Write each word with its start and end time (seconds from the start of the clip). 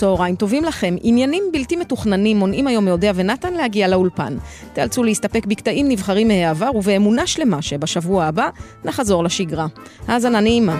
צהריים 0.00 0.36
טובים 0.36 0.64
לכם. 0.64 0.96
עניינים 1.02 1.44
בלתי 1.52 1.76
מתוכננים 1.76 2.36
מונעים 2.38 2.66
היום 2.66 2.84
מאודיה 2.84 3.12
ונתן 3.14 3.52
להגיע 3.52 3.88
לאולפן. 3.88 4.36
תיאלצו 4.72 5.02
להסתפק 5.02 5.46
בקטעים 5.46 5.88
נבחרים 5.88 6.28
מהעבר 6.28 6.70
ובאמונה 6.74 7.26
שלמה 7.26 7.62
שבשבוע 7.62 8.24
הבא 8.24 8.48
נחזור 8.84 9.24
לשגרה. 9.24 9.66
האזנה 10.08 10.40
נעימה. 10.40 10.76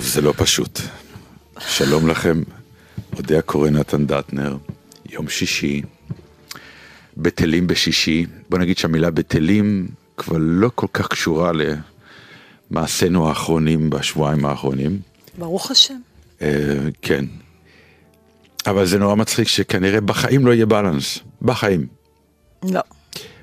טוב, 0.00 0.08
זה 0.08 0.20
לא 0.20 0.34
פשוט. 0.36 0.80
שלום 1.68 2.08
לכם, 2.08 2.42
אודיה 3.16 3.42
קורא 3.42 3.70
נתן 3.70 4.06
דטנר, 4.06 4.56
יום 5.10 5.28
שישי, 5.28 5.82
בטלים 7.16 7.66
בשישי. 7.66 8.26
בוא 8.48 8.58
נגיד 8.58 8.78
שהמילה 8.78 9.10
בטלים 9.10 9.88
כבר 10.16 10.36
לא 10.40 10.70
כל 10.74 10.86
כך 10.92 11.08
קשורה 11.08 11.52
למעשינו 12.70 13.28
האחרונים 13.28 13.90
בשבועיים 13.90 14.44
האחרונים. 14.44 15.00
ברוך 15.38 15.70
השם. 15.70 15.98
אה, 16.42 16.78
כן. 17.02 17.24
אבל 18.66 18.86
זה 18.86 18.98
נורא 18.98 19.14
מצחיק 19.14 19.48
שכנראה 19.48 20.00
בחיים 20.00 20.46
לא 20.46 20.52
יהיה 20.52 20.66
בלנס. 20.66 21.18
בחיים. 21.42 21.86
לא. 22.62 22.80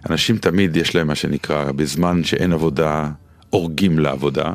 אנשים 0.10 0.38
תמיד 0.38 0.78
יש 0.78 0.96
להם 0.96 1.08
מה 1.08 1.16
שנקרא, 1.16 1.72
בזמן 1.72 2.24
שאין 2.24 2.54
עבודה, 2.54 3.10
הורגים 3.50 4.00
לעבודה. 4.00 4.54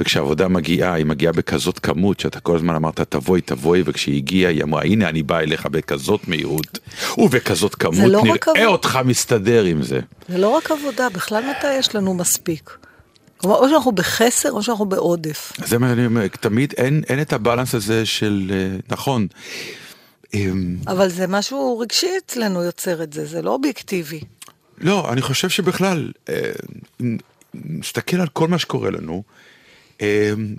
וכשהעבודה 0.00 0.48
מגיעה, 0.48 0.94
היא 0.94 1.06
מגיעה 1.06 1.32
בכזאת 1.32 1.78
כמות, 1.78 2.20
שאתה 2.20 2.40
כל 2.40 2.56
הזמן 2.56 2.74
אמרת 2.74 3.00
תבואי, 3.00 3.40
תבואי, 3.40 3.82
וכשהיא 3.84 4.16
הגיעה, 4.16 4.50
היא 4.52 4.62
אמרה, 4.62 4.82
הנה 4.82 5.08
אני 5.08 5.22
באה 5.22 5.40
אליך 5.40 5.66
בכזאת 5.66 6.28
מהירות, 6.28 6.78
ובכזאת 7.18 7.74
כמות, 7.74 7.94
לא 8.10 8.22
נראה 8.22 8.36
עבוד- 8.46 8.64
אותך 8.66 8.98
מסתדר 9.04 9.64
עם 9.64 9.82
זה. 9.82 10.00
זה 10.28 10.38
לא 10.38 10.48
רק 10.48 10.70
עבודה, 10.70 11.08
בכלל 11.08 11.44
מתי 11.50 11.74
יש 11.78 11.94
לנו 11.94 12.14
מספיק? 12.14 12.76
כלומר, 13.36 13.56
או 13.56 13.68
שאנחנו 13.68 13.92
בחסר 13.92 14.52
או 14.52 14.62
שאנחנו 14.62 14.84
בעודף. 14.86 15.52
זה 15.66 15.78
מה 15.78 15.88
שאני 15.88 16.06
אומר, 16.06 16.26
תמיד 16.26 16.74
אין, 16.76 17.02
אין 17.08 17.20
את 17.20 17.32
הבלנס 17.32 17.74
הזה 17.74 18.06
של, 18.06 18.50
אה, 18.54 18.76
נכון. 18.88 19.26
אמ, 20.34 20.76
אבל 20.86 21.08
זה 21.08 21.26
משהו 21.26 21.78
רגשי 21.78 22.06
אצלנו 22.26 22.62
יוצר 22.62 23.02
את 23.02 23.12
זה, 23.12 23.26
זה 23.26 23.42
לא 23.42 23.50
אובייקטיבי. 23.50 24.20
לא, 24.78 25.12
אני 25.12 25.22
חושב 25.22 25.48
שבכלל, 25.48 26.12
אה, 26.28 26.50
נסתכל 27.54 28.16
על 28.20 28.28
כל 28.32 28.48
מה 28.48 28.58
שקורה 28.58 28.90
לנו, 28.90 29.22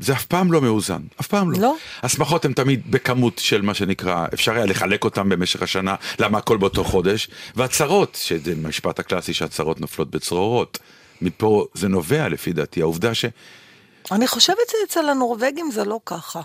זה 0.02 0.14
אף 0.14 0.25
פעם 0.25 0.52
לא 0.52 0.61
מאוזן, 0.61 1.02
אף 1.22 1.28
פעם 1.28 1.52
לא. 1.52 1.58
לא. 1.59 1.75
השמחות 2.03 2.45
הן 2.45 2.53
תמיד 2.53 2.91
בכמות 2.91 3.38
של 3.38 3.61
מה 3.61 3.73
שנקרא, 3.73 4.28
אפשר 4.33 4.52
היה 4.55 4.66
לחלק 4.66 5.03
אותן 5.03 5.30
במשך 5.30 5.61
השנה, 5.61 5.95
למה 6.19 6.38
הכל 6.38 6.58
באותו 6.58 6.83
חודש, 6.83 7.28
והצהרות, 7.56 8.19
שזה 8.23 8.52
המשפט 8.52 9.00
הקלאסי 9.00 9.33
שהצהרות 9.33 9.81
נופלות 9.81 10.11
בצרורות. 10.11 10.80
מפה 11.22 11.66
זה 11.73 11.88
נובע 11.88 12.30
לפי 12.30 12.53
דעתי, 12.53 12.81
העובדה 12.81 13.13
ש... 13.13 13.25
אני 14.11 14.28
חושבת 14.28 14.58
שאצל 14.67 15.09
הנורבגים 15.09 15.72
זה 15.72 15.83
לא 15.83 16.00
ככה. 16.06 16.41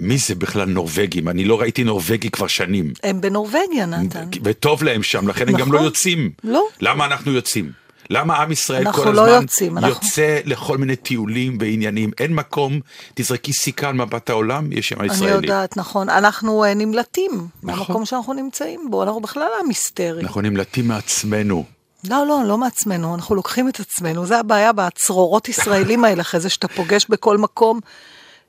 מי 0.00 0.18
זה 0.18 0.34
בכלל 0.34 0.68
נורבגים? 0.68 1.28
אני 1.28 1.44
לא 1.44 1.60
ראיתי 1.60 1.84
נורבגי 1.84 2.30
כבר 2.30 2.46
שנים. 2.46 2.92
הם 3.02 3.20
בנורבגיה, 3.20 3.86
נתן. 3.86 4.28
וטוב 4.44 4.82
להם 4.82 5.02
שם, 5.02 5.28
לכן 5.28 5.48
הם 5.48 5.54
גם 5.54 5.60
נכון. 5.60 5.72
לא 5.72 5.80
יוצאים. 5.80 6.30
לא. 6.44 6.64
למה 6.80 7.04
אנחנו 7.04 7.32
יוצאים? 7.32 7.72
למה 8.10 8.36
עם 8.36 8.52
ישראל 8.52 8.86
אנחנו 8.86 9.02
כל 9.02 9.10
לא 9.10 9.26
הזמן 9.28 9.42
יוצאים, 9.42 9.78
אנחנו- 9.78 9.94
יוצא 9.94 10.38
לכל 10.44 10.78
מיני 10.78 10.96
טיולים 10.96 11.56
ועניינים? 11.60 12.10
אין 12.20 12.34
מקום, 12.34 12.80
תזרקי 13.14 13.52
סיכה 13.52 13.88
על 13.88 13.94
מבט 13.94 14.30
העולם, 14.30 14.72
יש 14.72 14.88
שם 14.88 15.00
אני 15.00 15.12
ישראלי. 15.12 15.32
יודעת, 15.32 15.76
נכון. 15.76 16.08
אנחנו 16.08 16.64
אה, 16.64 16.74
נמלטים 16.74 17.30
נכון. 17.34 17.48
מהמקום 17.62 18.04
שאנחנו 18.06 18.32
נמצאים 18.32 18.80
בו, 18.90 19.02
אנחנו 19.02 19.20
בכלל 19.20 19.48
עם 19.62 19.68
היסטרי. 19.68 20.22
אנחנו 20.22 20.40
נמלטים 20.40 20.88
מעצמנו. 20.88 21.64
לא, 22.10 22.26
לא, 22.26 22.40
לא 22.46 22.58
מעצמנו, 22.58 23.14
אנחנו 23.14 23.34
לוקחים 23.34 23.68
את 23.68 23.80
עצמנו. 23.80 24.26
זה 24.26 24.38
הבעיה 24.38 24.72
בצרורות 24.72 25.48
ישראלים 25.48 26.04
האלה, 26.04 26.20
אחרי 26.22 26.40
זה 26.40 26.48
שאתה 26.48 26.68
פוגש 26.68 27.06
בכל 27.08 27.38
מקום, 27.38 27.80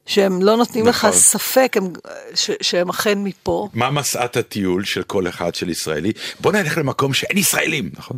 שהם 0.06 0.42
לא 0.42 0.58
נותנים 0.58 0.88
לך 0.88 1.06
נכון. 1.06 1.20
ספק 1.20 1.74
הם, 1.78 1.94
ש, 2.36 2.52
שהם 2.62 2.90
אכן 2.90 3.24
מפה. 3.24 3.68
מה 3.74 3.90
מסעת 3.92 4.38
הטיול 4.38 4.84
של 4.84 5.04
כל 5.04 5.28
אחד 5.28 5.56
של 5.56 5.70
ישראלי? 5.70 6.12
בוא 6.40 6.52
נלך 6.52 6.78
למקום 6.78 7.14
שאין 7.14 7.38
ישראלים, 7.38 7.90
נכון? 7.98 8.18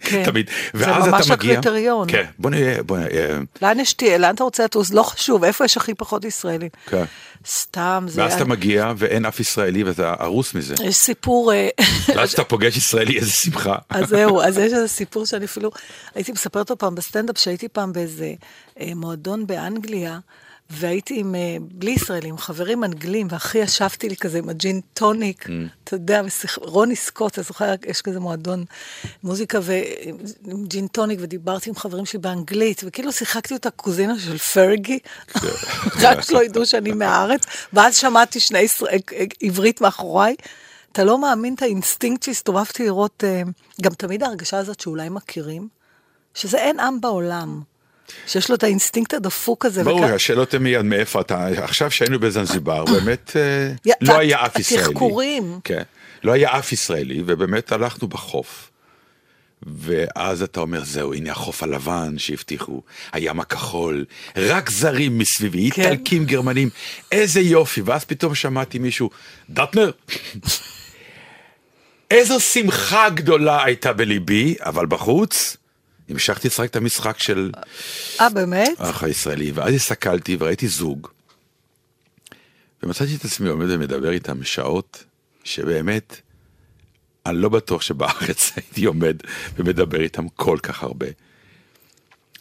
כן. 0.00 0.24
תמיד. 0.24 0.50
זה 0.72 0.84
ואז 0.84 1.06
ממש 1.06 1.26
אתה 1.26 1.34
מגיע... 1.34 1.52
הקריטריון. 1.52 2.08
כן, 2.10 2.24
בוא 2.38 2.50
נראה, 2.50 2.82
בוא 2.82 2.98
נראה. 2.98 3.38
לאן 3.62 3.80
יש 3.80 3.92
תהיה, 3.92 4.18
לאן 4.18 4.34
אתה 4.34 4.44
רוצה 4.44 4.64
לטוס? 4.64 4.90
לא 4.90 5.02
חשוב, 5.02 5.44
איפה 5.44 5.64
יש 5.64 5.76
הכי 5.76 5.94
פחות 5.94 6.24
ישראלים? 6.24 6.68
כן. 6.86 7.04
סתם, 7.46 8.06
זה... 8.08 8.22
ואז 8.22 8.34
אתה 8.34 8.44
מגיע 8.44 8.92
ואין 8.96 9.26
אף 9.26 9.40
ישראלי 9.40 9.82
ואתה 9.84 10.14
הרוס 10.18 10.54
מזה. 10.54 10.74
יש 10.84 10.96
סיפור... 10.96 11.52
אה, 11.52 11.68
ואז 12.16 12.32
אתה 12.34 12.44
פוגש 12.44 12.76
ישראלי, 12.76 13.18
איזה 13.18 13.30
שמחה. 13.30 13.76
אז 13.88 14.08
זהו, 14.08 14.42
אז 14.42 14.58
יש 14.64 14.72
איזה 14.72 14.88
סיפור 14.88 15.26
שאני 15.26 15.44
אפילו, 15.44 15.70
הייתי 16.14 16.32
מספרת 16.32 16.70
אותו 16.70 16.78
פעם 16.78 16.94
בסטנדאפ, 16.94 17.38
שהייתי 17.38 17.68
פעם 17.68 17.92
באיזה 17.92 18.32
אה, 18.80 18.92
מועדון 18.94 19.46
באנגליה, 19.46 20.18
והייתי 20.70 21.20
עם, 21.20 21.34
אה, 21.34 21.56
בלי 21.60 21.90
ישראלים, 21.90 22.38
חברים 22.38 22.84
אנגלים, 22.84 23.26
והכי 23.30 23.58
ישבתי 23.58 24.08
לי 24.08 24.16
כזה 24.16 24.38
עם 24.38 24.48
הג'ין 24.48 24.80
טוניק, 24.94 25.46
Mm. 25.46 25.50
אתה 25.84 25.94
יודע, 25.94 26.22
ושיח, 26.24 26.58
רוני 26.62 26.96
סקוט, 26.96 27.32
אתה 27.32 27.42
זוכר, 27.42 27.74
יש 27.86 28.02
כזה 28.02 28.20
מועדון 28.20 28.64
מוזיקה 29.22 29.58
ועם 29.62 30.66
ג'ין 30.66 30.86
טוניק, 30.86 31.18
ודיברתי 31.22 31.70
עם 31.70 31.76
חברים 31.76 32.06
שלי 32.06 32.18
באנגלית, 32.18 32.82
וכאילו 32.84 33.12
שיחקתי 33.12 33.54
אותה 33.54 33.70
קוזינה 33.70 34.18
של 34.18 34.38
פרגי, 34.38 34.98
רק 36.02 36.20
שלא 36.20 36.44
ידעו 36.44 36.66
שאני 36.66 36.92
מהארץ, 36.92 37.42
ואז 37.72 37.96
שמעתי 37.96 38.40
שני 38.40 38.58
ישראל, 38.58 38.98
עברית 39.42 39.80
מאחוריי. 39.80 40.34
אתה 40.92 41.04
לא 41.04 41.18
מאמין 41.18 41.54
את 41.54 41.62
האינסטינקט 41.62 42.22
שהסתובבתי 42.22 42.84
לראות, 42.84 43.24
אה, 43.24 43.42
גם 43.82 43.94
תמיד 43.94 44.22
ההרגשה 44.22 44.58
הזאת 44.58 44.80
שאולי 44.80 45.08
מכירים, 45.08 45.68
שזה 46.34 46.58
אין 46.58 46.80
עם 46.80 47.00
בעולם, 47.00 47.62
שיש 48.26 48.48
לו 48.48 48.54
את 48.54 48.62
האינסטינקט 48.62 49.14
הדפוק 49.14 49.64
הזה. 49.64 49.84
ברור, 49.84 50.00
וכ- 50.04 50.10
השאלות 50.14 50.54
הן 50.54 50.62
מיד 50.62 50.82
מאיפה 50.82 51.20
אתה, 51.20 51.46
עכשיו 51.46 51.90
שהיינו 51.90 52.18
בזנזיבר, 52.20 52.84
באמת 52.84 53.36
אה, 53.36 53.92
לא 54.00 54.18
היה 54.18 54.46
אף 54.46 54.58
ישראלי. 54.58 54.84
התחקורים. 54.84 55.60
כן, 55.64 55.82
לא 56.22 56.32
היה 56.32 56.58
אף 56.58 56.72
ישראלי, 56.72 57.22
ובאמת 57.26 57.72
הלכנו 57.72 58.08
בחוף. 58.08 58.70
ואז 59.62 60.42
אתה 60.42 60.60
אומר, 60.60 60.84
זהו, 60.84 61.14
הנה 61.14 61.30
החוף 61.32 61.62
הלבן 61.62 62.18
שהבטיחו, 62.18 62.82
הים 63.12 63.40
הכחול, 63.40 64.04
רק 64.36 64.70
זרים 64.70 65.18
מסביבי, 65.18 65.70
כן. 65.70 65.82
איטלקים, 65.82 66.24
גרמנים, 66.24 66.68
איזה 67.12 67.40
יופי. 67.40 67.80
ואז 67.84 68.04
פתאום 68.04 68.34
שמעתי 68.34 68.78
מישהו, 68.78 69.10
דטנר, 69.50 69.90
איזו 72.10 72.40
שמחה 72.40 73.10
גדולה 73.10 73.64
הייתה 73.64 73.92
בליבי, 73.92 74.54
אבל 74.60 74.86
בחוץ, 74.86 75.56
המשכתי 76.08 76.48
לשחק 76.48 76.70
את 76.70 76.76
המשחק 76.76 77.18
של... 77.18 77.50
אה, 78.20 78.28
באמת? 78.28 78.72
האח 78.78 79.02
הישראלי, 79.02 79.50
ואז 79.50 79.74
הסתכלתי 79.74 80.36
וראיתי 80.40 80.68
זוג, 80.68 81.08
ומצאתי 82.82 83.16
את 83.16 83.24
עצמי 83.24 83.48
עומד 83.48 83.66
ומדבר 83.70 84.10
איתם 84.10 84.44
שעות, 84.44 85.04
שבאמת, 85.44 86.20
אני 87.26 87.38
לא 87.38 87.48
בטוח 87.48 87.82
שבארץ 87.82 88.50
הייתי 88.56 88.84
עומד 88.84 89.16
ומדבר 89.56 90.00
איתם 90.00 90.28
כל 90.28 90.58
כך 90.62 90.82
הרבה. 90.82 91.06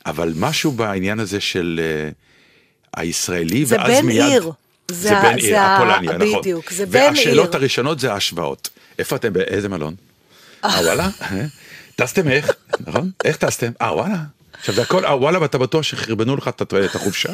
אבל 0.06 0.34
משהו 0.36 0.72
בעניין 0.72 1.20
הזה 1.20 1.40
של 1.40 1.80
uh, 1.80 3.00
הישראלי, 3.00 3.66
זה 3.66 3.76
ואז 3.76 3.92
בן 3.92 4.06
מיד... 4.06 4.22
עיר. 4.22 4.52
זה, 4.92 4.96
זה 4.96 5.16
בן 5.16 5.36
עיר, 5.36 5.50
זה 5.50 5.62
הפולניה, 5.62 6.18
נכון. 6.18 6.40
בדיוק, 6.40 6.72
זה 6.72 6.86
בן 6.86 7.00
והשאלות 7.00 7.48
עיר. 7.48 7.58
הראשונות 7.58 8.00
זה 8.00 8.14
ההשוואות. 8.14 8.70
איפה 9.00 9.16
אתם, 9.16 9.34
באיזה 9.34 9.70
מלון? 9.70 9.96
אה 10.66 10.80
וואלה? 10.84 11.10
טסתם 11.98 12.28
איך? 12.28 12.56
נכון? 12.88 13.12
איך 13.26 13.38
טסתם? 13.38 13.72
אה 13.82 13.96
וואלה? 13.96 14.18
עכשיו 14.60 14.76
זה 14.76 14.82
הכל, 14.82 15.06
אה 15.06 15.18
וואלה, 15.18 15.42
ואתה 15.42 15.58
בטוח 15.58 15.82
שחרבנו 15.82 16.36
לך 16.36 16.48
את 16.48 16.74
החופשה? 16.96 17.30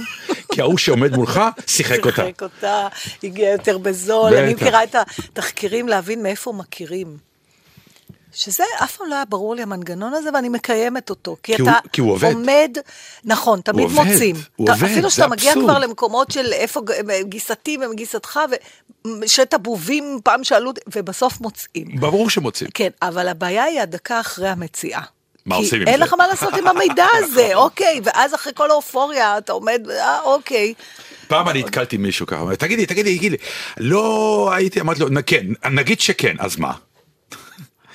כי 0.52 0.62
ההוא 0.62 0.78
שעומד 0.78 1.16
מולך, 1.16 1.42
שיחק 1.68 2.06
אותה. 2.06 2.26
שיחק 2.26 2.42
אותה, 2.44 2.88
הגיע 3.24 3.52
יותר 3.52 3.78
בזול. 3.78 4.34
אני. 4.34 4.54
מכירה 4.54 4.84
את 4.84 4.96
התחקירים 4.96 5.88
להבין 5.88 6.24
מאיפה 6.24 6.54
מכירים. 6.54 7.18
שזה 8.34 8.64
אף 8.84 8.98
פעם 8.98 9.08
לא 9.10 9.16
היה 9.16 9.26
ברור 9.26 9.56
לי 9.56 9.62
המנגנון 9.62 10.14
הזה, 10.14 10.30
ואני 10.34 10.50
מקיימת 10.50 11.10
אותו. 11.10 11.36
כי, 11.44 11.56
כי 11.56 11.64
אתה 11.64 11.72
הוא- 11.72 11.90
כי 11.92 12.02
הוא 12.02 12.12
עובד. 12.12 12.34
עומד, 12.34 12.78
נכון, 13.24 13.62
תמיד 13.62 13.84
עובד, 13.84 13.96
מוצאים. 14.04 14.36
הוא 14.56 14.66
אתה- 14.66 14.74
עובד, 14.74 14.84
אפילו 14.92 15.12
שאתה 15.12 15.28
מגיע 15.28 15.50
אבסורד. 15.54 15.70
כבר 15.70 15.80
למקומות 15.80 16.32
של 16.32 16.54
איפה 16.54 16.82
ג- 16.82 17.22
גיסתי 17.24 17.78
ומגיסתך, 17.82 18.40
ושת 19.22 19.54
הבובים 19.54 20.20
פעם 20.24 20.44
שאלו, 20.44 20.72
ובסוף 20.96 21.42
מוצאים. 21.42 21.88
ברור 22.00 22.30
שמוצאים. 22.30 22.70
כן, 22.74 22.90
אבל 23.02 23.28
הבעיה 23.28 23.64
היא 23.64 23.82
הדקה 23.82 24.20
אחרי 24.20 24.50
המציאה. 24.50 25.02
מה 25.46 25.56
כי 25.56 25.62
עושים 25.64 25.82
עם 25.82 25.88
אין 25.88 25.98
זה? 26.00 26.04
לך 26.06 26.14
מה 26.14 26.28
לעשות 26.28 26.54
עם 26.54 26.68
המידע 26.68 27.06
הזה, 27.24 27.50
אוקיי, 27.56 28.00
ואז 28.04 28.34
אחרי 28.36 28.54
כל 28.56 28.72
האופוריה 28.72 29.38
אתה 29.38 29.54
עומד, 29.54 29.88
אה, 29.90 30.22
אוקיי. 30.22 30.74
פעם 31.28 31.50
אני 31.50 31.60
נתקלתי 31.64 31.98
מישהו 31.98 32.28
ככה, 32.28 32.56
תגידי, 32.60 32.86
תגידי, 32.86 33.18
תגידי, 33.18 33.38
לא 33.78 34.50
הייתי, 34.56 34.82
אמרתי 34.82 35.00
לו, 35.00 35.10
"נ- 35.10 35.22
כן, 35.26 35.46
נגיד 35.72 36.00
שכן, 36.00 36.36
אז 36.40 36.58
מה? 36.58 36.74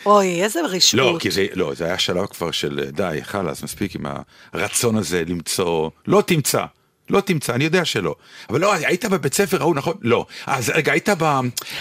אוי, 0.08 0.42
איזה 0.42 0.60
רשעות. 0.60 1.14
לא, 1.14 1.18
כי 1.20 1.30
זה, 1.30 1.46
לא, 1.54 1.74
זה 1.74 1.84
היה 1.84 1.98
שלב 1.98 2.26
כבר 2.26 2.50
של 2.50 2.84
די, 2.92 3.18
חלאס, 3.22 3.62
מספיק 3.62 3.94
עם 3.94 4.06
הרצון 4.52 4.96
הזה 4.96 5.22
למצוא, 5.26 5.90
לא 6.06 6.22
תמצא. 6.26 6.64
לא 7.10 7.20
תמצא, 7.20 7.54
אני 7.54 7.64
יודע 7.64 7.84
שלא. 7.84 8.14
אבל 8.50 8.60
לא, 8.60 8.74
היית 8.74 9.04
בבית 9.04 9.34
ספר 9.34 9.60
ההוא, 9.60 9.74
נכון? 9.74 9.94
לא. 10.02 10.26
אז 10.46 10.72
רגע, 10.74 10.92
היית 10.92 11.08
ב... 11.18 11.40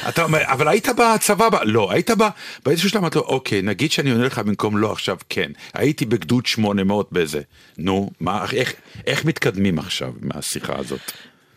אתה 0.09 0.23
אומר, 0.23 0.41
אבל 0.45 0.67
היית 0.67 0.87
בצבא? 0.89 1.49
ב... 1.49 1.55
לא. 1.63 1.91
היית 1.91 2.11
ב... 2.11 2.23
באיזשהו 2.65 2.89
שלב 2.89 3.01
אמרתי 3.01 3.17
לו, 3.17 3.23
אוקיי, 3.23 3.61
נגיד 3.61 3.91
שאני 3.91 4.11
עונה 4.11 4.25
לך 4.25 4.39
במקום 4.39 4.77
לא 4.77 4.91
עכשיו, 4.91 5.17
כן. 5.29 5.51
הייתי 5.73 6.05
בגדוד 6.05 6.45
800 6.45 7.11
באיזה. 7.11 7.41
נו, 7.77 8.09
מה, 8.19 8.45
איך, 8.53 8.73
איך 9.07 9.25
מתקדמים 9.25 9.79
עכשיו 9.79 10.11
מהשיחה 10.21 10.73
הזאת? 10.77 10.99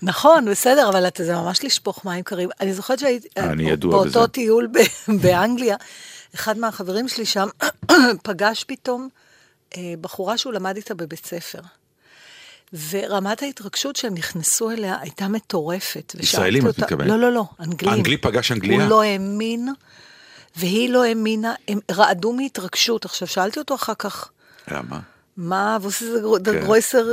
נכון, 0.03 0.51
בסדר, 0.51 0.89
אבל 0.89 1.07
אתה, 1.09 1.25
זה 1.25 1.35
ממש 1.35 1.65
לשפוך 1.65 2.05
מים 2.05 2.23
קרים. 2.23 2.49
אני 2.61 2.73
זוכרת 2.73 2.99
שהייתי... 2.99 3.29
אני 3.37 3.71
ידוע 3.71 3.91
באותו 3.91 4.09
בזה. 4.09 4.19
באותו 4.19 4.33
טיול 4.33 4.67
ב- 4.67 5.13
באנגליה, 5.23 5.77
אחד 6.35 6.59
מהחברים 6.59 7.09
שלי 7.09 7.27
שם 7.27 7.49
פגש 8.25 8.65
פתאום 8.65 9.09
אה, 9.77 9.95
בחורה 10.01 10.39
שהוא 10.39 10.53
למד 10.53 10.77
איתה 10.77 10.95
בבית 10.95 11.27
ספר. 11.27 11.61
ורמת 12.91 13.43
ההתרגשות 13.43 13.97
שהם 13.97 14.15
נכנסו 14.15 14.71
אליה 14.71 14.97
הייתה 15.01 15.29
מטורפת. 15.29 16.15
ישראלים, 16.19 16.69
את 16.69 16.79
מתכוונת? 16.79 17.09
לא, 17.09 17.19
לא, 17.19 17.33
לא, 17.33 17.45
אנגלים. 17.61 17.95
אנגלי 17.95 18.17
פגש 18.17 18.53
אנגליה? 18.53 18.81
הוא 18.83 18.91
לא 18.91 19.03
האמין, 19.03 19.69
והיא 20.57 20.91
לא 20.91 21.05
האמינה, 21.05 21.55
הם 21.69 21.79
רעדו 21.91 22.33
מהתרגשות. 22.33 23.05
עכשיו, 23.05 23.29
שאלתי 23.29 23.59
אותו 23.59 23.75
אחר 23.75 23.95
כך, 23.99 24.31
למה? 24.69 25.01
מה, 25.41 25.79
ווסי 25.81 26.05
דר 26.41 26.53
כן. 26.53 26.61
גרויסר... 26.61 27.07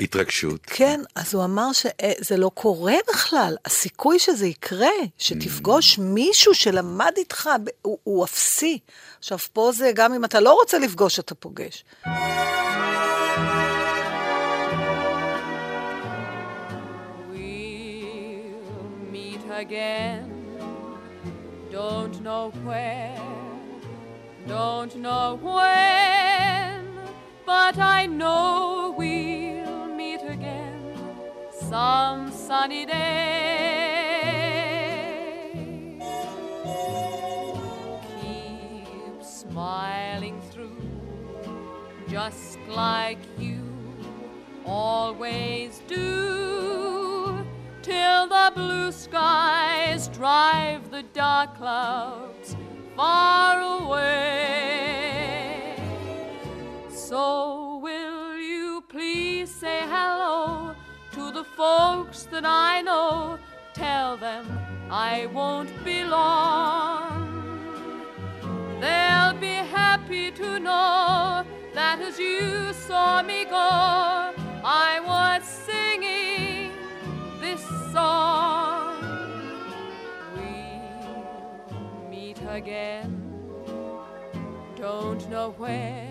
התרגשות. 0.00 0.60
כן, 0.66 1.00
אז 1.14 1.34
הוא 1.34 1.44
אמר 1.44 1.72
שזה 1.72 2.36
לא 2.36 2.50
קורה 2.54 2.94
בכלל. 3.08 3.56
הסיכוי 3.64 4.18
שזה 4.18 4.46
יקרה, 4.46 4.88
שתפגוש 5.18 5.98
מישהו 5.98 6.54
שלמד 6.54 7.12
איתך, 7.16 7.50
הוא, 7.82 7.98
הוא 8.04 8.24
אפסי. 8.24 8.78
עכשיו, 9.18 9.38
פה 9.52 9.70
זה 9.74 9.90
גם 9.94 10.14
אם 10.14 10.24
אתה 10.24 10.40
לא 10.40 10.52
רוצה 10.52 10.78
לפגוש, 10.78 11.18
אתה 11.18 11.34
פוגש. 11.34 11.84
Again. 19.64 20.44
Don't 21.74 22.20
know 22.22 22.52
where, 22.64 23.20
don't 24.46 24.94
know 24.96 25.38
when, 25.42 26.23
but 27.54 27.78
I 27.78 28.06
know 28.06 28.94
we'll 28.98 29.86
meet 29.86 30.22
again 30.36 30.96
some 31.70 32.32
sunny 32.32 32.84
day. 32.84 33.04
Keep 38.10 39.22
smiling 39.22 40.40
through, 40.50 40.82
just 42.08 42.58
like 42.68 43.22
you 43.38 43.62
always 44.66 45.80
do, 45.86 47.46
till 47.82 48.26
the 48.36 48.50
blue 48.56 48.90
skies 48.90 50.08
drive 50.08 50.90
the 50.90 51.04
dark 51.14 51.56
clouds 51.56 52.56
far 52.96 53.60
away. 53.78 54.63
So 57.14 57.78
will 57.80 58.36
you 58.38 58.82
please 58.88 59.48
say 59.48 59.82
hello 59.82 60.74
to 61.12 61.30
the 61.30 61.44
folks 61.44 62.24
that 62.24 62.44
I 62.44 62.82
know? 62.82 63.38
Tell 63.72 64.16
them 64.16 64.44
I 64.90 65.26
won't 65.26 65.70
be 65.84 66.02
long. 66.02 67.30
They'll 68.80 69.38
be 69.38 69.58
happy 69.80 70.32
to 70.32 70.58
know 70.58 71.44
that 71.72 72.00
as 72.00 72.18
you 72.18 72.72
saw 72.72 73.22
me 73.22 73.44
go, 73.44 73.70
I 74.64 74.98
was 75.12 75.44
singing 75.44 76.72
this 77.40 77.62
song. 77.92 78.96
We'll 80.34 82.10
meet 82.10 82.40
again. 82.48 83.22
Don't 84.74 85.30
know 85.30 85.54
where, 85.56 86.03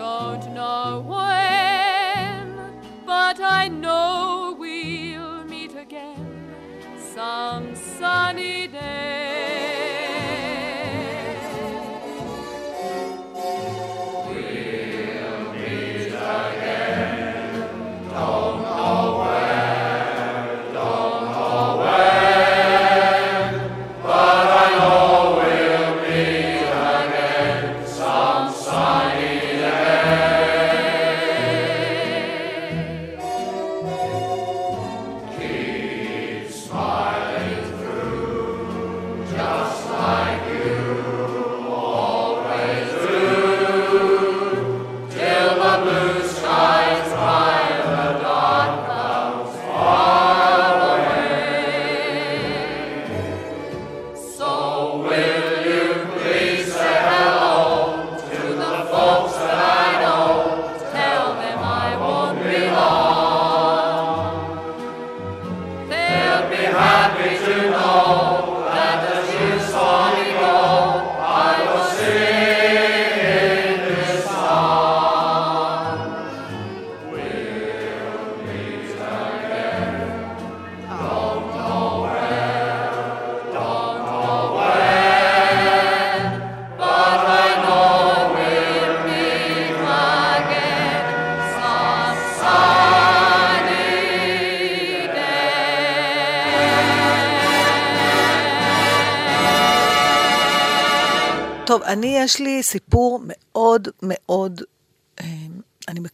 don't 0.00 0.54
know 0.54 1.04
when, 1.06 2.72
but 3.04 3.38
I 3.38 3.68
know 3.68 4.56
we'll 4.58 5.44
meet 5.44 5.76
again 5.76 6.26
some 7.14 7.76
sunny 7.76 8.66
day. 8.66 9.49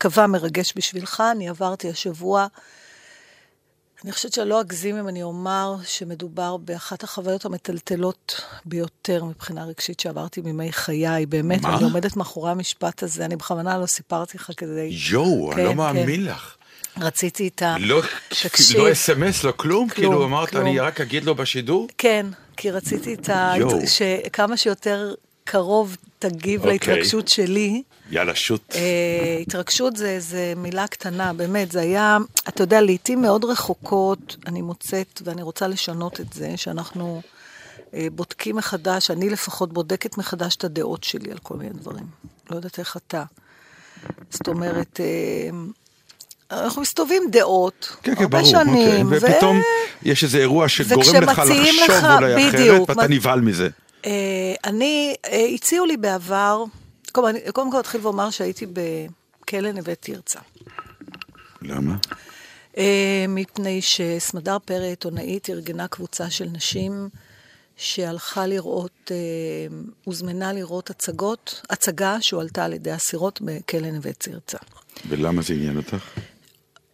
אני 0.07 0.11
מקווה 0.11 0.27
מרגש 0.27 0.73
בשבילך. 0.77 1.23
אני 1.33 1.49
עברתי 1.49 1.91
השבוע, 1.91 2.47
אני 4.05 4.13
חושבת 4.13 4.33
שלא 4.33 4.61
אגזים 4.61 4.97
אם 4.97 5.09
אני 5.09 5.23
אומר 5.23 5.77
שמדובר 5.85 6.57
באחת 6.57 7.03
החוויות 7.03 7.45
המטלטלות 7.45 8.41
ביותר 8.65 9.25
מבחינה 9.25 9.65
רגשית 9.65 10.01
שעברתי 10.01 10.41
מימי 10.41 10.73
חיי. 10.73 11.27
באמת, 11.27 11.63
מה? 11.63 11.77
אני 11.77 11.85
עומדת 11.85 12.17
מאחורי 12.17 12.51
המשפט 12.51 13.03
הזה, 13.03 13.25
אני 13.25 13.37
בכוונה 13.37 13.79
לא 13.79 13.87
סיפרתי 13.87 14.39
לך 14.39 14.51
כדי... 14.57 14.97
יואו, 15.11 15.53
אני 15.53 15.57
כן, 15.57 15.65
לא 15.65 15.71
כן. 15.71 15.77
מאמין 15.77 16.25
לך. 16.25 16.57
רציתי 17.01 17.49
את 17.49 17.63
ה... 17.63 17.77
לא, 17.79 18.03
תקשיב. 18.43 18.81
לא 18.81 18.93
אס.אם.אס, 18.93 19.45
לא 19.45 19.53
כלום? 19.53 19.89
כלום, 19.89 19.89
כאילו 19.89 20.25
אמרת, 20.25 20.51
כלום. 20.51 20.67
אני 20.67 20.79
רק 20.79 21.01
אגיד 21.01 21.25
לו 21.25 21.35
בשידור? 21.35 21.89
כן, 21.99 22.27
כי 22.57 22.71
רציתי 22.71 23.15
את 23.15 23.29
ה... 23.29 23.55
שכמה 23.87 24.57
שיותר 24.57 25.15
קרוב 25.51 25.97
תגיב 26.19 26.61
אוקיי. 26.61 26.73
להתרגשות 26.73 27.29
שלי. 27.29 27.83
יאללה, 28.11 28.35
שוט. 28.35 28.63
אה, 28.75 29.39
התרגשות 29.43 29.97
זה, 29.97 30.17
זה 30.21 30.53
מילה 30.57 30.87
קטנה, 30.87 31.33
באמת, 31.33 31.73
זה 31.73 31.81
היה, 31.81 32.19
אתה 32.49 32.63
יודע, 32.63 32.81
לעיתים 32.81 33.23
מאוד 33.23 33.45
רחוקות, 33.45 34.37
אני 34.47 34.63
מוצאת, 34.63 35.23
ואני 35.25 35.43
רוצה 35.43 35.69
לשנות 35.69 36.21
את 36.21 36.33
זה, 36.33 36.53
שאנחנו 36.57 37.21
אה, 37.95 38.07
בודקים 38.13 38.57
מחדש, 38.57 39.11
אני 39.11 39.31
לפחות 39.31 39.73
בודקת 39.73 40.19
מחדש 40.19 40.57
את 40.57 40.65
הדעות 40.65 41.05
שלי 41.05 41.31
על 41.33 41.39
כל 41.39 41.57
מיני 41.57 41.71
דברים. 41.75 42.07
לא 42.51 42.57
יודעת 42.57 42.79
איך 42.79 42.97
אתה. 42.97 43.25
זאת 44.31 44.49
אומרת, 44.49 45.01
אה, 45.01 45.51
אנחנו 46.65 46.83
מסתובבים 46.83 47.23
דעות, 47.33 47.97
כן, 48.03 48.15
כן, 48.15 48.23
הרבה 48.23 48.39
ברור. 48.39 48.51
שנים, 48.51 49.13
אוקיי. 49.15 49.31
ופתאום 49.35 49.61
יש 50.03 50.25
איזה 50.25 50.39
אירוע 50.39 50.69
שגורם 50.69 51.01
לך 51.23 51.39
לחשוב 51.39 51.51
לך- 51.89 52.05
אולי 52.05 52.37
אחרת, 52.49 52.55
בדיוק, 52.55 52.89
ואתה 52.89 53.01
מה- 53.01 53.07
נבהל 53.09 53.41
מזה. 53.41 53.69
אה, 54.07 54.55
אני, 54.65 55.15
אה, 55.25 55.47
הציעו 55.55 55.87
לי 55.87 55.97
בעבר, 55.97 56.65
קודם, 57.13 57.71
כל 57.73 57.81
אתחיל 57.81 58.01
ואומר 58.01 58.31
שהייתי 58.31 58.67
בכלא 58.67 59.73
נווה 59.73 59.95
תרצה. 59.95 60.41
למה? 61.63 61.97
אה, 62.79 63.25
מפני 63.29 63.83
שסמדר 63.83 64.59
פרי, 64.65 64.89
עיתונאית, 64.89 65.51
ארגנה 65.51 65.89
קבוצה 65.89 66.31
של 66.31 66.49
נשים 66.53 67.09
שהלכה 67.77 68.47
לראות, 68.47 69.11
הוזמנה 70.05 70.53
לראות 70.53 70.91
הצגות, 70.91 71.63
הצגה 71.71 72.21
שהועלתה 72.21 72.65
על 72.65 72.73
ידי 72.73 72.95
אסירות 72.95 73.41
בכלא 73.41 73.91
נווה 73.91 74.13
תרצה. 74.13 74.59
ולמה 75.09 75.43
זה 75.43 75.55
עניין 75.55 75.77
אותך? 75.77 76.19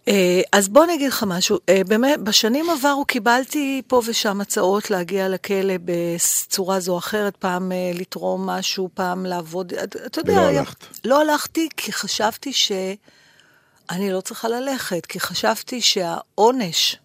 אה, 0.09 0.41
אז 0.53 0.69
בוא 0.69 0.85
אני 0.85 0.95
אגיד 0.95 1.09
לך 1.09 1.25
משהו. 1.27 1.59
אה, 1.69 1.81
באמת, 1.87 2.21
בשנים 2.21 2.71
עברו 2.71 3.05
קיבלתי 3.05 3.83
פה 3.87 4.03
ושם 4.07 4.41
הצעות 4.41 4.91
להגיע 4.91 5.29
לכלא 5.29 5.75
בצורה 5.85 6.81
זו 6.81 6.93
או 6.93 6.99
אחרת, 6.99 7.37
פעם 7.37 7.73
אה, 7.73 7.91
לתרום 7.95 8.47
משהו, 8.47 8.89
פעם 8.95 9.27
לעבוד. 9.27 9.73
אתה 9.75 10.21
יודע... 10.21 10.33
ולא 10.33 10.41
הלכת. 10.41 10.85
לא 11.05 11.21
הלכתי 11.21 11.69
כי 11.77 11.93
חשבתי 11.93 12.53
שאני 12.53 14.13
לא 14.13 14.21
צריכה 14.21 14.49
ללכת, 14.49 15.07
כי 15.07 15.21
חשבתי 15.21 15.81
שהעונש 15.81 16.97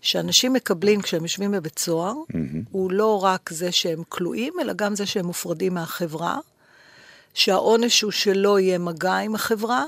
שאנשים 0.00 0.52
מקבלים 0.52 1.02
כשהם 1.02 1.22
יושבים 1.22 1.50
בבית 1.50 1.78
סוהר, 1.78 2.14
הוא 2.70 2.90
לא 2.92 3.24
רק 3.24 3.50
זה 3.52 3.72
שהם 3.72 4.02
כלואים, 4.08 4.52
אלא 4.60 4.72
גם 4.72 4.96
זה 4.96 5.06
שהם 5.06 5.26
מופרדים 5.26 5.74
מהחברה, 5.74 6.38
שהעונש 7.34 8.02
הוא 8.02 8.10
שלא 8.10 8.60
יהיה 8.60 8.78
מגע 8.78 9.16
עם 9.16 9.34
החברה, 9.34 9.84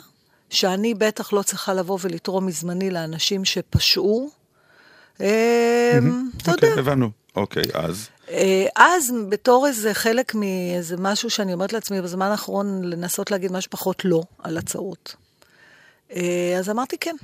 שאני 0.50 0.94
בטח 0.94 1.32
לא 1.32 1.42
צריכה 1.42 1.74
לבוא 1.74 1.98
ולתרום 2.00 2.46
מזמני 2.46 2.90
לאנשים 2.90 3.44
שפשעו. 3.44 4.30
אה, 5.20 5.98
אתה 6.36 6.50
יודע. 6.50 6.68
אוקיי, 6.68 6.78
הבנו. 6.78 7.10
אוקיי, 7.36 7.62
אז? 7.74 8.08
אה, 8.30 8.66
אז 8.76 9.12
בתור 9.28 9.66
איזה 9.66 9.94
חלק 9.94 10.34
מאיזה 10.34 10.96
משהו 10.98 11.30
שאני 11.30 11.52
אומרת 11.52 11.72
לעצמי 11.72 12.02
בזמן 12.02 12.30
האחרון, 12.30 12.84
לנסות 12.84 13.30
להגיד 13.30 13.52
משהו 13.52 13.70
פחות 13.70 14.04
לא 14.04 14.22
על 14.38 14.58
הצעות. 14.58 15.14
אה, 16.12 16.56
אז 16.58 16.70
אמרתי 16.70 16.96
כן. 16.98 17.16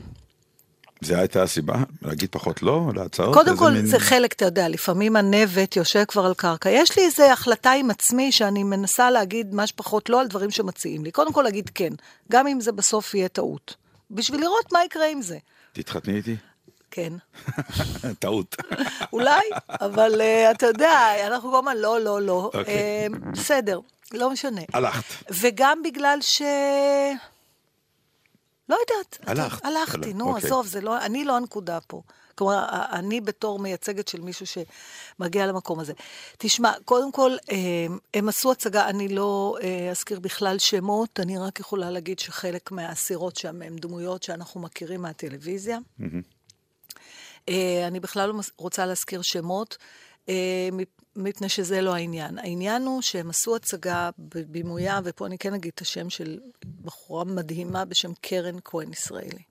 זה 1.01 1.19
הייתה 1.19 1.43
הסיבה? 1.43 1.75
להגיד 2.03 2.29
פחות 2.33 2.63
לא 2.63 2.91
להצעות? 2.95 3.35
קודם 3.35 3.57
כל, 3.57 3.71
מין- 3.71 3.87
זה 3.87 3.99
חלק, 3.99 4.33
אתה 4.33 4.45
יודע, 4.45 4.69
לפעמים 4.69 5.17
הנבט 5.17 5.77
יושב 5.77 6.05
כבר 6.09 6.27
על 6.27 6.35
קרקע. 6.35 6.71
יש 6.71 6.99
לי 6.99 7.05
איזו 7.05 7.25
החלטה 7.25 7.73
עם 7.73 7.91
עצמי 7.91 8.33
שאני 8.33 8.65
מנסה 8.65 9.11
להגיד 9.11 9.55
מה 9.55 9.67
שפחות 9.67 10.09
לא 10.11 10.21
על 10.21 10.27
דברים 10.27 10.51
שמציעים 10.51 11.05
לי. 11.05 11.11
קודם 11.11 11.33
כל 11.33 11.43
להגיד 11.43 11.71
כן, 11.75 11.93
גם 12.33 12.47
אם 12.47 12.61
זה 12.61 12.73
בסוף 12.73 13.15
יהיה 13.15 13.29
טעות. 13.29 13.75
בשביל 14.11 14.41
לראות 14.41 14.73
מה 14.73 14.85
יקרה 14.85 15.07
עם 15.07 15.23
זה. 15.23 15.39
תתחתני 15.73 16.17
איתי? 16.17 16.37
כן. 16.91 17.13
טעות. 18.19 18.57
אולי, 19.13 19.41
אבל 19.81 20.21
uh, 20.21 20.51
אתה 20.57 20.67
יודע, 20.67 21.09
אנחנו 21.27 21.51
כל 21.51 21.59
הזמן 21.59 21.77
לא, 21.77 22.01
לא, 22.01 22.23
לא. 22.23 22.51
אוקיי. 22.55 23.07
Uh, 23.13 23.17
בסדר, 23.33 23.81
לא 24.15 24.31
משנה. 24.31 24.61
הלכת. 24.73 25.05
וגם 25.41 25.83
בגלל 25.85 26.19
ש... 26.21 26.43
לא 28.69 28.77
יודעת. 28.81 29.19
הלכת. 29.27 29.65
הלכתי, 29.65 30.15
נו, 30.15 30.29
אוקיי. 30.29 30.47
עזוב, 30.47 30.67
זה 30.67 30.81
לא, 30.81 30.99
אני 30.99 31.25
לא 31.25 31.37
הנקודה 31.37 31.79
פה. 31.87 32.03
כלומר, 32.35 32.67
אני 32.93 33.21
בתור 33.21 33.59
מייצגת 33.59 34.09
של 34.09 34.21
מישהו 34.21 34.47
שמגיע 34.47 35.47
למקום 35.47 35.81
הזה. 35.81 35.93
תשמע, 36.39 36.73
קודם 36.85 37.13
כל, 37.13 37.31
אה, 37.51 37.57
הם 38.15 38.29
עשו 38.29 38.53
הצגה, 38.53 38.89
אני 38.89 39.09
לא 39.09 39.57
אה, 39.63 39.91
אזכיר 39.91 40.21
בכלל 40.21 40.59
שמות, 40.59 41.21
אני 41.21 41.39
רק 41.39 41.61
יכולה 41.61 41.91
להגיד 41.91 42.19
שחלק 42.19 42.73
מהאסירות 42.73 43.37
שם 43.37 43.63
הם 43.63 43.77
דמויות 43.77 44.23
שאנחנו 44.23 44.61
מכירים 44.61 45.03
מהטלוויזיה. 45.03 45.79
אה, 47.49 47.87
אני 47.87 48.01
בכלל 48.01 48.29
לא 48.29 48.35
רוצה 48.57 48.87
להזכיר 48.87 49.23
שמות, 49.23 49.77
אה, 50.29 50.69
מפני 51.17 51.49
שזה 51.49 51.81
לא 51.81 51.95
העניין. 51.95 52.39
העניין 52.39 52.83
הוא 52.83 53.03
שהם 53.03 53.31
עשו 53.31 53.57
הצגה 53.57 54.11
בבימויה, 54.19 55.01
ופה 55.05 55.27
אני 55.27 55.39
כן 55.39 55.55
אגיד 55.55 55.73
את 55.75 55.81
השם 55.81 56.11
של 56.11 56.41
בחורה 56.83 57.25
מדהימה 57.25 57.85
בשם 57.85 58.13
קרן 58.21 58.57
כהן 58.65 58.93
ישראלי. 58.93 59.43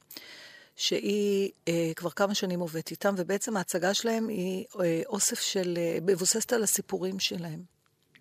שהיא 0.76 1.52
אה, 1.68 1.92
כבר 1.96 2.10
כמה 2.10 2.36
שנים 2.36 2.60
עובדת 2.60 2.92
איתם, 2.92 3.16
ובעצם 3.18 3.58
ההצגה 3.58 3.94
שלהם 3.94 4.28
היא 4.28 4.66
אה, 4.80 5.02
אוסף 5.06 5.40
של, 5.40 5.78
אה, 5.78 5.98
מבוססת 6.02 6.54
על 6.54 6.64
הסיפורים 6.64 7.20
שלהם. 7.20 7.60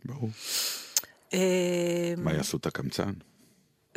ברור. 0.04 0.30
אה, 1.34 2.14
מה 2.16 2.32
יעשו 2.32 2.56
את 2.56 2.66
הקמצן? 2.66 3.12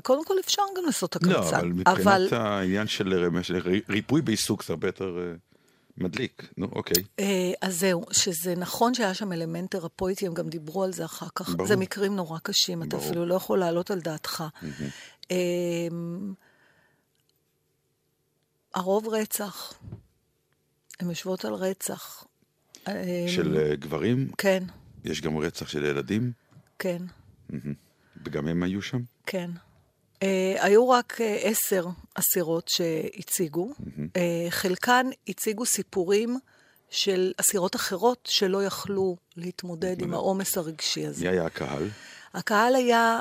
קודם 0.04 0.26
כל 0.26 0.34
אפשר 0.40 0.62
גם 0.78 0.86
לעשות 0.86 1.18
את 1.18 1.24
לא, 1.24 1.38
הקמצן. 1.38 1.56
אבל 1.56 1.74
מבחינת 1.74 2.32
העניין 2.32 2.88
של 2.88 3.30
של 3.42 3.82
ריפוי 3.90 4.22
בעיסוק 4.22 4.64
זה 4.64 4.74
הרבה 4.74 4.88
יותר 4.88 5.18
אה, 5.20 5.34
מדליק. 5.98 6.50
נו, 6.58 6.68
אוקיי. 6.72 7.04
אה, 7.20 7.52
אז 7.62 7.80
זהו, 7.80 8.06
שזה 8.12 8.56
נכון 8.56 8.94
שהיה 8.94 9.14
שם 9.14 9.34
אלמנט 9.34 9.72
תרפויטי, 9.72 10.28
הם 10.28 10.34
גם 10.34 10.50
דיברו 10.50 10.84
על 10.84 10.94
זה 10.94 11.06
אחר 11.06 11.28
כך. 11.36 11.50
ברור. 11.50 11.68
זה 11.68 11.76
מקרים 11.76 12.16
נורא 12.16 12.40
קשים, 12.40 12.84
אתה 12.84 12.98
ברור. 12.98 13.10
אפילו 13.10 13.26
לא 13.26 13.36
יכול 13.36 13.60
להעלות 13.60 13.92
על 13.92 14.00
דעתך. 14.00 14.44
אה, 15.32 15.38
הרוב 18.74 19.08
רצח. 19.08 19.74
הן 21.00 21.10
יושבות 21.10 21.46
על 21.46 21.54
רצח. 21.54 22.24
אה, 22.88 23.26
של 23.28 23.58
אה, 23.58 23.76
גברים, 23.76 24.32
כן, 24.38 24.64
יש 25.06 25.22
גם 25.22 25.38
רצח 25.38 25.68
של 25.68 25.86
ילדים, 25.86 26.32
כן, 26.80 27.02
וגם 28.26 28.48
הם 28.48 28.64
היו 28.64 28.82
שם. 28.82 29.02
כן. 29.26 29.52
אה, 30.24 30.56
היו 30.60 30.90
רק 30.90 31.22
אה, 31.22 31.38
עשר 31.42 31.86
אסירות 32.16 32.68
שהציגו. 32.68 33.70
אה, 34.16 34.48
חלקן 34.50 35.10
הציגו 35.28 35.66
סיפורים 35.66 36.38
של 36.90 37.34
אסירות 37.38 37.76
אחרות 37.76 38.28
שלא 38.32 38.64
יכלו 38.64 39.16
להתמודד 39.38 40.02
עם 40.02 40.14
העומס 40.14 40.58
הרגשי 40.58 41.06
הזה. 41.06 41.26
מי 41.26 41.32
היה 41.32 41.46
הקהל? 41.46 41.90
הקהל 42.34 42.76
היה, 42.76 43.20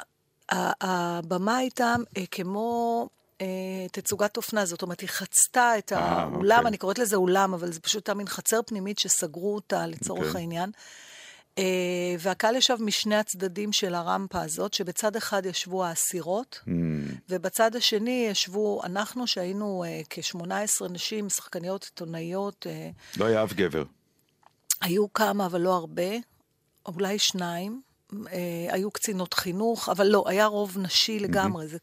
הבמה 0.51 1.57
הייתה 1.57 1.95
כמו 2.31 3.09
אה, 3.41 3.47
תצוגת 3.93 4.37
אופנה, 4.37 4.67
זאת 4.67 4.83
אומרת, 4.83 5.01
היא 5.01 5.09
חצתה 5.09 5.79
את 5.79 5.93
האולם, 5.93 6.57
אוקיי. 6.57 6.69
אני 6.69 6.77
קוראת 6.79 6.99
לזה 6.99 7.17
אולם, 7.17 7.55
אבל 7.55 7.73
זה 7.73 7.81
פשוט 7.81 8.09
היה 8.09 8.15
מין 8.15 8.29
חצר 8.29 8.61
פנימית 8.67 8.99
שסגרו 8.99 9.55
אותה 9.55 9.87
לצורך 9.87 10.27
אוקיי. 10.27 10.41
העניין. 10.41 10.71
אה, 11.59 11.65
והקהל 12.19 12.57
ישב 12.57 12.77
משני 12.81 13.17
הצדדים 13.17 13.73
של 13.73 13.95
הרמפה 13.95 14.43
הזאת, 14.43 14.75
שבצד 14.75 15.17
אחד 15.17 15.47
ישבו 15.47 15.85
האסירות, 15.85 16.61
Hmm, 16.65 16.71
ובצד 17.29 17.77
השני 17.77 18.27
ישבו 18.31 18.81
אנחנו, 18.85 19.27
שהיינו 19.27 19.85
אה, 19.87 20.01
כ-18 20.11 20.89
נשים, 20.91 21.29
שחקניות, 21.29 21.85
עיתונאיות, 21.85 22.67
אה, 22.71 22.91
לא 23.17 23.25
היה 23.25 23.45
אף 23.45 23.53
גבר. 23.53 23.85
היו 24.81 25.13
כמה, 25.13 25.47
אבל 25.47 25.61
לא 25.61 25.75
הרבה, 25.75 26.13
אולי 26.87 27.19
שניים. 27.19 27.81
אה, 28.33 28.67
היו 28.69 28.91
קצינות 28.91 29.35
חינוך, 29.35 29.89
אבל 29.89 30.07
לא, 30.07 30.25
היה 30.27 30.47
רוב 30.47 30.79
נשי 30.79 31.19
לגמרי. 31.19 31.69
זה... 31.69 31.79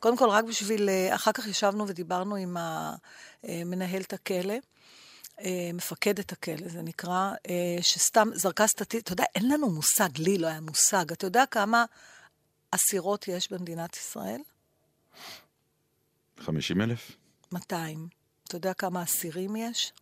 קודם 0.00 0.16
כל, 0.16 0.28
רק 0.28 0.44
בשביל... 0.44 0.88
אה, 0.88 1.14
אחר 1.14 1.32
כך 1.32 1.46
ישבנו 1.46 1.88
ודיברנו 1.88 2.36
עם 2.36 2.56
מנהלת 3.44 4.12
הכלא, 4.12 4.54
מפקדת 5.74 6.32
הכלא, 6.32 6.68
זה 6.68 6.82
נקרא, 6.82 7.32
אה, 7.48 7.82
שסתם 7.82 8.28
זרקה 8.34 8.66
סטטיסטית, 8.66 9.04
אתה 9.04 9.12
יודע, 9.12 9.24
אין 9.34 9.48
לנו 9.48 9.70
מושג, 9.70 10.18
לי 10.18 10.38
לא 10.38 10.46
היה 10.46 10.60
מושג. 10.60 11.12
אתה 11.12 11.26
יודע 11.26 11.46
כמה 11.46 11.84
אסירות 12.70 13.28
יש 13.28 13.52
במדינת 13.52 13.96
ישראל? 13.96 14.40
50 16.38 16.80
אלף? 16.80 17.10
200. 17.52 18.08
אתה 18.44 18.56
יודע 18.56 18.74
כמה 18.74 19.02
אסירים 19.02 19.56
יש? 19.56 19.92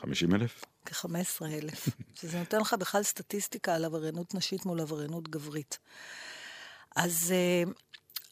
50 0.00 0.34
אלף? 0.34 0.64
כ-15 0.86 1.44
אלף, 1.46 1.88
שזה 2.14 2.38
נותן 2.38 2.60
לך 2.60 2.74
בכלל 2.74 3.02
סטטיסטיקה 3.02 3.74
על 3.74 3.84
עבריינות 3.84 4.34
נשית 4.34 4.66
מול 4.66 4.80
עבריינות 4.80 5.28
גברית. 5.28 5.78
אז 6.96 7.34
uh, 7.66 7.70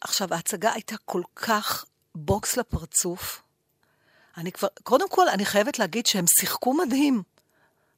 עכשיו, 0.01 0.35
ההצגה 0.35 0.73
הייתה 0.73 0.97
כל 1.05 1.23
כך 1.37 1.85
בוקס 2.15 2.57
לפרצוף. 2.57 3.43
אני 4.37 4.53
כבר, 4.53 4.69
קודם 4.83 5.09
כל, 5.09 5.29
אני 5.29 5.45
חייבת 5.45 5.79
להגיד 5.79 6.07
שהם 6.07 6.25
שיחקו 6.41 6.75
מדהים. 6.75 7.23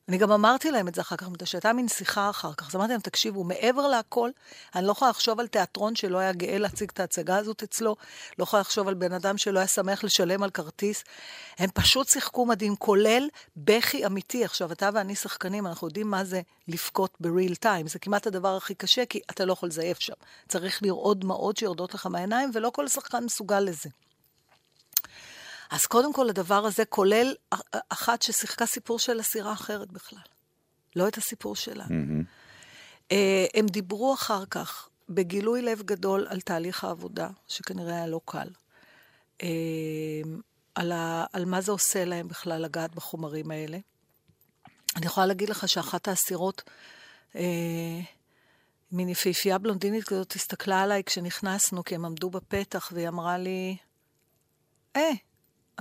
אני 0.09 0.19
גם 0.19 0.33
אמרתי 0.33 0.71
להם 0.71 0.89
את 0.89 0.95
זה 0.95 1.01
אחר 1.01 1.17
כך, 1.17 1.27
שהייתה 1.45 1.73
מין 1.73 1.89
שיחה 1.89 2.31
אחר 2.31 2.55
כך. 2.55 2.69
אז 2.69 2.77
אמרתי 2.77 2.93
להם, 2.93 3.01
תקשיבו, 3.01 3.45
מעבר 3.45 3.89
להכל, 3.89 4.31
אני 4.75 4.87
לא 4.87 4.93
יכולה 4.93 5.11
לחשוב 5.11 5.41
על 5.41 5.47
תיאטרון 5.47 5.97
שלא 5.97 6.19
היה 6.19 6.33
גאה 6.33 6.59
להציג 6.59 6.91
את 6.95 7.01
ההצגה 7.01 7.37
הזאת 7.37 7.63
אצלו, 7.63 7.97
לא 8.39 8.43
יכולה 8.43 8.61
לחשוב 8.61 8.89
על 8.89 8.95
בן 8.95 9.13
אדם 9.13 9.39
שלא 9.39 9.59
היה 9.59 9.69
שמח 9.69 10.05
לשלם 10.05 10.43
על 10.43 10.51
כרטיס. 10.51 11.05
הם 11.59 11.71
פשוט 11.75 12.09
שיחקו 12.09 12.47
מדהים, 12.47 12.77
כולל 12.77 13.29
בכי 13.57 14.07
אמיתי. 14.07 14.45
עכשיו, 14.45 14.73
אתה 14.73 14.91
ואני 14.95 15.15
שחקנים, 15.15 15.67
אנחנו 15.67 15.87
יודעים 15.87 16.11
מה 16.11 16.25
זה 16.25 16.41
לבכות 16.69 17.17
בריל 17.21 17.55
טיים. 17.55 17.89
זה 17.89 17.99
כמעט 17.99 18.27
הדבר 18.27 18.57
הכי 18.57 18.75
קשה, 18.75 19.07
כי 19.07 19.21
אתה 19.31 19.45
לא 19.45 19.53
יכול 19.53 19.69
לזייף 19.69 19.99
שם. 20.01 20.15
צריך 20.49 20.83
לראות 20.83 21.19
דמעות 21.19 21.57
שיורדות 21.57 21.95
לך 21.95 22.07
מהעיניים, 22.07 22.51
ולא 22.55 22.71
כל 22.75 22.89
שחקן 22.89 23.25
מסוגל 23.25 23.61
לזה. 23.61 23.89
אז 25.71 25.81
קודם 25.87 26.13
כל, 26.13 26.29
הדבר 26.29 26.67
הזה 26.67 26.85
כולל 26.85 27.35
אחת 27.89 28.23
ששיחקה 28.23 28.67
סיפור 28.67 28.99
של 28.99 29.21
אסירה 29.21 29.53
אחרת 29.53 29.93
בכלל. 29.93 30.23
לא 30.97 31.09
את 31.09 31.19
הסיפור 31.19 31.57
שלה. 31.57 31.85
Mm-hmm. 31.85 33.15
הם 33.55 33.67
דיברו 33.67 34.15
אחר 34.15 34.45
כך, 34.47 34.89
בגילוי 35.09 35.63
לב 35.63 35.83
גדול, 35.83 36.27
על 36.31 36.41
תהליך 36.41 36.85
העבודה, 36.85 37.29
שכנראה 37.49 37.95
היה 37.95 38.07
לא 38.07 38.21
קל. 38.25 38.49
על, 40.75 40.93
ה, 40.93 41.25
על 41.33 41.45
מה 41.45 41.61
זה 41.61 41.73
עושה 41.73 42.05
להם 42.05 42.29
בכלל 42.29 42.63
לגעת 42.63 42.95
בחומרים 42.95 43.51
האלה. 43.51 43.79
אני 44.97 45.07
יכולה 45.07 45.27
להגיד 45.27 45.49
לך 45.49 45.69
שאחת 45.69 46.09
האסירות 46.09 46.63
אה, 47.37 48.01
מין 48.93 49.09
יפהפייה 49.09 49.59
בלונדינית 49.59 50.05
כזאת 50.05 50.33
הסתכלה 50.33 50.83
עליי 50.83 51.05
כשנכנסנו, 51.05 51.85
כי 51.85 51.95
הם 51.95 52.05
עמדו 52.05 52.31
בפתח, 52.31 52.91
והיא 52.93 53.09
אמרה 53.09 53.39
לי, 53.39 53.77
אה, 54.97 55.11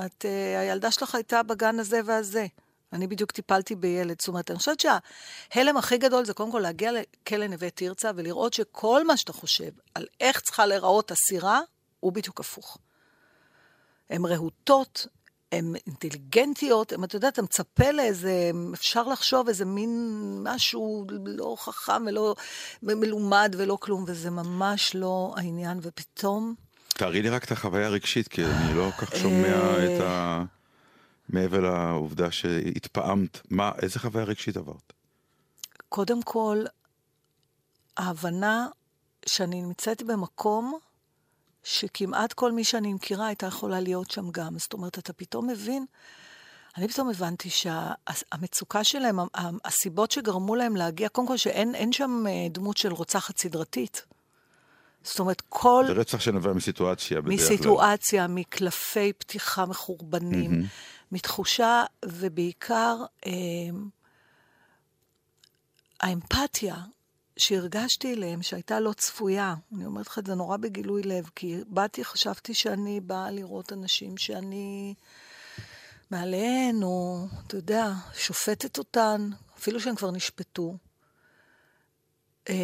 את, 0.05 0.25
אה, 0.25 0.59
הילדה 0.59 0.91
שלך 0.91 1.15
הייתה 1.15 1.43
בגן 1.43 1.79
הזה 1.79 2.01
והזה. 2.05 2.45
אני 2.93 3.07
בדיוק 3.07 3.31
טיפלתי 3.31 3.75
בילד. 3.75 4.15
זאת 4.19 4.27
אומרת, 4.27 4.51
אני 4.51 4.59
חושבת 4.59 4.79
שההלם 4.79 5.77
הכי 5.77 5.97
גדול 5.97 6.25
זה 6.25 6.33
קודם 6.33 6.51
כל 6.51 6.59
להגיע 6.59 6.91
לכלא 6.91 7.47
נווה 7.47 7.69
תרצה 7.69 8.11
ולראות 8.15 8.53
שכל 8.53 9.07
מה 9.07 9.17
שאתה 9.17 9.33
חושב 9.33 9.69
על 9.95 10.05
איך 10.21 10.41
צריכה 10.41 10.65
להיראות 10.65 11.11
אסירה, 11.11 11.61
הוא 11.99 12.13
בדיוק 12.13 12.39
הפוך. 12.39 12.77
הן 14.09 14.25
רהוטות, 14.25 15.07
הן 15.51 15.75
אינטליגנטיות, 15.87 16.93
הן, 16.93 17.03
אתה 17.03 17.15
יודע, 17.15 17.27
אתה 17.27 17.41
מצפה 17.41 17.91
לאיזה, 17.91 18.51
אפשר 18.73 19.03
לחשוב 19.03 19.47
איזה 19.47 19.65
מין 19.65 20.13
משהו 20.43 21.05
לא 21.25 21.55
חכם 21.59 22.05
ולא 22.07 22.35
מלומד 22.83 23.55
ולא 23.57 23.77
כלום, 23.81 24.03
וזה 24.07 24.29
ממש 24.29 24.95
לא 24.95 25.33
העניין, 25.37 25.79
ופתאום... 25.81 26.66
תארי 26.97 27.21
לי 27.21 27.29
רק 27.29 27.43
את 27.43 27.51
החוויה 27.51 27.85
הרגשית, 27.87 28.27
כי 28.27 28.45
אני 28.45 28.73
לא 28.73 28.91
כל 28.99 29.05
כך 29.05 29.15
שומע 29.15 29.85
את 29.85 30.01
ה... 30.01 30.43
מעבר 31.29 31.59
לעובדה 31.59 32.31
שהתפעמת, 32.31 33.39
מה, 33.49 33.71
איזה 33.81 33.99
חוויה 33.99 34.25
רגשית 34.25 34.57
עברת? 34.57 34.93
קודם 35.89 36.21
כל, 36.21 36.63
ההבנה 37.97 38.67
שאני 39.25 39.61
נמצאת 39.61 40.03
במקום 40.03 40.79
שכמעט 41.63 42.33
כל 42.33 42.51
מי 42.51 42.63
שאני 42.63 42.93
מכירה 42.93 43.27
הייתה 43.27 43.45
יכולה 43.45 43.79
להיות 43.79 44.11
שם 44.11 44.31
גם. 44.31 44.59
זאת 44.59 44.73
אומרת, 44.73 44.99
אתה 44.99 45.13
פתאום 45.13 45.47
מבין, 45.47 45.85
אני 46.77 46.87
פתאום 46.87 47.09
הבנתי 47.09 47.49
שהמצוקה 47.49 48.83
שלהם, 48.83 49.19
הסיבות 49.65 50.11
שגרמו 50.11 50.55
להם 50.55 50.75
להגיע, 50.75 51.09
קודם 51.09 51.27
כל 51.27 51.37
שאין 51.37 51.91
שם 51.91 52.23
אה, 52.27 52.47
דמות 52.49 52.77
של 52.77 52.93
רוצחת 52.93 53.37
סדרתית. 53.37 54.05
זאת 55.07 55.19
אומרת, 55.19 55.41
כל... 55.49 55.83
זה 55.87 55.93
רצח 55.93 56.19
שנובע 56.19 56.53
מסיטואציה 56.53 57.21
בדרך 57.21 57.39
כלל. 57.39 57.45
מסיטואציה, 57.45 58.27
מקלפי 58.27 59.13
פתיחה 59.13 59.65
מחורבנים, 59.65 60.51
mm-hmm. 60.51 61.11
מתחושה, 61.11 61.83
ובעיקר 62.05 62.95
אה, 63.25 63.31
האמפתיה 65.99 66.75
שהרגשתי 67.37 68.13
אליהם, 68.13 68.41
שהייתה 68.41 68.79
לא 68.79 68.93
צפויה. 68.93 69.55
אני 69.75 69.85
אומרת 69.85 70.07
לך 70.07 70.19
את 70.19 70.25
זה 70.25 70.35
נורא 70.35 70.57
בגילוי 70.57 71.03
לב, 71.03 71.29
כי 71.35 71.55
באתי, 71.67 72.05
חשבתי 72.05 72.53
שאני 72.53 72.99
באה 72.99 73.31
לראות 73.31 73.73
אנשים 73.73 74.17
שאני 74.17 74.93
מעליהן, 76.11 76.83
או, 76.83 77.25
אתה 77.47 77.55
יודע, 77.55 77.91
שופטת 78.13 78.77
אותן, 78.77 79.29
אפילו 79.57 79.79
שהן 79.79 79.95
כבר 79.95 80.11
נשפטו. 80.11 80.77
אה, 82.49 82.55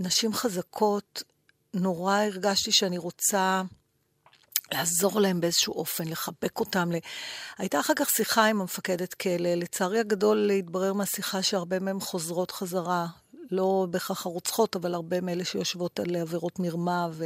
נשים 0.00 0.32
חזקות, 0.32 1.22
נורא 1.74 2.16
הרגשתי 2.16 2.72
שאני 2.72 2.98
רוצה 2.98 3.62
לעזור 4.72 5.20
להם 5.20 5.40
באיזשהו 5.40 5.74
אופן, 5.74 6.08
לחבק 6.08 6.60
אותם. 6.60 6.90
הייתה 7.58 7.80
אחר 7.80 7.92
כך 7.96 8.10
שיחה 8.10 8.46
עם 8.46 8.60
המפקדת 8.60 9.14
כלא, 9.14 9.54
לצערי 9.54 9.98
הגדול 9.98 10.50
התברר 10.50 10.92
מהשיחה 10.92 11.42
שהרבה 11.42 11.78
מהן 11.78 12.00
חוזרות 12.00 12.50
חזרה, 12.50 13.06
לא 13.50 13.86
בהכרח 13.90 14.26
הרוצחות, 14.26 14.76
אבל 14.76 14.94
הרבה 14.94 15.20
מאלה 15.20 15.44
שיושבות 15.44 16.00
על 16.00 16.16
עבירות 16.16 16.58
מרמה, 16.58 17.08
ו... 17.12 17.24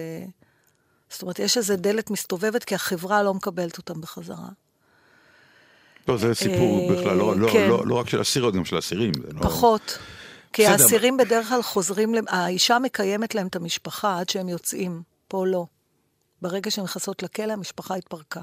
זאת 1.11 1.23
אומרת, 1.23 1.39
יש 1.39 1.57
איזו 1.57 1.77
דלת 1.77 2.11
מסתובבת, 2.11 2.65
כי 2.65 2.75
החברה 2.75 3.23
לא 3.23 3.35
מקבלת 3.35 3.79
אותם 3.79 4.01
בחזרה. 4.01 4.49
לא, 6.09 6.17
זה 6.17 6.35
סיפור 6.35 6.93
בכלל, 6.93 7.17
לא, 7.17 7.37
לא, 7.37 7.53
כן. 7.53 7.69
לא, 7.69 7.87
לא 7.87 7.95
רק 7.95 8.09
של 8.09 8.21
אסירות, 8.21 8.55
גם 8.55 8.65
של 8.65 8.79
אסירים. 8.79 9.13
לא- 9.33 9.43
פחות. 9.43 9.99
כי 10.53 10.63
בסדר. 10.63 10.73
האסירים 10.73 11.17
בדרך 11.17 11.49
כלל 11.49 11.63
חוזרים, 11.63 12.15
האישה 12.29 12.79
מקיימת 12.79 13.35
להם 13.35 13.47
את 13.47 13.57
המשפחה 13.57 14.19
עד 14.19 14.29
שהם 14.29 14.49
יוצאים, 14.49 15.03
פה 15.29 15.47
לא. 15.47 15.67
ברגע 16.43 16.71
שהן 16.71 16.85
נכנסות 16.85 17.23
לכלא, 17.23 17.53
המשפחה 17.53 17.95
התפרקה. 17.95 18.41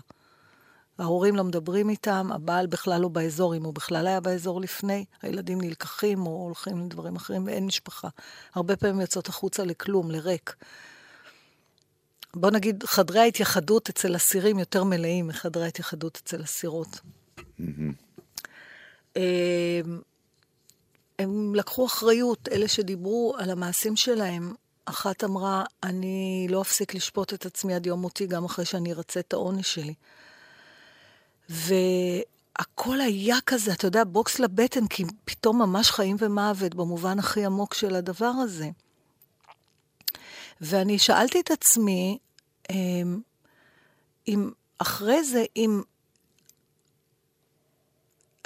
ההורים 0.99 1.35
לא 1.35 1.43
מדברים 1.43 1.89
איתם, 1.89 2.29
הבעל 2.33 2.67
בכלל 2.67 3.01
לא 3.01 3.07
באזור, 3.07 3.55
אם 3.55 3.63
הוא 3.63 3.73
בכלל 3.73 4.07
היה 4.07 4.19
באזור 4.19 4.61
לפני, 4.61 5.05
הילדים 5.21 5.61
נלקחים 5.61 6.27
או 6.27 6.31
הולכים 6.31 6.85
לדברים 6.85 7.15
אחרים, 7.15 7.45
ואין 7.45 7.65
משפחה. 7.65 8.07
הרבה 8.55 8.75
פעמים 8.75 9.01
יוצאות 9.01 9.27
החוצה 9.27 9.63
לכלום, 9.63 10.11
לריק. 10.11 10.55
בוא 12.35 12.51
נגיד, 12.51 12.83
חדרי 12.83 13.19
ההתייחדות 13.19 13.89
אצל 13.89 14.15
אסירים 14.15 14.59
יותר 14.59 14.83
מלאים 14.83 15.27
מחדרי 15.27 15.63
ההתייחדות 15.63 16.21
אצל 16.23 16.43
אסירות. 16.43 16.99
Mm-hmm. 17.59 19.19
הם 21.19 21.55
לקחו 21.55 21.85
אחריות, 21.85 22.47
אלה 22.51 22.67
שדיברו 22.67 23.35
על 23.37 23.49
המעשים 23.49 23.95
שלהם. 23.95 24.53
אחת 24.85 25.23
אמרה, 25.23 25.63
אני 25.83 26.47
לא 26.49 26.61
אפסיק 26.61 26.93
לשפוט 26.93 27.33
את 27.33 27.45
עצמי 27.45 27.75
עד 27.75 27.85
יום 27.85 28.01
מותי, 28.01 28.27
גם 28.27 28.45
אחרי 28.45 28.65
שאני 28.65 28.93
ארצה 28.93 29.19
את 29.19 29.33
העונש 29.33 29.73
שלי. 29.73 29.93
והכל 31.49 33.01
היה 33.01 33.35
כזה, 33.45 33.73
אתה 33.73 33.87
יודע, 33.87 34.03
בוקס 34.03 34.39
לבטן, 34.39 34.87
כי 34.87 35.03
פתאום 35.25 35.61
ממש 35.61 35.91
חיים 35.91 36.15
ומוות, 36.19 36.75
במובן 36.75 37.19
הכי 37.19 37.45
עמוק 37.45 37.73
של 37.73 37.95
הדבר 37.95 38.31
הזה. 38.43 38.69
ואני 40.61 40.99
שאלתי 40.99 41.39
את 41.39 41.51
עצמי, 41.51 42.17
אמ, 42.69 43.19
אם 44.27 44.51
אחרי 44.77 45.23
זה, 45.23 45.45
אם 45.55 45.81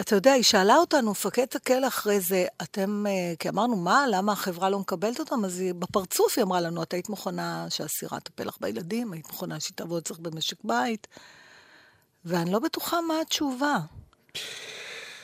אתה 0.02 0.16
יודע, 0.16 0.32
היא 0.32 0.44
שאלה 0.44 0.76
אותנו, 0.76 1.12
מפקד 1.12 1.46
הכלא 1.56 1.88
אחרי 1.88 2.20
זה, 2.20 2.46
אתם, 2.62 3.04
אה, 3.08 3.34
כי 3.40 3.50
אמרנו, 3.50 3.76
מה, 3.76 4.06
למה 4.12 4.32
החברה 4.32 4.70
לא 4.70 4.80
מקבלת 4.80 5.20
אותם? 5.20 5.46
אז 5.46 5.60
היא, 5.60 5.74
בפרצוף 5.74 6.38
היא 6.38 6.44
אמרה 6.44 6.62
לנו, 6.62 6.84
את 6.84 6.94
היית 6.94 7.10
מוכנה 7.10 7.66
שהסירה 7.70 8.20
תטפל 8.20 8.48
לך 8.48 8.58
בילדים, 8.62 9.14
היית 9.14 9.28
מוכנה 9.28 9.60
שהיא 9.60 9.76
תעבוד 9.76 10.02
אצלך 10.02 10.20
במשק 10.20 10.64
בית, 10.64 11.08
ואני 12.26 12.52
לא 12.52 12.60
בטוחה 12.60 13.02
מה 13.02 13.14
התשובה. 13.22 13.78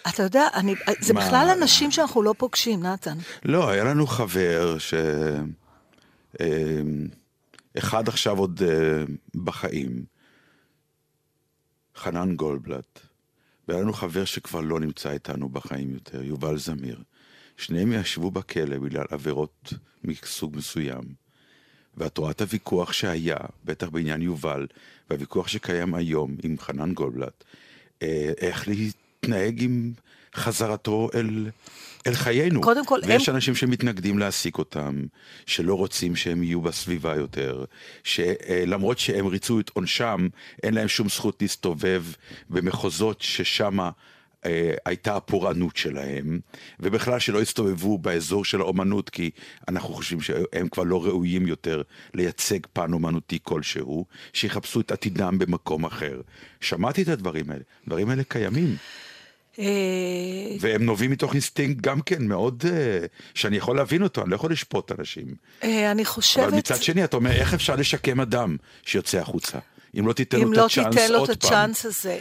אתה 0.10 0.24
יודע, 0.24 0.48
אני, 0.54 0.76
זה 1.00 1.14
מה... 1.14 1.26
בכלל 1.26 1.56
אנשים 1.60 1.92
שאנחנו 1.92 2.22
לא 2.22 2.34
פוגשים, 2.38 2.86
נתן. 2.86 3.18
לא, 3.44 3.70
היה 3.70 3.84
לנו 3.84 4.08
חבר 4.08 4.78
ש... 4.78 4.94
אה, 6.42 6.82
אחד 7.78 8.08
עכשיו 8.08 8.38
עוד 8.38 8.62
אה, 8.68 9.04
בחיים, 9.44 10.06
חנן 11.96 12.36
גולדבלט. 12.36 13.07
והיה 13.68 13.82
לנו 13.82 13.94
חבר 13.94 14.26
שכבר 14.26 14.62
לא 14.62 14.80
נמצא 14.80 15.12
איתנו 15.12 15.50
בחיים 15.50 15.94
יותר, 15.94 16.24
יובל 16.24 16.58
זמיר. 16.58 17.04
שניהם 17.58 17.94
ישבו 17.94 18.32
בכלא 18.32 18.78
בגלל 18.78 19.06
עבירות 19.10 19.74
מסוג 20.04 20.56
מסוים. 20.56 21.04
ואת 21.98 22.18
רואה 22.18 22.32
את 22.32 22.42
הוויכוח 22.42 22.94
שהיה, 22.94 23.38
בטח 23.66 23.90
בעניין 23.90 24.22
יובל, 24.22 24.68
והוויכוח 25.10 25.48
שקיים 25.48 25.94
היום 25.96 26.36
עם 26.44 26.58
חנן 26.58 26.94
גולדבלט, 26.94 27.44
אה, 28.02 28.32
איך 28.38 28.68
להתנהג 28.68 29.64
עם 29.64 29.94
חזרתו 30.36 31.10
אל, 31.16 31.50
אל 32.08 32.14
חיינו. 32.14 32.62
קודם 32.62 32.86
כל, 32.86 33.00
ויש 33.08 33.30
הם... 33.30 33.36
אנשים 33.36 33.56
שמתנגדים 33.56 34.20
להעסיק 34.20 34.58
אותם, 34.58 35.06
שלא 35.46 35.74
רוצים 35.74 36.16
שהם 36.16 36.44
יהיו 36.44 36.62
בסביבה 36.62 37.16
יותר, 37.16 37.66
שלמרות 38.04 39.00
שהם 39.00 39.28
ריצו 39.28 39.60
את 39.60 39.72
עונשם, 39.74 40.28
אין 40.64 40.74
להם 40.74 40.88
שום 40.88 41.10
זכות 41.10 41.42
להסתובב 41.42 42.04
במחוזות 42.50 43.22
ששמה 43.22 43.90
אה, 44.46 44.74
הייתה 44.86 45.16
הפורענות 45.16 45.78
שלהם, 45.78 46.40
ובכלל 46.80 47.20
שלא 47.20 47.42
הסתובבו 47.42 47.98
באזור 47.98 48.46
של 48.46 48.62
האומנות, 48.62 49.10
כי 49.10 49.32
אנחנו 49.68 49.94
חושבים 49.94 50.22
שהם 50.22 50.68
כבר 50.68 50.84
לא 50.84 51.06
ראויים 51.06 51.48
יותר 51.48 51.82
לייצג 52.14 52.60
פן 52.74 52.94
אומנותי 52.94 53.40
כלשהו, 53.44 54.06
שיחפשו 54.34 54.80
את 54.80 54.92
עתידם 54.92 55.40
במקום 55.40 55.86
אחר. 55.86 56.22
שמעתי 56.62 57.02
את 57.02 57.08
הדברים 57.08 57.52
האלה, 57.52 57.64
הדברים 57.84 58.10
האלה 58.10 58.24
קיימים. 58.24 58.76
אה, 59.60 59.66
והם 60.60 60.84
נובעים 60.84 61.12
מתוך 61.12 61.34
אינסטינקט 61.34 61.82
גם 61.82 62.02
כן 62.02 62.28
מאוד, 62.28 62.64
אה, 62.70 63.06
שאני 63.34 63.58
יכול 63.58 63.76
להבין 63.78 64.04
אותו, 64.04 64.22
אני 64.22 64.30
לא 64.30 64.36
יכול 64.36 64.52
לשפוט 64.52 64.92
אנשים. 65.00 65.36
אה, 65.64 65.92
אני 65.92 66.06
חושבת... 66.06 66.44
אבל 66.44 66.58
מצד 66.58 66.84
שני, 66.84 67.04
אתה 67.04 67.18
אומר, 67.18 67.32
איך 67.32 67.54
אפשר 67.54 67.76
לשקם 67.76 68.22
אדם 68.22 68.58
שיוצא 68.86 69.18
החוצה? 69.18 69.58
אם 70.00 70.08
לא 70.08 70.14
תיתן 70.14 70.40
לו 70.40 70.52
את 70.52 70.58
לא 70.58 70.66
הצ'אנס 70.66 70.78
עוד 70.78 70.86
פעם. 70.86 70.94
אם 70.94 70.94
לא 70.94 70.96
תיתן 70.96 71.14
לו 71.14 71.26
את 71.26 71.30
הצ'אנס 71.30 71.86
הזה. 71.86 72.20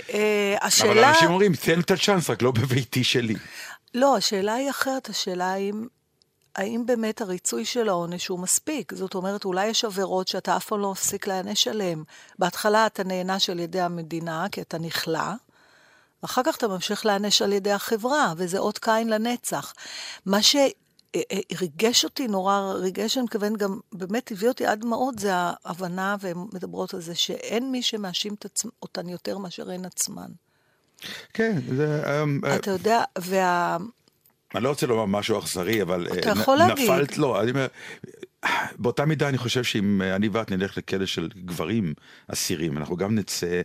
השאלה... 0.63 0.93
אבל 0.93 1.05
אנשים 1.05 1.29
אומרים, 1.29 1.53
תן 1.55 1.81
את 1.81 1.91
הצ'אנס, 1.91 2.31
רק 2.31 2.43
לא 2.43 2.51
בביתי 2.51 3.05
שלי. 3.05 3.35
לא, 3.95 4.17
השאלה 4.17 4.55
היא 4.55 4.71
אחרת, 4.71 5.09
השאלה 5.09 5.53
האם... 5.53 5.87
האם 6.57 6.87
באמת 6.87 7.21
הריצוי 7.21 7.65
של 7.65 7.89
העונש 7.89 8.27
הוא 8.27 8.39
מספיק? 8.39 8.95
זאת 8.95 9.15
אומרת, 9.15 9.45
אולי 9.45 9.67
יש 9.67 9.85
עבירות 9.85 10.29
שאתה 10.29 10.57
אף 10.57 10.67
פעם 10.67 10.81
לא 10.81 10.91
מפסיק 10.91 11.27
להיענש 11.27 11.69
עליהן. 11.69 12.03
בהתחלה 12.39 12.87
אתה 12.87 13.05
נענש 13.05 13.51
על 13.51 13.59
ידי 13.59 13.81
המדינה, 13.81 14.47
כי 14.53 14.61
אתה 14.61 14.79
נכלא, 14.79 15.33
ואחר 16.27 16.43
כך 16.45 16.57
אתה 16.57 16.69
ממשיך 16.69 17.07
להיענש 17.07 17.43
על 17.43 17.53
ידי 17.53 17.73
החברה, 17.73 18.33
וזה 18.37 18.59
אות 18.59 18.79
קין 18.79 19.09
לנצח. 19.09 19.73
מה 20.27 20.39
שריגש 20.43 22.05
אותי 22.05 22.29
נורא, 22.29 22.73
ריגש, 22.75 23.17
אני 23.17 23.25
מתכוון, 23.25 23.57
גם 23.57 23.79
באמת 23.93 24.33
הביא 24.33 24.49
אותי 24.49 24.67
עד 24.67 24.81
דמעות, 24.81 25.19
זה 25.19 25.31
ההבנה, 25.35 26.17
והן 26.21 26.37
מדברות 26.53 26.95
על 26.95 27.01
זה, 27.01 27.15
שאין 27.15 27.73
מי 27.73 27.83
שמאשים 27.83 28.35
אותן 28.83 29.09
יותר 29.09 29.39
מאשר 29.39 29.71
הן 29.71 29.85
עצמן. 29.85 30.29
כן, 31.33 31.61
זה... 31.77 32.23
אמ, 32.23 32.41
אה, 32.45 32.57
אתה 32.57 32.71
יודע, 32.71 33.05
וה... 33.19 33.77
אני 34.55 34.65
לא 34.65 34.69
רוצה 34.69 34.87
לומר 34.87 35.07
משהו 35.07 35.39
אכזרי, 35.39 35.83
אבל 35.83 36.07
אתה 36.07 36.29
אה, 36.29 36.41
יכול 36.41 36.57
להגיד. 36.57 36.91
נפלת, 36.91 37.19
לא, 37.19 37.41
אני 37.41 37.51
אומר, 37.51 37.67
באותה 38.79 39.05
מידה 39.05 39.29
אני 39.29 39.39
חושב 39.39 39.65
שאם 39.65 40.03
אה, 40.03 40.17
אני 40.17 40.29
ואת 40.29 40.51
נלך 40.51 40.77
לכלא 40.79 41.07
של 41.07 41.29
גברים 41.45 41.95
אסירים, 42.29 42.79
אנחנו 42.79 42.97
גם 42.97 43.15
נצא 43.15 43.47
אה, 43.47 43.61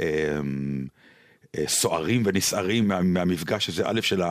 אה, 0.00 0.40
סוערים 1.66 2.22
ונסערים 2.26 2.88
מה, 2.88 3.02
מהמפגש 3.02 3.68
הזה, 3.68 3.82
א', 3.86 4.00
של 4.00 4.22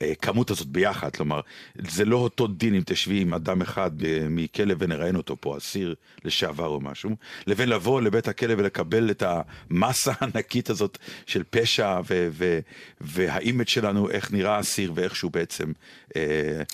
הכמות 0.00 0.50
הזאת 0.50 0.66
ביחד, 0.66 1.16
כלומר, 1.16 1.40
זה 1.88 2.04
לא 2.04 2.16
אותו 2.16 2.46
דין 2.46 2.74
אם 2.74 2.82
תשבי 2.86 3.20
עם 3.20 3.34
אדם 3.34 3.62
אחד 3.62 4.04
אה, 4.04 4.26
מכלא 4.30 4.74
ונראיין 4.78 5.16
אותו 5.16 5.36
פה, 5.40 5.56
אסיר 5.56 5.94
לשעבר 6.24 6.66
או 6.66 6.80
משהו, 6.80 7.10
לבין 7.46 7.68
לבוא 7.68 8.00
לבית 8.00 8.28
הכלא 8.28 8.54
ולקבל 8.58 9.10
את 9.10 9.22
המסה 9.26 10.12
הענקית 10.20 10.70
הזאת 10.70 10.98
של 11.26 11.42
פשע 11.50 12.00
ו- 12.10 12.28
ו- 12.32 12.58
והאימג' 13.00 13.68
שלנו, 13.68 14.10
איך 14.10 14.32
נראה 14.32 14.60
אסיר 14.60 14.92
ואיך 14.94 15.16
שהוא 15.16 15.30
בעצם, 15.30 15.72
אה, 16.16 16.22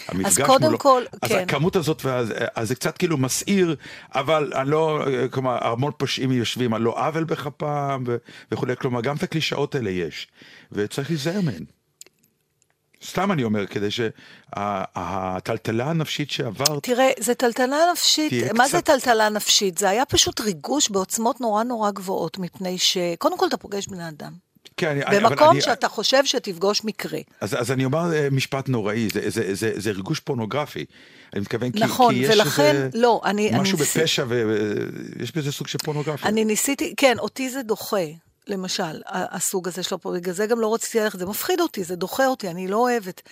המפגש 0.08 0.46
קודם 0.46 0.64
מולו. 0.64 0.78
כל, 0.78 1.02
אז 1.22 1.30
כן. 1.30 1.38
הכמות 1.38 1.76
הזאת, 1.76 2.04
ואז, 2.04 2.32
אז 2.54 2.68
זה 2.68 2.74
קצת 2.74 2.98
כאילו 2.98 3.18
מסעיר, 3.18 3.76
אבל 4.14 4.52
אני 4.54 4.70
לא, 4.70 5.06
כלומר, 5.30 5.66
המון 5.66 5.92
פושעים 5.96 6.32
יושבים 6.32 6.74
על 6.74 6.82
לא 6.82 7.06
עוול 7.06 7.24
בכפם 7.24 8.04
וכולי, 8.52 8.76
כלומר, 8.76 9.00
גם 9.00 9.16
את 9.16 9.22
הקלישאות 9.22 9.74
האלה 9.74 9.90
יש, 9.96 10.28
וצריך 10.72 11.10
להיזהר 11.10 11.40
מהן. 11.40 11.64
סתם 13.04 13.32
אני 13.32 13.44
אומר, 13.44 13.66
כדי 13.66 13.88
שהטלטלה 13.90 15.90
הנפשית 15.90 16.30
שעברת, 16.30 16.82
תראה, 16.82 17.10
זה 17.18 17.34
טלטלה 17.34 17.76
נפשית, 17.92 18.32
מה 18.54 18.64
קצת- 18.64 18.72
זה 18.72 18.80
טלטלה 18.80 19.28
נפשית? 19.28 19.78
זה 19.78 19.88
היה 19.88 20.04
פשוט 20.04 20.40
ריגוש 20.40 20.88
בעוצמות 20.90 21.40
נורא 21.40 21.62
נורא 21.62 21.90
גבוהות, 21.90 22.38
מפני 22.38 22.78
שקודם 22.78 23.38
כל 23.38 23.46
אתה 23.48 23.56
פוגש 23.56 23.86
בני 23.86 24.08
אדם. 24.08 24.32
כן, 24.76 24.88
אני, 24.88 25.04
אני- 25.04 25.20
במקום 25.20 25.50
אני- 25.50 25.60
שאתה 25.62 25.88
חושב 25.88 26.24
שתפגוש 26.24 26.84
מקרה. 26.84 27.18
אז, 27.40 27.54
אז 27.60 27.70
אני 27.72 27.84
אומר 27.84 28.14
אה, 28.14 28.28
משפט 28.30 28.68
נוראי, 28.68 29.08
זה, 29.12 29.30
זה, 29.30 29.54
זה, 29.54 29.72
זה 29.76 29.90
ריגוש 29.90 30.20
פורנוגרפי. 30.20 30.84
אני 31.32 31.40
מתכוון, 31.40 31.70
כי, 31.72 31.80
נכון, 31.80 32.14
כי 32.14 32.20
יש 32.20 32.36
ולכן, 32.36 32.62
איזה 32.76 32.88
לא, 32.94 33.20
אני- 33.24 33.50
אני 33.50 33.60
משהו 33.60 33.78
ניסי- 33.78 34.00
בפשע 34.00 34.24
ויש 34.28 35.32
בזה 35.36 35.52
סוג 35.52 35.66
של 35.68 35.78
פורנוגרפיה. 35.78 36.28
אני 36.28 36.44
ניסיתי, 36.44 36.94
כן, 36.96 37.16
אותי 37.18 37.50
זה 37.50 37.62
דוחה, 37.62 37.96
למשל, 38.46 39.02
הסוג 39.06 39.68
הזה 39.68 39.82
של 39.82 39.94
הפרויקט. 39.94 40.22
בגלל 40.22 40.34
זה 40.34 40.46
גם 40.46 40.60
לא 40.60 40.74
רציתי 40.74 41.00
ללכת, 41.00 41.18
זה 41.18 41.26
מפחיד 41.26 41.60
אותי, 41.60 41.84
זה 41.84 41.96
דוחה 41.96 42.26
אותי, 42.26 42.48
אני 42.48 42.68
לא 42.68 42.76
אוהבת 42.76 43.22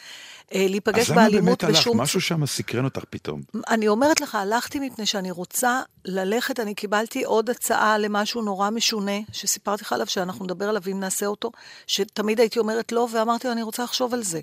אה, 0.55 0.67
להיפגש 0.69 1.01
אז 1.01 1.11
למה 1.11 1.23
באלימות 1.23 1.45
באמת 1.45 1.65
הלכת? 1.65 1.79
בשום... 1.79 2.01
משהו 2.01 2.21
שם 2.21 2.47
סקרן 2.47 2.85
אותך 2.85 3.05
פתאום. 3.11 3.41
אני 3.69 3.89
אומרת 3.89 4.21
לך, 4.21 4.35
הלכתי 4.35 4.81
מפני 4.81 5.07
שאני 5.07 5.31
רוצה 5.31 5.83
ללכת, 6.05 6.61
אני 6.61 6.75
קיבלתי 6.75 7.25
עוד 7.25 7.51
הצעה 7.51 7.99
למשהו 7.99 8.43
נורא 8.43 8.71
משונה, 8.71 9.19
שסיפרתי 9.33 9.85
לך 9.85 9.93
עליו, 9.93 10.07
שאנחנו 10.07 10.45
נדבר 10.45 10.69
עליו 10.69 10.83
אם 10.91 11.01
נעשה 11.01 11.27
אותו, 11.27 11.51
שתמיד 11.87 12.41
הייתי 12.41 12.59
אומרת 12.59 12.93
לא, 12.93 13.09
ואמרתי 13.13 13.47
לו, 13.47 13.53
אני 13.53 13.63
רוצה 13.63 13.83
לחשוב 13.83 14.15
על 14.15 14.23
זה. 14.23 14.41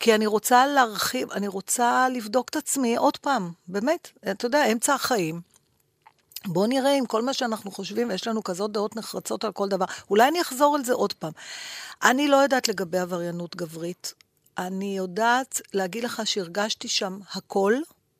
כי 0.00 0.14
אני 0.14 0.26
רוצה 0.26 0.66
להרחיב, 0.66 1.30
אני 1.30 1.48
רוצה 1.48 2.08
לבדוק 2.08 2.48
את 2.48 2.56
עצמי 2.56 2.96
עוד 2.96 3.16
פעם, 3.16 3.50
באמת, 3.68 4.10
אתה 4.30 4.46
יודע, 4.46 4.72
אמצע 4.72 4.94
החיים. 4.94 5.55
בוא 6.46 6.66
נראה 6.66 6.98
אם 6.98 7.06
כל 7.06 7.22
מה 7.22 7.32
שאנחנו 7.32 7.70
חושבים, 7.70 8.08
ויש 8.08 8.26
לנו 8.26 8.44
כזאת 8.44 8.72
דעות 8.72 8.96
נחרצות 8.96 9.44
על 9.44 9.52
כל 9.52 9.68
דבר, 9.68 9.84
אולי 10.10 10.28
אני 10.28 10.40
אחזור 10.40 10.76
על 10.76 10.84
זה 10.84 10.92
עוד 10.92 11.12
פעם. 11.12 11.32
אני 12.02 12.28
לא 12.28 12.36
יודעת 12.36 12.68
לגבי 12.68 12.98
עבריינות 12.98 13.56
גברית. 13.56 14.14
אני 14.58 14.96
יודעת 14.96 15.60
להגיד 15.74 16.04
לך 16.04 16.22
שהרגשתי 16.24 16.88
שם 16.88 17.18
הכל 17.34 17.74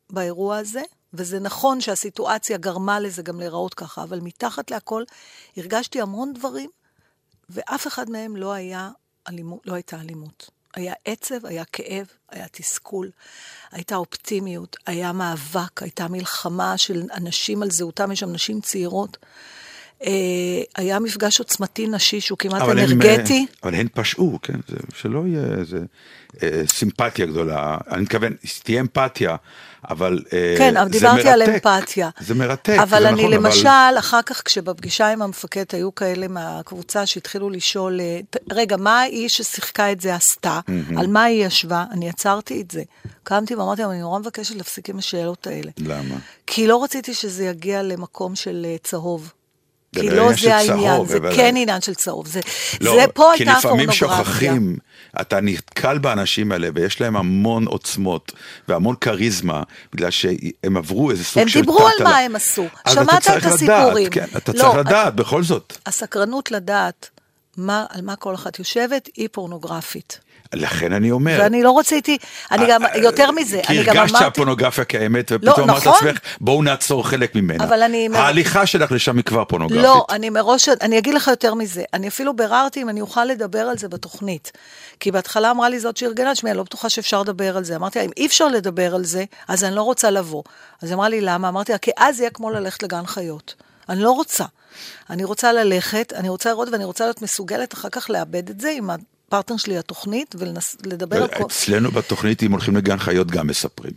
באירוע 0.09 0.57
הזה, 0.57 0.81
וזה 1.13 1.39
נכון 1.39 1.81
שהסיטואציה 1.81 2.57
גרמה 2.57 2.99
לזה 2.99 3.21
גם 3.21 3.39
להיראות 3.39 3.73
ככה, 3.73 4.03
אבל 4.03 4.19
מתחת 4.19 4.71
להכל 4.71 5.03
הרגשתי 5.57 6.01
המון 6.01 6.33
דברים, 6.33 6.69
ואף 7.49 7.87
אחד 7.87 8.09
מהם 8.09 8.35
לא, 8.35 8.53
היה 8.53 8.89
אלימות, 9.29 9.59
לא 9.65 9.73
הייתה 9.73 9.99
אלימות. 10.01 10.56
היה 10.77 10.93
עצב, 11.05 11.45
היה 11.45 11.65
כאב, 11.65 12.07
היה 12.29 12.45
תסכול, 12.51 13.11
הייתה 13.71 13.95
אופטימיות, 13.95 14.77
היה 14.85 15.11
מאבק, 15.11 15.83
הייתה 15.83 16.07
מלחמה 16.07 16.77
של 16.77 17.03
אנשים 17.13 17.63
על 17.63 17.71
זהותם, 17.71 18.11
יש 18.11 18.19
שם 18.19 18.31
נשים 18.31 18.61
צעירות. 18.61 19.17
אה, 20.03 20.11
היה 20.75 20.99
מפגש 20.99 21.39
עוצמתי 21.39 21.87
נשי 21.87 22.21
שהוא 22.21 22.37
כמעט 22.37 22.61
אבל 22.61 22.79
הם, 22.79 22.91
אנרגטי. 22.91 23.45
אה, 23.49 23.59
אבל 23.63 23.75
הן 23.75 23.87
פשעו, 23.93 24.39
כן? 24.41 24.59
זה, 24.67 24.77
שלא 24.95 25.23
יהיה 25.27 25.59
איזה 25.59 25.79
אה, 26.43 26.61
סימפתיה 26.67 27.25
גדולה. 27.25 27.77
אני 27.91 28.01
מתכוון, 28.01 28.33
תהיה 28.63 28.81
אמפתיה, 28.81 29.35
אבל 29.89 30.19
אה, 30.33 30.55
כן, 30.57 30.73
זה 30.73 30.81
אבל 30.81 30.89
דיברתי 30.89 31.29
על 31.29 31.39
מרתק. 31.39 31.65
אמפתיה. 31.65 32.09
זה 32.19 32.35
מרתק, 32.35 32.77
אבל 32.81 33.01
זה 33.01 33.09
אני 33.09 33.21
נכון, 33.21 33.33
למשל, 33.33 33.67
אבל... 33.67 33.99
אחר 33.99 34.21
כך 34.21 34.41
כשבפגישה 34.45 35.07
עם 35.07 35.21
המפקד 35.21 35.63
היו 35.73 35.95
כאלה 35.95 36.27
מהקבוצה 36.27 37.05
שהתחילו 37.05 37.49
לשאול, 37.49 38.01
אה, 38.01 38.19
רגע, 38.51 38.77
מה 38.77 39.01
האיש 39.01 39.33
ששיחקה 39.33 39.91
את 39.91 40.01
זה 40.01 40.15
עשתה? 40.15 40.59
על 40.97 41.07
מה 41.07 41.23
היא 41.23 41.45
ישבה? 41.45 41.85
אני 41.91 42.09
עצרתי 42.09 42.61
את 42.61 42.71
זה. 42.71 42.83
קמתי 43.23 43.55
ואמרתי 43.55 43.81
להם, 43.81 43.91
אני 43.91 43.99
נורא 43.99 44.19
מבקשת 44.19 44.55
להפסיק 44.55 44.89
עם 44.89 44.97
השאלות 44.97 45.47
האלה. 45.47 45.71
למה? 45.77 46.15
כי 46.47 46.67
לא 46.67 46.83
רציתי 46.83 47.13
שזה 47.13 47.45
יגיע 47.45 47.83
למקום 47.83 48.35
של 48.35 48.65
אה, 48.69 48.75
צהוב. 48.83 49.33
כי 49.95 50.09
לא 50.09 50.29
זה 50.41 50.55
העניין, 50.55 51.05
זה 51.05 51.19
כן 51.35 51.55
עניין 51.57 51.81
של 51.81 51.93
צהוב. 51.93 52.27
זה, 52.27 52.39
לא, 52.81 52.95
זה 52.95 53.05
פה 53.13 53.31
כי 53.35 53.43
הייתה 53.43 53.57
לפעמים 53.57 53.89
הפורנוגרפיה. 53.89 54.25
שוכחים, 54.25 54.77
אתה 55.21 55.41
נתקל 55.41 55.97
באנשים 55.97 56.51
האלה 56.51 56.69
ויש 56.75 57.01
להם 57.01 57.17
המון 57.17 57.65
עוצמות 57.65 58.31
והמון 58.67 58.95
כריזמה, 59.01 59.63
בגלל 59.93 60.11
שהם 60.11 60.77
עברו 60.77 61.11
איזה 61.11 61.23
סוג 61.23 61.41
הם 61.41 61.47
של 61.47 61.59
דיברו 61.59 61.87
על. 61.87 62.03
מה 62.03 62.17
הם 62.17 62.35
עשו. 62.35 62.65
שמעת 62.89 63.27
את 63.37 63.45
הסיפורים. 63.45 64.09
כן, 64.09 64.25
אתה 64.37 64.51
לא, 64.51 64.57
צריך 64.57 64.75
לדעת, 64.75 65.15
בכל 65.15 65.43
זאת. 65.43 65.77
הסקרנות 65.85 66.51
לדעת 66.51 67.09
מה, 67.57 67.85
על 67.89 68.01
מה 68.01 68.15
כל 68.15 68.35
אחת 68.35 68.59
יושבת 68.59 69.09
היא 69.15 69.29
פורנוגרפית. 69.31 70.19
לכן 70.53 70.93
אני 70.93 71.11
אומר. 71.11 71.37
ואני 71.39 71.63
לא 71.63 71.79
רציתי, 71.79 72.17
אני 72.51 72.65
גם, 72.69 72.85
אה, 72.85 72.97
יותר 72.97 73.31
מזה, 73.31 73.61
כי 73.67 73.73
אני 73.73 73.83
גם 73.83 73.97
הרגשת 73.97 74.11
אמרתי... 74.15 74.25
שהפורנוגרפיה 74.25 74.85
קיימת, 74.85 75.31
לא, 75.31 75.35
ופתאום 75.37 75.69
אמרת 75.69 75.81
נכון. 75.87 76.05
לעצמך, 76.07 76.19
בואו 76.41 76.63
נעצור 76.63 77.07
חלק 77.07 77.35
ממנה. 77.35 77.63
אבל 77.63 77.83
אני- 77.83 78.09
ההליכה 78.13 78.65
שלך 78.65 78.91
לשם 78.91 79.17
היא 79.17 79.23
כבר 79.23 79.45
פורנוגרפית. 79.45 79.83
לא, 79.83 80.05
אני 80.09 80.29
מראש, 80.29 80.69
אני 80.69 80.97
אגיד 80.97 81.13
לך 81.13 81.27
יותר 81.27 81.53
מזה, 81.53 81.83
אני 81.93 82.07
אפילו 82.07 82.35
ביררתי 82.35 82.81
אם 82.81 82.89
אני 82.89 83.01
אוכל 83.01 83.25
לדבר 83.25 83.59
על 83.61 83.77
זה 83.77 83.87
בתוכנית. 83.87 84.51
כי 84.99 85.11
בהתחלה 85.11 85.51
אמרה 85.51 85.69
לי 85.69 85.79
זאת 85.79 85.97
שארגנה, 85.97 86.33
תשמעי, 86.33 86.51
אני 86.51 86.57
לא 86.57 86.63
בטוחה 86.63 86.89
שאפשר 86.89 87.21
לדבר 87.21 87.57
על 87.57 87.63
זה. 87.63 87.75
אמרתי 87.75 87.99
לה, 87.99 88.05
אם 88.05 88.11
אי 88.17 88.25
אפשר 88.25 88.47
לדבר 88.47 88.95
על 88.95 89.03
זה, 89.03 89.23
אז 89.47 89.63
אני 89.63 89.75
לא 89.75 89.81
רוצה 89.81 90.09
לבוא. 90.09 90.43
אז 90.81 90.93
אמרה 90.93 91.09
לי, 91.09 91.21
למה? 91.21 91.49
אמרתי 91.49 91.71
לה, 91.71 91.77
כי 91.77 91.91
אז 91.97 92.19
יהיה 92.19 92.29
כמו 92.29 92.49
ללכת 92.49 92.83
לגן 92.83 93.05
חיות. 93.05 93.55
אני 93.89 93.99
לא 94.01 94.11
רוצה. 94.11 94.45
אני 95.09 95.23
רוצה 95.23 95.53
ללכת, 95.53 96.13
אני 96.15 96.29
רוצה 96.29 96.49
לראות 96.49 96.69
ואני 96.71 96.85
רוצה 96.85 97.03
להיות 97.03 97.21
מסוגלת 97.21 97.73
אחר 97.73 97.89
כך 97.89 98.09
לאבד 98.09 98.49
את 98.49 98.59
זה 98.61 98.69
עם 98.69 98.89
הפרטנר 99.27 99.57
שלי 99.57 99.77
לתוכנית 99.77 100.35
ולדבר 100.37 101.21
על 101.21 101.27
כל... 101.27 101.43
אצלנו 101.45 101.91
בתוכנית, 101.91 102.43
אם 102.43 102.51
הולכים 102.51 102.77
לגן 102.77 102.99
חיות, 102.99 103.27
גם 103.31 103.47
מספרים. 103.47 103.91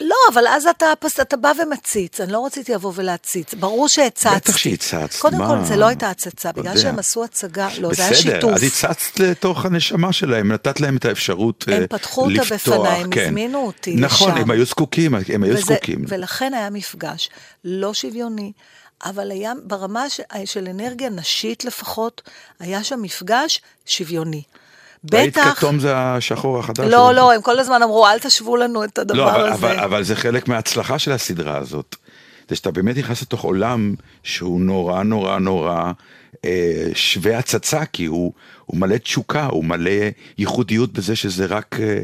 לא, 0.00 0.16
אבל 0.32 0.46
אז 0.48 0.66
אתה, 0.66 0.86
אתה 1.22 1.36
בא 1.36 1.52
ומציץ, 1.62 2.20
אני 2.20 2.32
לא 2.32 2.46
רציתי 2.46 2.72
לבוא 2.72 2.92
ולהציץ, 2.94 3.54
ברור 3.54 3.88
שהצצתי. 3.88 4.36
בטח 4.36 4.56
שהצצת, 4.56 5.08
קודם 5.18 5.38
מה? 5.38 5.48
כל, 5.48 5.64
זה 5.64 5.76
לא 5.76 5.86
הייתה 5.86 6.10
הצצה, 6.10 6.52
בגלל 6.52 6.66
יודע. 6.66 6.80
שהם 6.80 6.98
עשו 6.98 7.24
הצגה, 7.24 7.68
לא, 7.78 7.94
זה 7.94 8.02
היה 8.02 8.12
בסדר, 8.12 8.34
שיתוף. 8.34 8.52
אז 8.52 8.62
הצצת 8.62 9.20
לתוך 9.20 9.64
הנשמה 9.64 10.12
שלהם, 10.12 10.52
נתת 10.52 10.80
להם 10.80 10.96
את 10.96 11.04
האפשרות 11.04 11.64
הם 11.68 11.82
אה, 11.82 11.88
פתחו 11.88 12.20
אותה 12.22 12.54
לפתוח, 12.54 12.74
בפניי, 12.76 13.00
הם 13.02 13.10
כן. 13.10 13.24
הזמינו 13.26 13.58
אותי 13.66 13.94
נכון, 13.96 14.30
לשם. 14.30 14.40
הם 14.40 14.50
היו 14.50 14.64
זקוקים, 14.64 15.14
הם 15.14 15.42
היו 15.42 15.54
וזה- 15.54 15.62
זקוקים. 15.62 16.04
ולכן 16.08 16.54
היה 16.54 16.70
מפגש 16.70 17.30
לא 17.64 17.94
שוויוני, 17.94 18.52
אבל 19.04 19.30
היה 19.30 19.52
ברמה 19.64 20.04
של 20.44 20.68
אנרגיה 20.68 21.10
נשית 21.10 21.64
לפחות, 21.64 22.22
היה 22.60 22.84
שם 22.84 23.02
מפגש 23.02 23.60
שוויוני. 23.86 24.42
ראית 25.12 25.38
בטח... 25.38 25.54
כתום 25.54 25.78
זה 25.78 25.96
השחור 25.96 26.58
החדש? 26.58 26.92
לא. 26.92 27.14
לא, 27.14 27.32
הם 27.32 27.42
כל 27.42 27.58
הזמן 27.58 27.82
אמרו, 27.82 28.06
אל 28.06 28.18
תשוו 28.18 28.56
לנו 28.56 28.84
את 28.84 28.98
הדבר 28.98 29.16
לא, 29.16 29.30
אבל, 29.30 29.48
הזה. 29.48 29.66
אבל, 29.66 29.78
אבל 29.78 30.02
זה 30.02 30.16
חלק 30.16 30.48
מההצלחה 30.48 30.98
של 30.98 31.12
הסדרה 31.12 31.56
הזאת. 31.56 31.96
זה 32.48 32.56
שאתה 32.56 32.70
באמת 32.70 32.96
נכנס 32.96 33.22
לתוך 33.22 33.42
עולם 33.42 33.94
שהוא 34.22 34.60
נורא 34.60 35.02
נורא 35.02 35.38
נורא 35.38 35.92
אה, 36.44 36.88
שווה 36.94 37.38
הצצה, 37.38 37.84
כי 37.84 38.04
הוא, 38.04 38.32
הוא 38.64 38.80
מלא 38.80 38.96
תשוקה, 38.96 39.46
הוא 39.46 39.64
מלא 39.64 39.90
ייחודיות 40.38 40.92
בזה 40.92 41.16
שזה 41.16 41.46
רק 41.46 41.76
אה, 41.80 42.02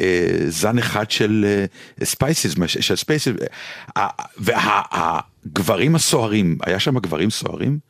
אה, 0.00 0.26
זן 0.48 0.78
אחד 0.78 1.10
של 1.10 1.46
אה, 1.48 2.04
species, 2.06 2.54
של 2.66 2.96
species. 2.96 3.34
אה, 3.96 4.08
והגברים 4.38 5.94
הסוערים, 5.94 6.58
היה 6.66 6.80
שם 6.80 6.98
גברים 6.98 7.30
סוערים? 7.30 7.89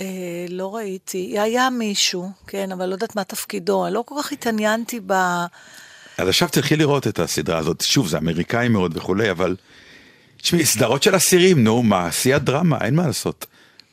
אה, 0.00 0.06
לא 0.48 0.76
ראיתי, 0.76 1.38
היה 1.38 1.70
מישהו, 1.70 2.30
כן, 2.46 2.72
אבל 2.72 2.86
לא 2.86 2.92
יודעת 2.94 3.16
מה 3.16 3.24
תפקידו, 3.24 3.86
אני 3.86 3.94
לא 3.94 4.02
כל 4.06 4.14
כך 4.18 4.32
התעניינתי 4.32 5.00
ב... 5.06 5.12
אז 6.18 6.28
עכשיו 6.28 6.48
תלכי 6.48 6.76
לראות 6.76 7.06
את 7.06 7.18
הסדרה 7.18 7.58
הזאת, 7.58 7.80
שוב, 7.80 8.08
זה 8.08 8.18
אמריקאי 8.18 8.68
מאוד 8.68 8.96
וכולי, 8.96 9.30
אבל... 9.30 9.56
תשמעי, 10.42 10.66
סדרות 10.66 11.02
של 11.02 11.16
אסירים, 11.16 11.64
נו, 11.64 11.82
מה, 11.82 12.12
שיא 12.12 12.34
הדרמה, 12.34 12.78
אין 12.80 12.94
מה 12.94 13.06
לעשות. 13.06 13.46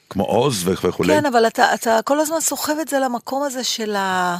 כמו 0.09 0.23
עוז 0.23 0.63
וכולי. 0.65 1.13
כן, 1.13 1.25
אבל 1.25 1.47
אתה, 1.47 1.73
אתה 1.73 1.99
כל 2.05 2.19
הזמן 2.19 2.39
סוחב 2.39 2.73
את 2.81 2.87
זה 2.87 2.99
למקום 2.99 3.43
הזה 3.43 3.63
של 3.63 3.95
ה... 3.95 4.37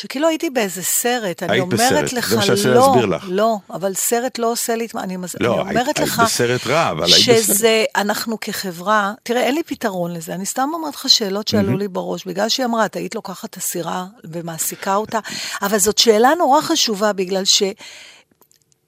שכאילו 0.00 0.28
הייתי 0.28 0.50
באיזה 0.50 0.82
סרט, 0.82 1.42
אני 1.42 1.60
אומרת 1.60 1.80
בסרט, 1.80 2.12
לך, 2.12 2.32
לא, 2.32 2.74
להסביר 2.74 3.06
לך. 3.06 3.24
לא, 3.28 3.56
אבל 3.70 3.94
סרט 3.94 4.38
לא 4.38 4.52
עושה 4.52 4.76
לי, 4.76 4.86
את 4.86 4.94
אני, 4.96 5.16
מז- 5.16 5.34
לא, 5.40 5.52
אני 5.60 5.70
אומרת 5.70 5.86
היית- 5.86 5.98
לך, 5.98 6.18
היית 6.18 6.30
בסרט 6.30 6.66
רע, 6.66 6.90
אבל 6.90 7.04
היית 7.04 7.28
בסרט. 7.28 7.36
שזה, 7.44 7.84
אנחנו 7.96 8.40
כחברה, 8.40 9.12
תראה, 9.22 9.42
אין 9.42 9.54
לי 9.54 9.62
פתרון 9.62 10.12
לזה, 10.12 10.34
אני 10.34 10.46
סתם 10.46 10.68
אומרת 10.74 10.94
לך 10.94 11.08
שאלות 11.10 11.48
שעלו 11.48 11.76
לי 11.76 11.88
בראש, 11.88 12.24
בגלל 12.24 12.48
שהיא 12.48 12.66
אמרה, 12.66 12.84
את 12.86 12.96
היית 12.96 13.14
לוקחת 13.14 13.56
אסירה 13.56 14.04
ומעסיקה 14.24 14.94
אותה, 14.96 15.18
אבל 15.62 15.78
זאת 15.78 15.98
שאלה 15.98 16.30
נורא 16.38 16.60
חשובה, 16.60 17.12
בגלל 17.12 17.44
ש... 17.44 17.62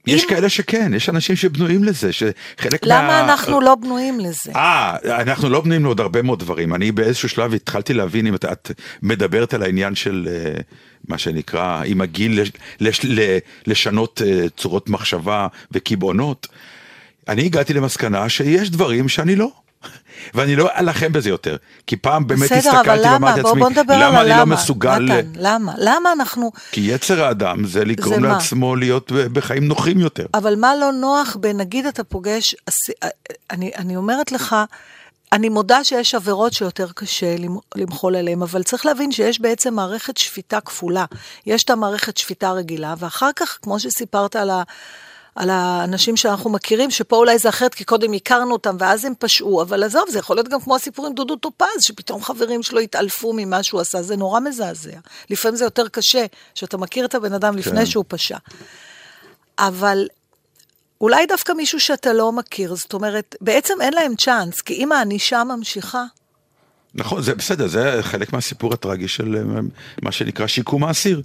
יש 0.07 0.23
אם- 0.25 0.29
כאלה 0.29 0.49
שכן, 0.49 0.93
יש 0.95 1.09
אנשים 1.09 1.37
שבנויים 1.37 1.85
לזה, 1.85 2.11
שחלק 2.13 2.81
למה 2.87 3.03
מה... 3.07 3.21
אנחנו 3.21 3.61
לא 3.61 3.75
בנויים 3.75 4.21
לזה? 4.21 4.53
אה, 4.57 4.97
אנחנו 5.23 5.49
לא 5.49 5.61
בנויים 5.61 5.85
לעוד 5.85 6.01
הרבה 6.01 6.23
מאוד 6.23 6.39
דברים. 6.41 6.75
אני 6.75 6.93
באיזשהו 6.93 7.29
שלב 7.29 7.55
התחלתי 7.55 7.95
להבין 7.95 8.27
אם 8.27 8.35
את, 8.35 8.45
את 8.45 8.71
מדברת 9.03 9.55
על 9.55 9.63
העניין 9.63 9.95
של 9.95 10.29
אה, 10.31 10.61
מה 11.09 11.19
שנקרא, 11.19 11.83
עם 11.87 12.01
הגיל 12.01 12.41
לש, 12.41 12.51
לש, 12.81 13.01
ל- 13.05 13.39
לשנות 13.67 14.23
אה, 14.27 14.47
צורות 14.57 14.89
מחשבה 14.89 15.47
וקיבעונות. 15.73 16.49
אני 17.29 17.45
הגעתי 17.45 17.75
למסקנה 17.75 18.29
שיש 18.29 18.71
דברים 18.71 19.09
שאני 19.09 19.37
לא. 19.37 19.51
ואני 20.35 20.57
לא 20.57 20.69
אלחם 20.79 21.13
בזה 21.13 21.29
יותר, 21.29 21.57
כי 21.87 21.97
פעם 21.97 22.27
באמת 22.27 22.53
בסדר, 22.53 22.77
הסתכלתי 22.77 23.03
למה? 23.05 23.13
ואמרתי 23.13 23.41
בוא, 23.43 23.49
לעצמי, 23.51 23.61
בוא 23.63 23.71
נדבר 23.71 23.95
על 23.95 24.03
למה 24.09 24.21
אני 24.21 24.29
לא 24.29 24.35
הלמה. 24.35 24.55
מסוגל, 24.55 24.99
נתן, 24.99 25.31
למה? 25.37 25.73
למה 25.79 26.13
אנחנו... 26.13 26.53
כי 26.73 26.81
יצר 26.81 27.25
האדם 27.25 27.67
זה 27.67 27.85
לגרום 27.85 28.15
זה 28.15 28.21
מה? 28.21 28.29
לעצמו 28.29 28.77
להיות 28.77 29.13
ב- 29.13 29.17
בחיים 29.17 29.65
נוחים 29.65 29.99
יותר. 30.01 30.27
אבל 30.35 30.55
מה 30.57 30.77
לא 30.77 30.93
נוח 30.93 31.37
בנגיד 31.41 31.87
אתה 31.87 32.05
פוגש, 32.05 32.55
אס- 32.69 32.95
אני, 33.51 33.71
אני 33.77 33.97
אומרת 33.97 34.33
לך, 34.33 34.57
אני 35.33 35.49
מודה 35.49 35.85
שיש 35.85 36.15
עבירות 36.15 36.53
שיותר 36.53 36.87
קשה 36.95 37.37
למ- 37.39 37.59
למחול 37.75 38.17
עליהן, 38.17 38.43
אבל 38.43 38.63
צריך 38.63 38.87
להבין 38.87 39.13
שיש 39.13 39.41
בעצם 39.41 39.75
מערכת 39.75 40.17
שפיטה 40.17 40.61
כפולה. 40.61 41.05
יש 41.47 41.65
את 41.65 41.71
המערכת 41.71 42.17
שפיטה 42.17 42.53
רגילה, 42.53 42.95
ואחר 42.99 43.31
כך, 43.37 43.59
כמו 43.63 43.81
שסיפרת 43.81 44.37
על 44.37 44.51
ה... 44.51 44.63
על 45.37 45.51
האנשים 45.51 46.17
שאנחנו 46.17 46.51
מכירים, 46.51 46.91
שפה 46.91 47.17
אולי 47.17 47.39
זה 47.39 47.49
אחרת, 47.49 47.75
כי 47.75 47.85
קודם 47.85 48.13
הכרנו 48.13 48.53
אותם 48.53 48.77
ואז 48.79 49.05
הם 49.05 49.13
פשעו, 49.19 49.63
אבל 49.63 49.83
עזוב, 49.83 50.05
זה 50.09 50.19
יכול 50.19 50.37
להיות 50.37 50.49
גם 50.49 50.61
כמו 50.61 50.77
הסיפור 50.77 51.07
עם 51.07 51.15
דודו 51.15 51.37
טופז, 51.37 51.67
שפתאום 51.81 52.23
חברים 52.23 52.63
שלו 52.63 52.81
התעלפו 52.81 53.33
ממה 53.37 53.63
שהוא 53.63 53.81
עשה, 53.81 54.03
זה 54.03 54.17
נורא 54.17 54.41
מזעזע. 54.41 54.99
לפעמים 55.31 55.57
זה 55.57 55.65
יותר 55.65 55.89
קשה, 55.89 56.27
שאתה 56.55 56.77
מכיר 56.77 57.05
את 57.05 57.15
הבן 57.15 57.33
אדם 57.33 57.57
לפני 57.57 57.79
כן. 57.79 57.87
שהוא 57.87 58.05
פשע. 58.09 58.37
אבל 59.59 60.07
אולי 61.01 61.27
דווקא 61.27 61.53
מישהו 61.53 61.81
שאתה 61.81 62.13
לא 62.13 62.33
מכיר, 62.33 62.75
זאת 62.75 62.95
אומרת, 62.95 63.37
בעצם 63.41 63.75
אין 63.81 63.93
להם 63.93 64.17
צ'אנס, 64.17 64.61
כי 64.61 64.75
אם 64.75 64.93
הענישה 64.93 65.45
ממשיכה, 65.45 66.05
נכון, 66.95 67.23
זה 67.23 67.35
בסדר, 67.35 67.67
זה 67.67 67.99
חלק 68.03 68.33
מהסיפור 68.33 68.73
הטרגי 68.73 69.09
של 69.09 69.37
אה, 69.37 69.61
מה 70.03 70.13
שנקרא 70.13 70.47
שיקום 70.47 70.85
האסיר. 70.85 71.23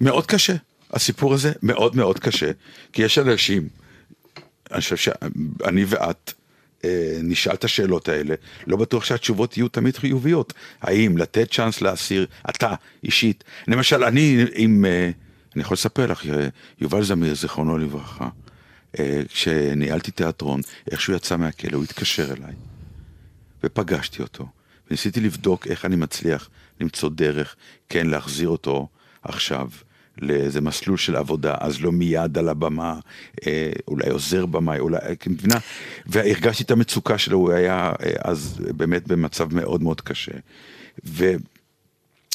מאוד 0.00 0.26
קשה, 0.26 0.54
הסיפור 0.92 1.34
הזה 1.34 1.52
מאוד 1.62 1.96
מאוד 1.96 2.18
קשה, 2.18 2.50
כי 2.92 3.02
יש 3.02 3.18
אנשים, 3.18 3.68
אני 4.72 4.80
חושב 4.80 4.96
שאני 4.96 5.84
ואת 5.86 6.32
אה, 6.84 7.18
נשאל 7.22 7.54
את 7.54 7.64
השאלות 7.64 8.08
האלה, 8.08 8.34
לא 8.66 8.76
בטוח 8.76 9.04
שהתשובות 9.04 9.56
יהיו 9.56 9.68
תמיד 9.68 9.96
חיוביות. 9.96 10.52
האם 10.80 11.18
לתת 11.18 11.52
צ'אנס 11.52 11.80
לאסיר, 11.80 12.26
אתה 12.50 12.74
אישית, 13.04 13.44
למשל, 13.68 14.04
אני 14.04 14.44
עם, 14.54 14.84
אה, 14.84 15.10
אני 15.54 15.62
יכול 15.62 15.74
לספר 15.74 16.06
לך, 16.06 16.26
אה, 16.26 16.48
יובל 16.80 17.02
זמיר, 17.02 17.34
זיכרונו 17.34 17.78
לברכה, 17.78 18.28
אה, 18.98 19.22
כשניהלתי 19.28 20.10
תיאטרון, 20.10 20.60
איך 20.90 21.00
שהוא 21.00 21.16
יצא 21.16 21.36
מהכלא, 21.36 21.76
הוא 21.76 21.84
התקשר 21.84 22.32
אליי. 22.32 22.54
ופגשתי 23.64 24.22
אותו, 24.22 24.46
וניסיתי 24.88 25.20
לבדוק 25.20 25.66
איך 25.66 25.84
אני 25.84 25.96
מצליח 25.96 26.48
למצוא 26.80 27.10
דרך, 27.10 27.56
כן, 27.88 28.06
להחזיר 28.06 28.48
אותו 28.48 28.88
עכשיו 29.22 29.68
לאיזה 30.18 30.60
מסלול 30.60 30.96
של 30.96 31.16
עבודה, 31.16 31.54
אז 31.60 31.80
לא 31.80 31.92
מיד 31.92 32.38
על 32.38 32.48
הבמה, 32.48 32.94
אה, 33.46 33.72
אולי 33.88 34.10
עוזר 34.10 34.46
במאי, 34.46 34.78
אולי, 34.78 34.96
אה, 34.96 35.16
כי 35.16 35.28
מבינה? 35.28 35.58
והרגשתי 36.06 36.62
את 36.62 36.70
המצוקה 36.70 37.18
שלו, 37.18 37.38
הוא 37.38 37.52
היה 37.52 37.92
אה, 38.02 38.12
אז 38.24 38.60
באמת 38.76 39.08
במצב 39.08 39.54
מאוד 39.54 39.82
מאוד 39.82 40.00
קשה. 40.00 40.32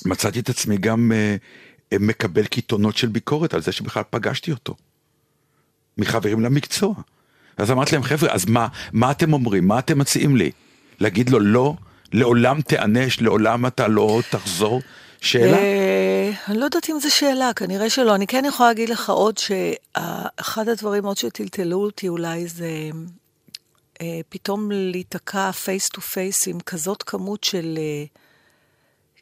ומצאתי 0.06 0.40
את 0.40 0.50
עצמי 0.50 0.78
גם 0.78 1.12
מקבל 1.94 2.46
קיתונות 2.46 2.98
של 2.98 3.08
ביקורת 3.08 3.54
על 3.54 3.62
זה 3.62 3.72
שבכלל 3.72 4.04
פגשתי 4.10 4.52
אותו. 4.52 4.76
מחברים 5.98 6.42
למקצוע. 6.42 6.96
אז 7.58 7.72
אמרתי 7.72 7.92
להם, 7.96 8.04
חבר'ה, 8.04 8.32
אז 8.32 8.46
מה, 8.46 8.68
מה 8.94 9.12
אתם 9.12 9.34
אומרים? 9.34 9.68
מה 9.68 9.80
אתם 9.80 10.00
מציעים 10.00 10.36
לי? 10.36 10.52
להגיד 11.00 11.30
לו, 11.30 11.40
לא, 11.40 11.76
לעולם 12.14 12.62
תיענש, 12.62 13.22
לעולם 13.22 13.66
אתה 13.66 13.88
לא 13.88 14.22
תחזור? 14.30 14.82
שאלה? 15.22 15.58
אני 16.47 16.58
לא 16.58 16.65
יודעת 16.65 16.89
אם 16.89 16.99
זו 16.99 17.15
שאלה, 17.15 17.53
כנראה 17.55 17.89
שלא. 17.89 18.15
אני 18.15 18.27
כן 18.27 18.45
יכולה 18.47 18.69
להגיד 18.69 18.89
לך 18.89 19.10
עוד 19.10 19.38
שאחד 19.38 20.69
הדברים 20.69 21.05
עוד 21.05 21.17
שטלטלו 21.17 21.84
אותי 21.84 22.08
אולי 22.08 22.47
זה 22.47 22.89
אה, 24.01 24.19
פתאום 24.29 24.71
להיתקע 24.71 25.51
face 25.52 25.88
to 25.88 26.02
face 26.02 26.48
עם 26.47 26.60
כזאת 26.60 27.03
כמות 27.03 27.43
של 27.43 27.77
אה, 27.77 28.05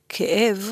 כאב. 0.09 0.71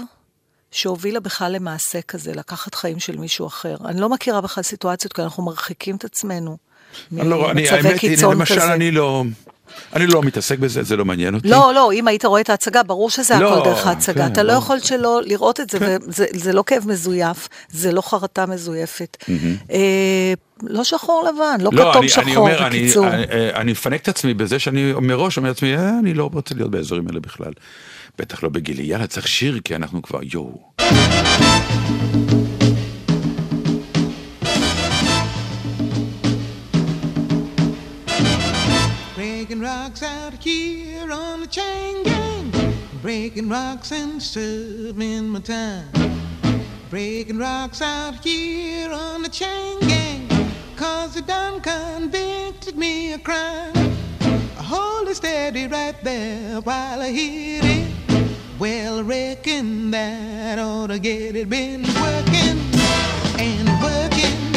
שהובילה 0.71 1.19
בכלל 1.19 1.51
למעשה 1.51 2.01
כזה, 2.01 2.33
לקחת 2.33 2.75
חיים 2.75 2.99
של 2.99 3.17
מישהו 3.17 3.47
אחר. 3.47 3.75
אני 3.85 4.01
לא 4.01 4.09
מכירה 4.09 4.41
בכלל 4.41 4.63
סיטואציות, 4.63 5.13
כי 5.13 5.21
אנחנו 5.21 5.43
מרחיקים 5.43 5.95
את 5.95 6.05
עצמנו 6.05 6.57
לא, 7.11 7.51
אני, 7.51 7.69
האמת 7.69 7.99
היא, 7.99 8.17
למשל, 8.23 8.55
כזה. 8.55 8.73
אני 8.73 8.91
לא, 8.91 9.23
אני 9.93 10.07
לא 10.07 10.21
מתעסק 10.23 10.59
בזה, 10.59 10.83
זה 10.83 10.95
לא 10.95 11.05
מעניין 11.05 11.35
אותי. 11.35 11.47
לא, 11.47 11.71
לא, 11.75 11.91
אם 11.91 12.07
היית 12.07 12.25
רואה 12.25 12.41
את 12.41 12.49
ההצגה, 12.49 12.83
ברור 12.83 13.09
שזה 13.09 13.39
לא, 13.39 13.53
הכל 13.53 13.69
דרך 13.69 13.87
ההצגה. 13.87 14.25
כן, 14.25 14.31
אתה 14.31 14.43
לא 14.43 14.53
לא. 14.53 14.57
יכול 14.57 14.79
שלא 14.79 15.21
לראות 15.25 15.59
את 15.59 15.69
זה, 15.69 15.77
וזה 15.81 16.25
זה 16.31 16.53
לא 16.53 16.63
כאב 16.65 16.83
מזויף, 16.87 17.47
זה 17.69 17.91
לא 17.91 18.01
חרטה 18.01 18.45
מזויפת. 18.45 19.17
אה, 19.71 20.33
לא 20.63 20.83
שחור 20.83 21.29
לבן, 21.29 21.57
לא 21.61 21.71
כתום 21.71 21.97
אני, 21.97 22.09
שחור, 22.09 22.23
אני 22.23 22.35
אומר, 22.35 22.67
אני, 22.67 22.79
בקיצור. 22.83 23.07
אני, 23.07 23.23
אני 23.53 23.71
מפנק 23.71 24.01
את 24.01 24.07
עצמי 24.07 24.33
בזה 24.33 24.59
שאני 24.59 24.93
מראש 25.01 25.37
אומר 25.37 25.49
לעצמי, 25.49 25.77
אה, 25.77 25.99
אני 25.99 26.13
לא 26.13 26.29
רוצה 26.33 26.55
להיות 26.55 26.71
באזורים 26.71 27.07
האלה 27.07 27.19
בכלל. 27.19 27.51
בטח 28.17 28.43
לא 28.43 28.49
בגילי, 28.49 28.83
יאללה, 28.83 29.07
צריך 29.07 29.27
שיר, 29.27 29.59
כי 29.63 29.75
אנחנו 29.75 30.01
כבר, 30.01 30.19
יואו. 30.23 30.71
Rocks 40.01 40.03
out 40.03 40.43
here 40.43 41.11
on 41.11 41.41
the 41.41 41.47
chain 41.47 42.03
gang. 42.03 42.51
Breaking 43.01 43.49
rocks 43.49 43.91
and 43.91 44.21
serving 44.21 45.29
my 45.29 45.39
time. 45.39 45.87
Breaking 46.89 47.37
rocks 47.37 47.81
out 47.81 48.15
here 48.23 48.91
on 48.91 49.21
the 49.21 49.29
chain 49.29 49.79
gang. 49.81 50.27
Cause 50.75 51.13
they 51.13 51.21
done 51.21 51.61
convicted 51.61 52.77
me 52.77 53.13
of 53.13 53.23
crime. 53.23 53.73
Hold 54.57 55.07
it 55.09 55.15
steady 55.15 55.67
right 55.67 55.95
there 56.03 56.61
while 56.61 57.01
I 57.01 57.11
hit 57.11 57.63
it. 57.63 58.37
Well, 58.57 58.99
I 58.99 59.01
reckon 59.01 59.91
that 59.91 60.57
ought 60.57 60.87
to 60.87 60.97
get 60.99 61.35
it. 61.35 61.49
Been 61.49 61.81
working 61.83 62.57
and 63.37 63.67
working, 63.83 64.51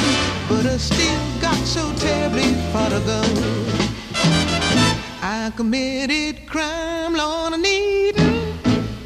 but 0.48 0.64
I 0.64 0.76
still 0.78 1.40
got 1.40 1.56
so 1.66 1.92
terribly 1.96 2.54
far 2.72 2.88
to 2.88 3.00
go. 3.00 3.73
I 5.44 5.50
committed 5.50 6.46
crime, 6.46 7.12
Lord, 7.12 7.52
I 7.52 7.56
needin' 7.58 8.58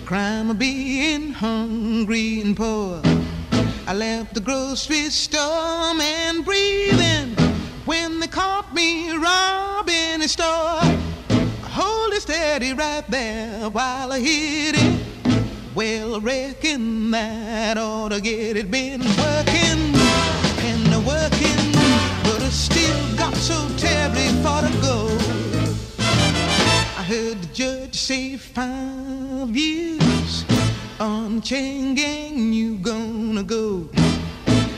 crime 0.06 0.50
of 0.50 0.58
being 0.60 1.32
hungry 1.32 2.40
and 2.40 2.56
poor. 2.56 3.02
I 3.88 3.92
left 3.92 4.34
the 4.34 4.40
grocery 4.40 5.10
store 5.10 6.00
and 6.00 6.44
breathing 6.44 7.34
when 7.86 8.20
they 8.20 8.28
caught 8.28 8.72
me 8.72 9.10
robbing 9.16 10.22
a 10.22 10.28
store. 10.28 10.80
Hold 11.74 12.12
it 12.12 12.22
steady 12.22 12.72
right 12.72 13.04
there 13.08 13.68
while 13.70 14.12
I 14.12 14.20
hit 14.20 14.76
it. 14.78 15.00
Well, 15.74 16.14
I 16.14 16.18
reckon 16.20 17.10
that 17.10 17.78
ought 17.78 18.10
to 18.10 18.20
get 18.20 18.56
it. 18.56 18.70
Been 18.70 19.00
working 19.00 19.80
and 20.68 21.04
working, 21.04 21.72
but 22.22 22.40
I 22.40 22.48
still 22.50 23.16
got 23.16 23.34
so 23.34 23.58
terribly 23.76 24.28
far 24.40 24.62
to 24.62 24.72
go. 24.80 25.27
Heard 27.08 27.40
the 27.40 27.48
judge 27.54 27.94
say 27.94 28.36
five 28.36 29.56
years 29.56 30.44
on 31.00 31.40
chain 31.40 31.94
gang 31.94 32.52
you 32.52 32.76
gonna 32.76 33.42
go. 33.42 33.88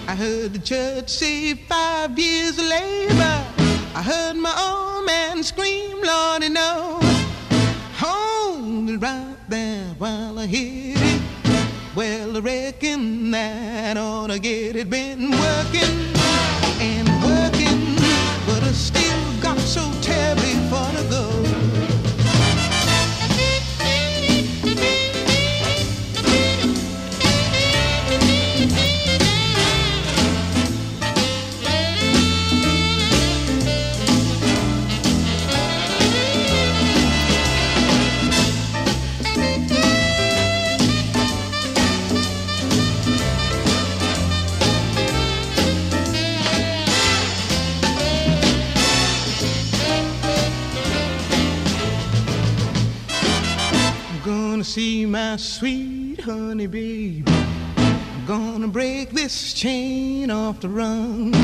I 0.06 0.14
heard 0.14 0.52
the 0.52 0.60
judge 0.60 1.08
say 1.08 1.54
five 1.54 2.16
years 2.16 2.56
of 2.56 2.66
labor. 2.66 3.44
I 3.96 4.02
heard 4.04 4.36
my 4.36 4.54
old 4.62 5.06
man 5.06 5.42
scream, 5.42 6.00
Lordy, 6.04 6.50
no. 6.50 7.00
Hold 7.96 8.90
it 8.90 8.98
right 8.98 9.36
there 9.48 9.86
while 9.98 10.38
I 10.38 10.46
hit 10.46 10.98
it. 11.00 11.22
Well, 11.96 12.36
I 12.36 12.38
reckon 12.38 13.32
that 13.32 13.96
ought 13.96 14.28
to 14.28 14.38
get 14.38 14.76
it. 14.76 14.88
Been 14.88 15.32
working 15.32 15.98
and 16.78 17.08
working, 17.24 17.96
but 18.46 18.62
I 18.62 18.70
still 18.70 19.42
got 19.42 19.58
so 19.58 19.82
terribly 20.00 20.54
far 20.70 20.92
to 20.92 21.02
go. 21.10 21.49
My 55.10 55.34
sweet 55.36 56.20
honey 56.20 56.68
babe. 56.68 57.28
I'm 57.76 58.26
gonna 58.26 58.68
break 58.68 59.10
this 59.10 59.52
chain 59.52 60.30
off 60.30 60.60
the 60.60 60.68
run. 60.68 61.34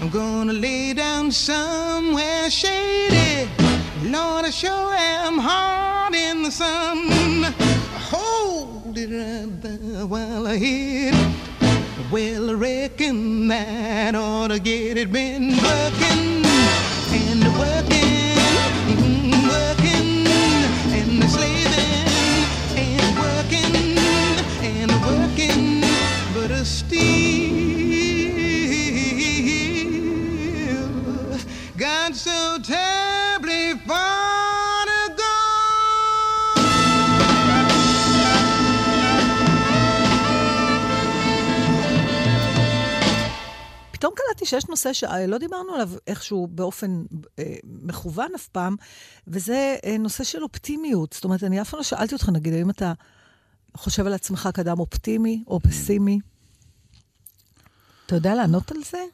I'm 0.00 0.08
gonna 0.08 0.52
lay 0.52 0.92
down 0.92 1.30
somewhere 1.30 2.50
shady. 2.50 3.48
Lord, 4.02 4.44
I 4.44 4.50
sure 4.50 4.94
am 4.94 5.38
hard 5.38 6.14
in 6.16 6.42
the 6.42 6.50
sun. 6.50 7.54
Hold 8.10 8.98
it 8.98 9.10
right 9.10 9.62
there 9.62 10.06
while 10.06 10.48
I 10.48 10.56
hit 10.56 11.14
it. 11.14 12.10
Well, 12.10 12.50
I 12.50 12.54
reckon 12.54 13.46
that 13.48 14.16
ought 14.16 14.48
to 14.48 14.58
get 14.58 14.98
it 14.98 15.12
been 15.12 15.50
working 15.50 16.44
and 17.14 17.44
working, 17.56 17.89
פתאום 44.00 44.14
קלטתי 44.16 44.46
שיש 44.46 44.68
נושא 44.68 44.92
שלא 44.92 45.38
דיברנו 45.38 45.74
עליו 45.74 45.90
איכשהו 46.06 46.46
באופן 46.46 47.02
אה, 47.38 47.56
מכוון 47.64 48.34
אף 48.34 48.48
פעם, 48.48 48.76
וזה 49.26 49.76
אה, 49.84 49.98
נושא 49.98 50.24
של 50.24 50.42
אופטימיות. 50.42 51.12
זאת 51.12 51.24
אומרת, 51.24 51.44
אני 51.44 51.60
אף 51.60 51.70
פעם 51.70 51.78
לא 51.78 51.84
שאלתי 51.84 52.14
אותך, 52.14 52.28
נגיד, 52.28 52.52
האם 52.52 52.70
אתה 52.70 52.92
חושב 53.76 54.06
על 54.06 54.12
עצמך 54.12 54.48
כאדם 54.54 54.78
אופטימי 54.78 55.44
או 55.46 55.60
פסימי? 55.60 56.18
אתה 58.06 58.14
יודע 58.14 58.34
לענות 58.34 58.70
על 58.70 58.78
זה? 58.90 59.04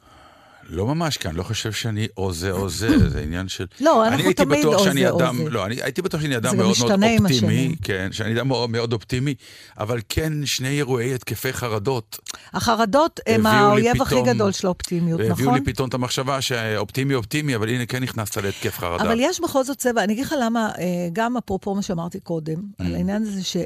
לא 0.69 0.85
ממש, 0.87 1.17
כי 1.17 1.27
אני 1.27 1.37
לא 1.37 1.43
חושב 1.43 1.71
שאני 1.71 2.07
או 2.17 2.33
זה 2.33 2.51
או 2.51 2.69
זה, 2.69 3.09
זה 3.13 3.19
עניין 3.21 3.47
של... 3.47 3.65
לא, 3.79 4.07
אנחנו 4.07 4.33
תמיד 4.33 4.65
או 4.65 4.83
זה 4.83 5.09
או 5.09 5.19
זה. 5.19 5.49
לא, 5.49 5.65
אני 5.65 5.81
הייתי 5.81 6.01
בטוח 6.01 6.21
שאני 6.21 6.37
אדם 6.37 6.57
מאוד 6.57 6.75
מאוד 6.79 7.03
אופטימי. 7.19 7.75
כן, 7.81 8.07
שאני 8.11 8.33
אדם 8.33 8.47
מאוד 8.47 8.69
מאוד 8.69 8.93
אופטימי, 8.93 9.35
אבל 9.79 9.99
כן 10.09 10.33
שני 10.45 10.69
אירועי 10.69 11.13
התקפי 11.13 11.53
חרדות. 11.53 12.19
החרדות 12.53 13.19
הם 13.27 13.45
האויב 13.45 14.01
הכי 14.01 14.21
גדול 14.21 14.51
של 14.51 14.67
האופטימיות, 14.67 15.19
והביאו 15.19 15.47
נכון? 15.47 15.53
לי 15.53 15.65
פתאום 15.65 15.89
את 15.89 15.93
המחשבה 15.93 16.41
שאופטימי 16.41 17.15
אופטימי, 17.15 17.55
אבל 17.55 17.69
הנה 17.69 17.85
כן 17.85 18.03
נכנסת 18.03 18.37
להתקף 18.37 18.77
חרדה. 18.79 19.03
אבל 19.03 19.17
יש 19.19 19.39
בכל 19.39 19.63
זאת 19.63 19.77
צבע, 19.77 20.03
אני 20.03 20.13
אגיד 20.13 20.25
לך 20.25 20.35
למה, 20.41 20.69
אה, 20.79 20.83
גם 21.13 21.37
אפרופו 21.37 21.75
מה 21.75 21.81
שאמרתי 21.81 22.19
קודם, 22.19 22.57
Mm. 22.57 22.85
על 22.85 22.95
העניין 22.95 23.21
הזה 23.21 23.43
ש... 23.43 23.57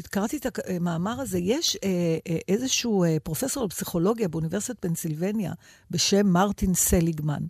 קראתי 0.00 0.36
את 0.36 0.58
המאמר 0.68 1.20
הזה, 1.20 1.38
יש 1.38 1.76
אה, 1.84 1.88
אה, 2.28 2.38
איזשהו 2.48 3.04
אה, 3.04 3.16
פרופסור 3.22 3.64
לפסיכולוגיה 3.64 4.28
באוניברסיטת 4.28 4.78
פנסילבניה 4.80 5.52
בשם 5.90 6.26
מרטין 6.26 6.74
סליגמן, 6.74 7.42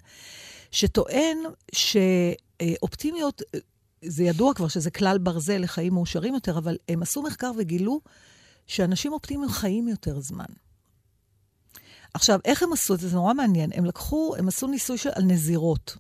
שטוען 0.71 1.39
שאופטימיות, 1.75 3.43
זה 4.05 4.25
ידוע 4.25 4.55
כבר 4.55 4.69
שזה 4.69 4.91
כלל 4.91 5.19
ברזל 5.19 5.59
לחיים 5.59 5.95
מאושרים 5.95 6.35
יותר, 6.35 6.59
אבל 6.59 6.77
הם 6.89 7.03
עשו 7.03 7.23
מחקר 7.23 7.51
וגילו 7.59 8.01
שאנשים 8.67 9.13
אופטימיים 9.13 9.51
חיים 9.51 9.89
יותר 9.89 10.21
זמן. 10.21 10.45
עכשיו, 12.15 12.41
איך 12.45 12.63
הם 12.63 12.73
עשו 12.73 12.95
את 12.95 13.01
זה? 13.01 13.09
זה 13.09 13.17
נורא 13.17 13.35
מעניין. 13.35 13.71
הם 13.75 13.85
לקחו, 13.85 14.35
הם 14.39 14.49
עשו 14.49 14.67
ניסוי 14.67 14.99
של, 14.99 15.11
על 15.15 15.23
נזירות. 15.23 15.97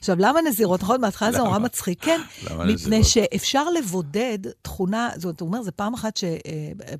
עכשיו, 0.00 0.16
למה 0.18 0.40
נזירות? 0.42 0.82
נכון, 0.82 1.00
בהתחלה 1.00 1.32
זה 1.32 1.38
נורא? 1.38 1.58
מצחיק. 1.58 2.04
כן, 2.04 2.20
מפני? 2.66 3.04
שאפשר 3.04 3.70
לבודד 3.70 4.38
תכונה, 4.62 5.10
זאת 5.16 5.40
אומרת, 5.40 5.64
זו 5.64 5.70
פעם 5.76 5.94
אחת, 5.94 6.16
ש, 6.16 6.24
אה, 6.24 6.38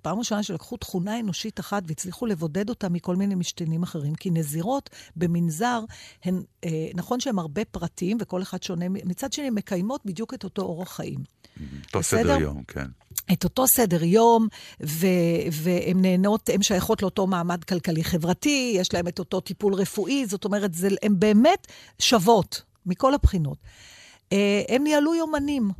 פעם 0.03 0.19
ראשונה 0.19 0.43
שלקחו 0.43 0.77
תכונה 0.77 1.21
אנושית 1.21 1.61
אחת 1.61 1.83
והצליחו 1.87 2.27
לבודד 2.27 2.69
אותה 2.69 2.89
מכל 2.89 3.17
מיני 3.17 3.35
משתנים 3.35 3.83
אחרים. 3.83 4.15
כי 4.15 4.31
נזירות 4.31 4.91
במנזר, 5.17 5.81
הן, 6.25 6.43
אה, 6.65 6.89
נכון 6.95 7.21
שהן 7.21 7.39
הרבה 7.39 7.65
פרטים 7.65 8.17
וכל 8.21 8.43
אחד 8.43 8.63
שונה, 8.63 8.87
מצד 8.89 9.33
שני, 9.33 9.47
הן 9.47 9.55
מקיימות 9.55 10.01
בדיוק 10.05 10.35
את 10.35 10.45
אותו 10.45 10.63
אורח 10.63 10.97
חיים. 10.97 11.19
אותו? 11.87 12.03
סדר 12.03 12.41
יום, 12.41 12.63
כן. 12.69 12.87
את 13.33 13.45
אותו 13.45 13.67
סדר 13.67 14.05
יום, 14.05 14.49
ו- 14.87 15.07
והן 15.53 16.03
נהנות, 16.03 16.49
הן 16.49 16.63
שייכות 16.63 17.03
לאותו 17.03 17.27
מעמד 17.27 17.65
כלכלי-חברתי, 17.65 18.73
יש 18.77 18.95
להן 18.95 19.09
את 19.09 19.19
אותו 19.19 19.41
טיפול 19.41 19.75
רפואי, 19.75 20.27
זאת 20.27 20.45
אומרת, 20.45 20.71
הן 21.03 21.15
באמת 21.19 21.67
שוות 21.99 22.70
מכל 22.87 23.15
הבחינות. 23.15 23.59
אה, 24.33 24.63
הם 24.69 24.85
ניהלו 24.85 25.15
יומנים. 25.15 25.71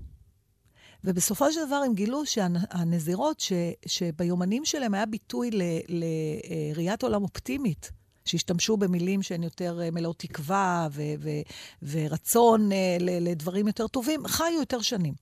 ובסופו 1.05 1.53
של 1.53 1.67
דבר 1.67 1.77
הם 1.77 1.95
גילו 1.95 2.27
שהנזירות, 2.27 3.41
ש, 3.41 3.53
שביומנים 3.87 4.65
שלהם 4.65 4.95
היה 4.95 5.07
ביטוי 5.07 5.51
לראיית 5.89 7.03
עולם 7.03 7.23
אופטימית, 7.23 7.91
שהשתמשו 8.25 8.77
במילים 8.77 9.23
שהן 9.23 9.43
יותר 9.43 9.81
אה, 9.83 9.91
מלאות 9.91 10.19
תקווה 10.19 10.89
ו- 10.93 11.03
ו- 11.19 11.41
ורצון 11.83 12.73
אה, 12.73 12.97
לדברים 13.01 13.67
יותר 13.67 13.87
טובים, 13.87 14.27
חיו 14.27 14.59
יותר 14.61 14.81
שנים. 14.81 15.15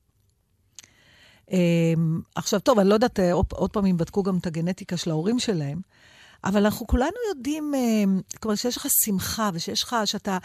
עכשיו, 2.35 2.61
טוב, 2.61 2.79
אני 2.79 2.88
לא 2.88 2.95
יודעת, 2.95 3.21
עוד 3.51 3.71
פעם, 3.71 3.87
אם 3.87 3.97
בדקו 3.97 4.23
גם 4.23 4.38
את 4.38 4.47
הגנטיקה 4.47 4.97
של 4.97 5.11
ההורים 5.11 5.38
שלהם, 5.38 5.81
אבל 6.44 6.64
אנחנו 6.64 6.87
כולנו 6.87 7.16
יודעים, 7.29 7.74
אמ, 7.74 8.20
כלומר, 8.40 8.55
שיש 8.55 8.77
לך 8.77 8.87
שמחה 9.05 9.51
ושיש 9.55 9.83
לך, 9.83 9.96
שאתה 10.05 10.38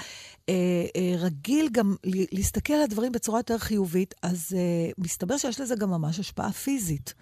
אה, 0.50 0.54
אה, 0.96 1.16
רגיל 1.18 1.70
גם 1.72 1.96
להסתכל 2.04 2.74
על 2.74 2.82
הדברים 2.82 3.12
בצורה 3.12 3.40
יותר 3.40 3.58
חיובית, 3.58 4.14
אז 4.22 4.56
אה, 4.56 4.92
מסתבר 4.98 5.38
שיש 5.38 5.60
לזה 5.60 5.76
גם 5.76 5.90
ממש 5.90 6.20
השפעה 6.20 6.52
פיזית. 6.52 7.14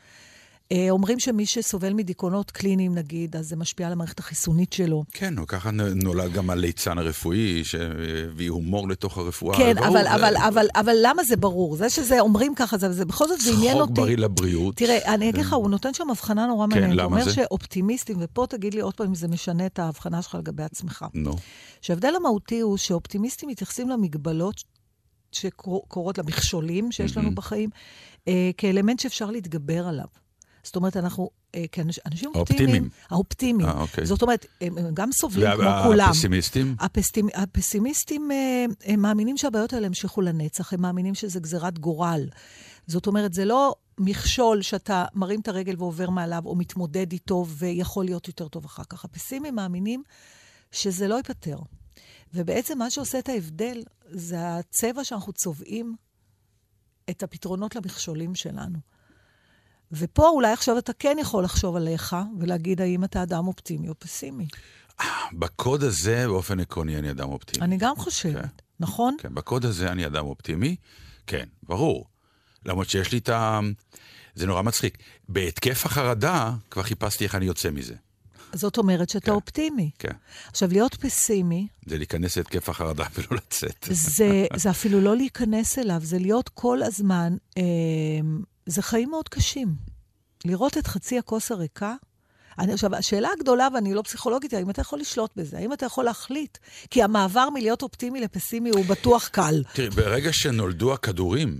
אה, 0.71 0.87
אומרים 0.89 1.19
שמי 1.19 1.45
שסובל 1.45 1.93
מדיכאונות 1.93 2.51
קליניים, 2.51 2.95
נגיד, 2.95 3.35
אז 3.35 3.47
זה 3.49 3.55
משפיע 3.55 3.87
על 3.87 3.93
המערכת 3.93 4.19
החיסונית 4.19 4.73
שלו. 4.73 5.03
כן, 5.13 5.33
ככה 5.47 5.71
נולד 5.95 6.33
גם 6.33 6.49
הליצן 6.49 6.97
הרפואי, 6.97 7.63
שהביא 7.63 8.49
הומור 8.49 8.87
לתוך 8.89 9.17
הרפואה. 9.17 9.57
כן, 9.57 9.75
ברור, 9.75 9.87
אבל, 9.87 10.03
זה- 10.03 10.15
אבל, 10.15 10.33
אבל, 10.47 10.67
אבל 10.75 10.95
למה 11.01 11.23
זה 11.23 11.35
ברור? 11.37 11.75
זה 11.75 11.89
שזה 11.89 12.19
אומרים 12.19 12.55
ככה, 12.55 12.77
זה, 12.77 12.91
זה 12.91 13.05
בכל 13.05 13.27
זאת, 13.27 13.41
זה 13.41 13.51
עניין 13.51 13.77
צחוק 13.77 13.89
אותי. 13.89 14.01
בריא 14.01 14.17
לבריאות. 14.17 14.75
תראה, 14.75 15.13
אני 15.13 15.29
אגיד 15.29 15.41
לך, 15.41 15.53
הוא 15.53 15.69
נותן 15.69 15.93
שם 15.93 16.09
הבחנה 16.09 16.47
נורא 16.47 16.65
כן, 16.65 16.69
מעניינת. 16.69 16.95
למה 16.95 17.03
הוא 17.03 17.11
אומר 17.11 17.23
זה? 17.25 17.33
שאופטימיסטים, 17.33 18.17
ופה 18.19 18.45
תגיד 18.49 18.73
לי 18.73 18.81
עוד 18.81 18.93
פעם 18.93 19.07
אם 19.07 19.15
זה 19.15 19.27
משנה 19.27 19.65
את 19.65 19.79
ההבחנה 19.79 20.21
שלך 20.21 20.35
לגבי 20.35 20.63
עצמך. 20.63 21.05
נו, 21.13 21.35
שההבדל 21.81 22.13
המהותי 22.15 22.59
הוא 22.59 22.77
שאופטימיסטים 22.77 23.49
מתייחסים 23.49 23.89
למגבלות 23.89 24.63
שקורות, 25.31 26.17
למכשולים 26.17 26.91
שיש 26.91 27.17
לנו 27.17 27.35
בחיים, 27.35 27.69
אה, 28.27 28.49
כאלמנט 28.57 28.99
שאפשר 28.99 29.31
להתגבר 29.31 29.87
עליו. 29.87 30.05
זאת 30.63 30.75
אומרת, 30.75 30.97
אנחנו, 30.97 31.29
אה, 31.55 31.65
כאנשים. 31.71 32.31
אופטימיים, 32.35 32.89
האופטימיים. 33.09 33.69
אה, 33.69 33.81
אוקיי. 33.81 34.05
זאת 34.05 34.21
אומרת, 34.21 34.45
הם, 34.61 34.77
הם 34.77 34.93
גם 34.93 35.11
סובלים 35.11 35.51
כמו 35.55 35.69
כולם. 35.83 36.07
והפסימיסטים? 36.07 36.75
הפסטימ... 36.79 37.27
הפסימיסטים 37.33 38.31
אה, 38.31 38.65
הם 38.85 39.01
מאמינים 39.01 39.37
שהבעיות 39.37 39.73
האלה 39.73 39.85
ימשיכו 39.85 40.21
לנצח, 40.21 40.73
הם 40.73 40.81
מאמינים 40.81 41.15
שזה 41.15 41.39
גזירת 41.39 41.79
גורל. 41.79 42.29
זאת 42.87 43.07
אומרת, 43.07 43.33
זה 43.33 43.45
לא 43.45 43.75
מכשול 43.97 44.61
שאתה 44.61 45.05
מרים 45.15 45.39
את 45.39 45.47
הרגל 45.47 45.75
ועובר 45.77 46.09
מעליו, 46.09 46.41
או 46.45 46.55
מתמודד 46.55 47.11
איתו 47.11 47.45
ויכול 47.47 48.05
להיות 48.05 48.27
יותר 48.27 48.47
טוב 48.47 48.65
אחר 48.65 48.83
כך. 48.89 49.05
הפסימים 49.05 49.55
מאמינים 49.55 50.03
שזה 50.71 51.07
לא 51.07 51.15
ייפתר. 51.15 51.57
ובעצם 52.33 52.77
מה 52.77 52.89
שעושה 52.89 53.19
את 53.19 53.29
ההבדל 53.29 53.83
זה 54.09 54.57
הצבע 54.57 55.03
שאנחנו 55.03 55.33
צובעים 55.33 55.95
את 57.09 57.23
הפתרונות 57.23 57.75
למכשולים 57.75 58.35
שלנו. 58.35 58.79
ופה 59.91 60.29
אולי 60.29 60.53
עכשיו 60.53 60.77
אתה 60.77 60.93
כן 60.93 61.17
יכול 61.21 61.43
לחשוב 61.43 61.75
עליך 61.75 62.15
ולהגיד 62.39 62.81
האם 62.81 63.03
אתה 63.03 63.23
אדם 63.23 63.47
אופטימי 63.47 63.89
או 63.89 63.93
פסימי. 63.99 64.47
בקוד 65.33 65.83
הזה, 65.83 66.27
באופן 66.27 66.59
עקרוני, 66.59 66.97
אני 66.97 67.11
אדם 67.11 67.29
אופטימי. 67.29 67.65
אני 67.65 67.77
גם 67.77 67.95
חושבת, 67.95 68.41
כן. 68.41 68.47
נכון? 68.79 69.15
כן, 69.19 69.35
בקוד 69.35 69.65
הזה 69.65 69.91
אני 69.91 70.05
אדם 70.05 70.25
אופטימי, 70.25 70.75
כן, 71.27 71.45
ברור. 71.63 72.05
למרות 72.65 72.89
שיש 72.89 73.11
לי 73.11 73.17
את 73.17 73.29
ה... 73.29 73.59
זה 74.35 74.47
נורא 74.47 74.61
מצחיק. 74.61 74.97
בהתקף 75.29 75.85
החרדה, 75.85 76.53
כבר 76.71 76.83
חיפשתי 76.83 77.23
איך 77.23 77.35
אני 77.35 77.45
יוצא 77.45 77.69
מזה. 77.69 77.95
זאת 78.53 78.77
אומרת 78.77 79.09
שאתה 79.09 79.25
כן. 79.25 79.31
אופטימי. 79.31 79.89
כן. 79.99 80.13
עכשיו, 80.47 80.69
להיות 80.71 80.95
פסימי, 80.95 81.67
זה 81.85 81.97
להיכנס 81.97 82.37
להתקף 82.37 82.69
החרדה 82.69 83.05
ולא 83.15 83.27
לצאת. 83.37 83.87
זה, 83.91 84.45
זה 84.55 84.69
אפילו 84.69 85.01
לא 85.01 85.15
להיכנס 85.15 85.79
אליו, 85.79 85.99
זה 86.03 86.19
להיות 86.19 86.49
כל 86.49 86.83
הזמן, 86.83 87.35
אה, 87.57 87.63
זה 88.65 88.81
חיים 88.81 89.09
מאוד 89.09 89.29
קשים. 89.29 89.75
לראות 90.45 90.77
את 90.77 90.87
חצי 90.87 91.17
הכוס 91.17 91.51
הריקה. 91.51 91.95
אני, 92.59 92.73
עכשיו, 92.73 92.95
השאלה 92.95 93.29
הגדולה, 93.37 93.67
ואני 93.73 93.93
לא 93.93 94.01
פסיכולוגית, 94.01 94.53
האם 94.53 94.69
אתה 94.69 94.81
יכול 94.81 94.99
לשלוט 94.99 95.31
בזה? 95.35 95.57
האם 95.57 95.73
אתה 95.73 95.85
יכול 95.85 96.05
להחליט? 96.05 96.57
כי 96.89 97.03
המעבר 97.03 97.49
מלהיות 97.49 97.81
אופטימי 97.81 98.21
לפסימי 98.21 98.69
הוא 98.69 98.85
בטוח 98.85 99.27
קל. 99.27 99.63
תראי, 99.73 99.89
ברגע 99.89 100.33
שנולדו 100.33 100.93
הכדורים, 100.93 101.59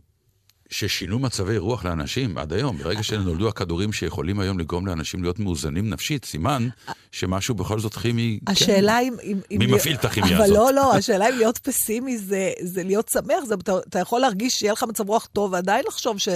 ששינו 0.70 1.20
מצבי 1.20 1.58
רוח 1.58 1.86
לאנשים 1.86 2.38
עד 2.38 2.54
היום. 2.54 2.78
ברגע 2.78 3.04
שנולדו 3.04 3.48
הכדורים 3.48 3.94
שיכולים 3.94 4.40
היום 4.40 4.60
לגרום 4.60 4.88
לאנשים 4.88 5.24
להיות 5.24 5.40
מאוזנים 5.40 5.90
נפשית, 5.90 6.26
סימן 6.26 6.68
שמשהו 7.12 7.56
בכל 7.56 7.80
זאת 7.80 7.94
כימי... 7.96 8.40
כן. 8.46 8.52
השאלה 8.52 9.00
אם... 9.00 9.16
אם- 9.24 9.40
אם 9.52 9.58
מי 9.60 9.66
מפעיל 9.66 9.96
את 9.96 10.06
הכימיה 10.06 10.38
אבל 10.38 10.46
הזאת? 10.46 10.56
לא, 10.58 10.74
לא, 10.74 10.96
השאלה 10.96 11.30
אם 11.30 11.38
להיות 11.38 11.58
פסימי 11.58 12.18
זה, 12.18 12.52
זה 12.62 12.84
להיות 12.84 13.10
שמח, 13.10 13.44
זה, 13.48 13.54
אתה, 13.54 13.78
אתה 13.90 14.00
יכול 14.00 14.22
להרגיש 14.22 14.54
שיהיה 14.54 14.74
לך 14.74 14.84
מצב 14.84 15.10
רוח 15.10 15.26
טוב, 15.34 15.52
ועדיין 15.54 15.84
לחשוב 15.88 16.18
ש, 16.20 16.30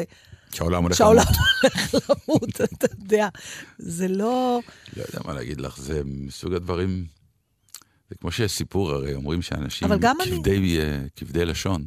שהעולם 0.56 0.84
הולך 0.84 0.98
שהעולם 0.98 1.24
למות. 1.24 1.38
הולך 1.64 2.10
למות, 2.28 2.62
אתה 2.62 2.88
יודע. 3.00 3.28
זה 3.78 4.08
לא... 4.08 4.60
לא 4.98 5.02
יודע 5.08 5.20
מה 5.26 5.34
להגיד 5.34 5.62
לך, 5.62 5.78
זה 5.78 6.02
מסוג 6.06 6.54
הדברים... 6.54 7.06
זה 8.10 8.16
כמו 8.22 8.32
שיש 8.32 8.52
סיפור, 8.52 8.92
הרי 8.92 9.14
אומרים 9.16 9.42
שאנשים 9.42 9.88
גם 10.00 10.16
אני- 10.22 10.32
כבדי, 10.38 10.80
אה, 10.80 11.00
כבדי 11.16 11.46
לשון 11.46 11.86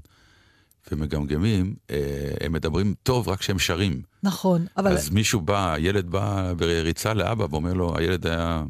ומגמגמים, 0.92 1.74
אה, 1.90 1.96
הם 2.40 2.52
מדברים 2.52 2.94
טוב 3.02 3.28
רק 3.28 3.38
כשהם 3.38 3.58
שרים. 3.58 4.02
נכון, 4.22 4.66
אבל... 4.76 4.92
אז 4.92 5.10
מישהו 5.10 5.40
בא, 5.40 5.76
ילד 5.78 6.10
בא 6.10 6.52
בריצה 6.56 7.14
לאבא 7.14 7.46
ואומר 7.50 7.72
לו, 7.72 7.98
הילד 7.98 8.26
היה 8.26 8.62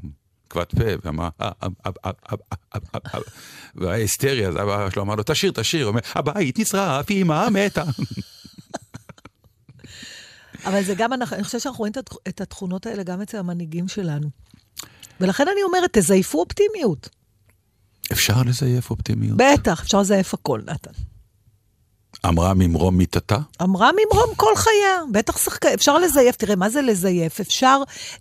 כבד 0.50 0.64
פה, 0.64 0.84
ואמר, 1.04 1.28
והיה 3.76 3.94
היסטרי, 3.96 4.46
אז 4.46 4.54
אבא 4.56 4.90
שלו 4.90 5.02
אמר 5.02 5.14
לו, 5.14 5.22
תשיר, 5.26 5.52
תשיר, 5.54 5.84
הוא 5.84 5.88
אומר, 5.90 6.00
הבית 6.14 6.58
נשרף, 6.58 7.10
אמא 7.10 7.48
מתה. 7.48 7.84
אבל 10.66 10.82
זה 10.84 10.94
גם, 10.94 11.12
אני 11.12 11.44
חושבת 11.44 11.60
שאנחנו 11.60 11.78
רואים 11.78 11.92
את 11.92 11.96
התכ- 11.98 12.16
את 12.28 12.40
התכונות 12.40 12.86
האלה 12.86 13.02
גם 13.02 13.22
אצל 13.22 13.38
המנהיגים 13.38 13.88
שלנו. 13.88 14.28
ולכן 15.20 15.44
אני 15.52 15.62
אומרת, 15.62 15.90
תזייפו 15.98 16.38
אופטימיות. 16.40 17.08
אפשר 18.12 18.42
לזייף 18.42 18.90
אופטימיות. 18.90 19.36
בטח, 19.36 19.80
אפשר 19.82 20.00
לזייף 20.00 20.34
הכל, 20.34 20.60
נתן. 20.66 20.90
אמרה 22.26 22.54
ממרום 22.54 22.96
מיתתה? 22.98 23.38
אמרה 23.62 23.90
ממרום 23.92 24.34
כל 24.36 24.52
חייה, 24.56 25.00
בטח 25.12 25.38
שחקה, 25.38 25.74
אפשר 25.74 25.98
לזייף, 25.98 26.36
תראה, 26.36 26.56
מה 26.56 26.70
זה 26.70 26.82
לזייף? 26.82 27.40
אפשר, 27.40 27.80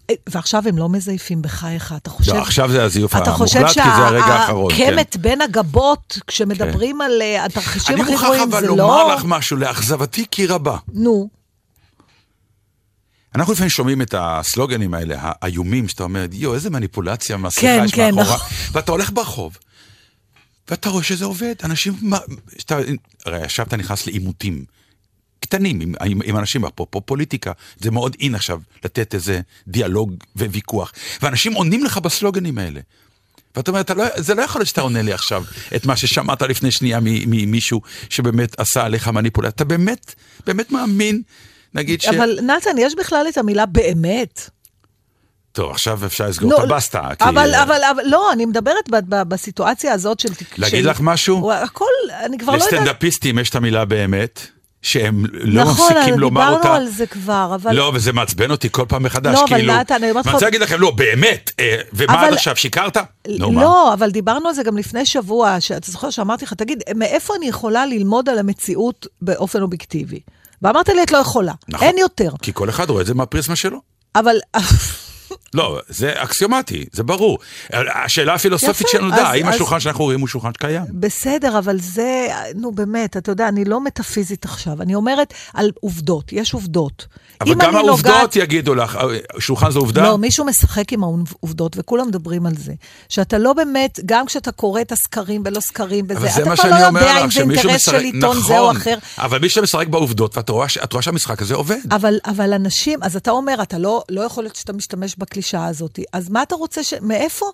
אה, 0.09 0.15
ועכשיו 0.29 0.67
הם 0.67 0.77
לא 0.77 0.89
מזייפים 0.89 1.41
בחייך, 1.41 1.93
אתה 1.97 2.09
חושב... 2.09 2.33
לא, 2.33 2.41
עכשיו 2.41 2.71
זה 2.71 2.83
הזיוף 2.83 3.15
אתה 3.15 3.31
חושב 3.31 3.59
המוחלט, 3.59 3.73
כי 3.83 3.89
זה 3.97 4.05
הרגע 4.07 4.25
האחרון. 4.25 4.71
כן. 4.71 4.77
שהקמת 4.77 5.17
בין 5.17 5.41
הגבות, 5.41 6.17
כשמדברים 6.27 7.01
על 7.01 7.21
אה, 7.21 7.45
התרחישים 7.45 7.95
אני 7.95 8.01
הכי 8.03 8.11
מוכרח 8.11 8.25
גרועים, 8.27 8.43
אבל 8.51 8.61
זה 8.61 8.67
לומר 8.67 9.07
לא... 9.07 9.13
לך 9.15 9.21
משהו, 9.25 9.57
לאכזבתי 9.57 10.25
כי 10.31 10.47
רבה. 10.47 10.77
נו, 10.93 11.29
אנחנו 13.38 13.53
לפעמים 13.53 13.69
שומעים 13.69 14.01
את 14.01 14.15
הסלוגנים 14.17 14.93
האלה, 14.93 15.15
האיומים, 15.19 15.88
שאתה 15.88 16.03
אומר, 16.03 16.25
יואו, 16.31 16.55
איזה 16.55 16.69
מניפולציה 16.69 17.38
מהשיחה 17.38 17.67
כן, 17.67 17.81
יש 17.85 17.93
כן, 17.93 18.15
מאחורה. 18.15 18.35
נכון. 18.35 18.47
ואתה 18.71 18.91
הולך 18.91 19.11
ברחוב, 19.11 19.57
ואתה 20.69 20.89
רואה 20.89 21.03
שזה 21.03 21.25
עובד. 21.25 21.53
אנשים, 21.63 21.93
שאתה, 22.57 22.77
הרי 23.25 23.41
עכשיו 23.41 23.65
אתה 23.65 23.77
נכנס 23.77 24.07
לעימותים 24.07 24.65
קטנים 25.39 25.81
עם, 25.81 25.93
עם, 26.05 26.19
עם 26.25 26.38
אנשים, 26.38 26.65
אפרופו 26.65 27.01
פוליטיקה, 27.01 27.51
זה 27.79 27.91
מאוד 27.91 28.15
אין 28.19 28.35
עכשיו 28.35 28.59
לתת 28.85 29.13
איזה 29.13 29.41
דיאלוג 29.67 30.13
וויכוח. 30.35 30.93
ואנשים 31.21 31.53
עונים 31.53 31.83
לך 31.83 31.97
בסלוגנים 31.97 32.57
האלה. 32.57 32.79
ואתה 33.55 33.71
אומר, 33.71 33.81
לא, 33.95 34.05
זה 34.15 34.35
לא 34.35 34.41
יכול 34.41 34.59
להיות 34.59 34.69
שאתה 34.69 34.81
עונה 34.81 35.01
לי 35.01 35.13
עכשיו 35.13 35.43
את 35.75 35.85
מה 35.85 35.95
ששמעת 35.97 36.41
לפני 36.41 36.71
שנייה 36.71 36.99
ממישהו 37.01 37.81
שבאמת 38.09 38.59
עשה 38.59 38.85
עליך 38.85 39.07
מניפולציה. 39.07 39.49
אתה 39.49 39.65
באמת, 39.65 40.15
באמת 40.45 40.71
מאמין, 40.71 41.21
נגיד 41.74 42.01
ש... 42.01 42.07
אבל 42.07 42.39
נתן, 42.41 42.78
יש 42.78 42.95
בכלל 42.95 43.26
את 43.30 43.38
המילה 43.38 43.65
באמת. 43.65 44.49
טוב, 45.51 45.72
עכשיו 45.72 46.05
אפשר 46.05 46.28
לסגור 46.28 46.49
נו, 46.49 46.57
את 46.57 46.63
הבסטה. 46.63 47.09
כי- 47.20 47.24
אבל, 47.30 47.55
אבל, 47.55 47.82
אבל, 47.91 48.03
לא, 48.05 48.32
אני 48.34 48.45
מדברת 48.45 48.89
ב- 48.91 49.15
ב- 49.15 49.30
בסיטואציה 49.30 49.93
הזאת 49.93 50.20
של... 50.20 50.30
להגיד 50.57 50.84
של- 50.84 50.89
לך 50.89 50.97
משהו? 51.01 51.51
הכל, 51.51 51.86
אני 52.26 52.38
כבר 52.38 52.51
לא 52.53 52.57
יודעת... 52.57 52.74
לסטנדאפיסטים 52.74 53.39
יש 53.39 53.49
את 53.49 53.55
המילה 53.55 53.86
באמת, 53.86 54.41
שהם 54.82 55.26
לא 55.34 55.63
נכון, 55.63 55.88
מפסיקים 55.93 56.13
אבל 56.13 56.22
לומר 56.22 56.47
אותה. 56.49 56.57
דיברנו 56.61 56.76
על 56.76 56.88
זה 56.88 57.07
כבר, 57.07 57.51
אבל... 57.55 57.76
לא, 57.76 57.91
וזה 57.95 58.13
מעצבן 58.13 58.51
אותי 58.51 58.68
כל 58.72 58.86
פעם 58.88 59.03
מחדש, 59.03 59.34
לא, 59.34 59.39
אבל 59.45 59.57
כאילו... 59.57 59.74
נתן, 59.74 59.95
אני 59.95 60.09
אומרת 60.11 60.26
לך- 60.26 60.26
ואני 60.26 60.34
רוצה 60.34 60.45
להגיד 60.45 60.61
לכם, 60.61 60.80
לא, 60.82 60.91
באמת, 60.91 61.51
אה, 61.59 61.78
ומה 61.93 62.13
אבל- 62.13 62.28
עד 62.28 62.34
עכשיו, 62.34 62.55
שיקרת? 62.55 62.97
מה? 62.97 63.05
לא, 63.61 63.93
אבל 63.93 64.11
דיברנו 64.11 64.47
על 64.49 64.55
זה 64.55 64.63
גם 64.63 64.78
לפני 64.78 65.05
שבוע, 65.05 65.59
שאתה 65.61 65.91
זוכר 65.91 66.09
שאמרתי 66.09 66.45
לך, 66.45 66.53
תגיד, 66.53 66.84
מאיפה 66.95 67.36
אני 67.36 67.47
יכולה 67.47 67.86
ללמוד 67.86 68.30
על 68.30 68.39
המציאות 68.39 69.07
באופן 69.22 69.61
אובייקטיבי? 69.61 70.20
ואמרת 70.62 70.89
לי, 70.89 71.03
את 71.03 71.12
לא 71.12 71.18
יכולה. 71.18 71.53
נכון. 71.68 71.88
אין 71.88 71.97
יותר. 71.97 72.30
כי 72.41 72.51
כל 72.53 72.70
אחד 72.70 72.89
רואה 72.89 73.01
את 73.01 73.05
זה 73.08 73.14
מהפריזמה 73.14 73.55
שלו. 73.55 73.80
אבל... 74.16 74.36
לא, 75.53 75.79
זה 75.89 76.13
אקסיומטי, 76.15 76.85
זה 76.91 77.03
ברור. 77.03 77.38
השאלה 78.05 78.33
הפילוסופית 78.33 78.88
יפה, 78.88 78.97
שלנו, 78.97 79.13
אז- 79.13 79.19
האם 79.23 79.47
אז- 79.47 79.55
השולחן 79.55 79.79
שאנחנו 79.79 80.03
רואים 80.03 80.19
הוא 80.19 80.27
שולחן 80.27 80.51
שקיים? 80.53 80.81
בסדר, 80.91 81.57
אבל 81.59 81.79
זה, 81.79 82.27
נו 82.55 82.71
באמת, 82.71 83.17
אתה 83.17 83.31
יודע, 83.31 83.47
אני 83.47 83.65
לא 83.65 83.81
מטאפיזית 83.83 84.45
עכשיו, 84.45 84.81
אני 84.81 84.95
אומרת 84.95 85.33
על 85.53 85.71
עובדות, 85.81 86.33
יש 86.33 86.53
עובדות. 86.53 87.05
אבל 87.41 87.53
גם 87.55 87.75
העובדות 87.75 88.05
נוגעת- 88.13 88.35
יגידו 88.35 88.75
לך, 88.75 88.95
אה, 88.95 89.01
שולחן 89.39 89.71
זה 89.71 89.79
עובדה? 89.79 90.03
לא, 90.03 90.17
מישהו 90.17 90.45
משחק 90.45 90.93
עם 90.93 91.03
העובדות, 91.03 91.75
וכולם 91.79 92.07
מדברים 92.07 92.45
על 92.45 92.53
זה. 92.57 92.73
שאתה 93.09 93.38
לא 93.38 93.53
באמת, 93.53 93.99
גם 94.05 94.25
כשאתה 94.25 94.51
קורא 94.51 94.81
את 94.81 94.91
הסקרים 94.91 95.41
ולא 95.45 95.59
סקרים 95.59 96.05
וזה, 96.09 96.27
אתה 96.29 96.55
כבר 96.55 96.69
לא 96.69 96.75
יודע 96.99 97.23
אם 97.23 97.31
זה 97.31 97.41
אינטרס 97.41 97.85
של 97.85 97.95
עיתון 97.95 98.41
זה 98.41 98.59
או 98.59 98.63
נכון, 98.63 98.75
אחר. 98.77 98.97
אבל 99.17 99.39
מי 99.39 99.49
שמשחק 99.49 99.88
בעובדות, 99.88 100.38
ואת 100.38 100.49
רואה 100.49 100.67
רואה 100.91 101.01
שהמשחק 101.01 101.41
הזה 101.41 101.55
עובד. 101.55 101.77
אבל, 101.91 102.17
אבל 102.25 102.53
אנשים, 102.53 102.99
אז 103.03 103.15
אתה 103.15 103.31
אומר, 103.31 103.55
אתה 103.61 103.77
לא, 103.77 104.03
לא 104.09 104.21
יכול 104.21 104.43
להיות 104.43 104.55
שאתה 104.55 104.73
משתמש 104.73 105.15
בקלישאה 105.28 105.65
הזאת. 105.65 105.99
אז 106.13 106.30
מה 106.30 106.43
אתה 106.43 106.55
רוצה 106.55 106.84
ש... 106.84 106.93
מאיפה? 107.01 107.45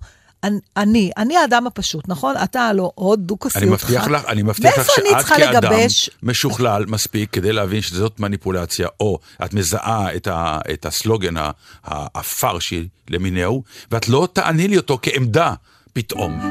אני- 0.78 1.12
אני, 1.18 1.38
האדם 1.38 1.68
הפשוט, 1.68 2.08
נכון? 2.08 2.36
אתה 2.44 2.74
לא 2.74 2.92
עוד 2.96 3.20
דו-כוסיות 3.28 3.64
אני 3.64 3.72
מבטיח 3.72 4.08
לך, 4.08 4.26
אני 4.28 4.44
מבטיח 4.44 4.78
לך 4.78 4.88
שאת 4.96 5.26
כאדם 5.26 5.64
לגבש? 5.74 6.10
משוכלל 6.24 6.86
מספיק 6.86 7.30
כדי 7.32 7.54
להבין 7.54 7.82
שזאת 7.82 8.20
מניפולציה, 8.20 8.88
או 9.00 9.20
את 9.46 9.54
מזהה 9.54 10.16
את, 10.16 10.28
ה, 10.28 10.60
את 10.74 10.86
הסלוגן 10.86 11.34
הפרשי 11.84 12.88
למיניהו, 13.10 13.64
ואת 13.92 14.10
לא 14.10 14.28
תעני 14.34 14.68
לי 14.68 14.78
אותו 14.78 15.00
כעמדה 15.02 15.54
פתאום. 15.94 16.42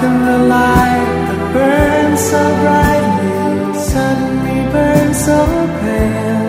Can 0.00 0.24
the 0.24 0.38
light 0.54 1.16
that 1.28 1.42
burns 1.54 2.20
so 2.30 2.42
brightly 2.62 3.74
suddenly 3.90 4.60
burn 4.72 5.12
so 5.12 5.38
pale? 5.80 6.47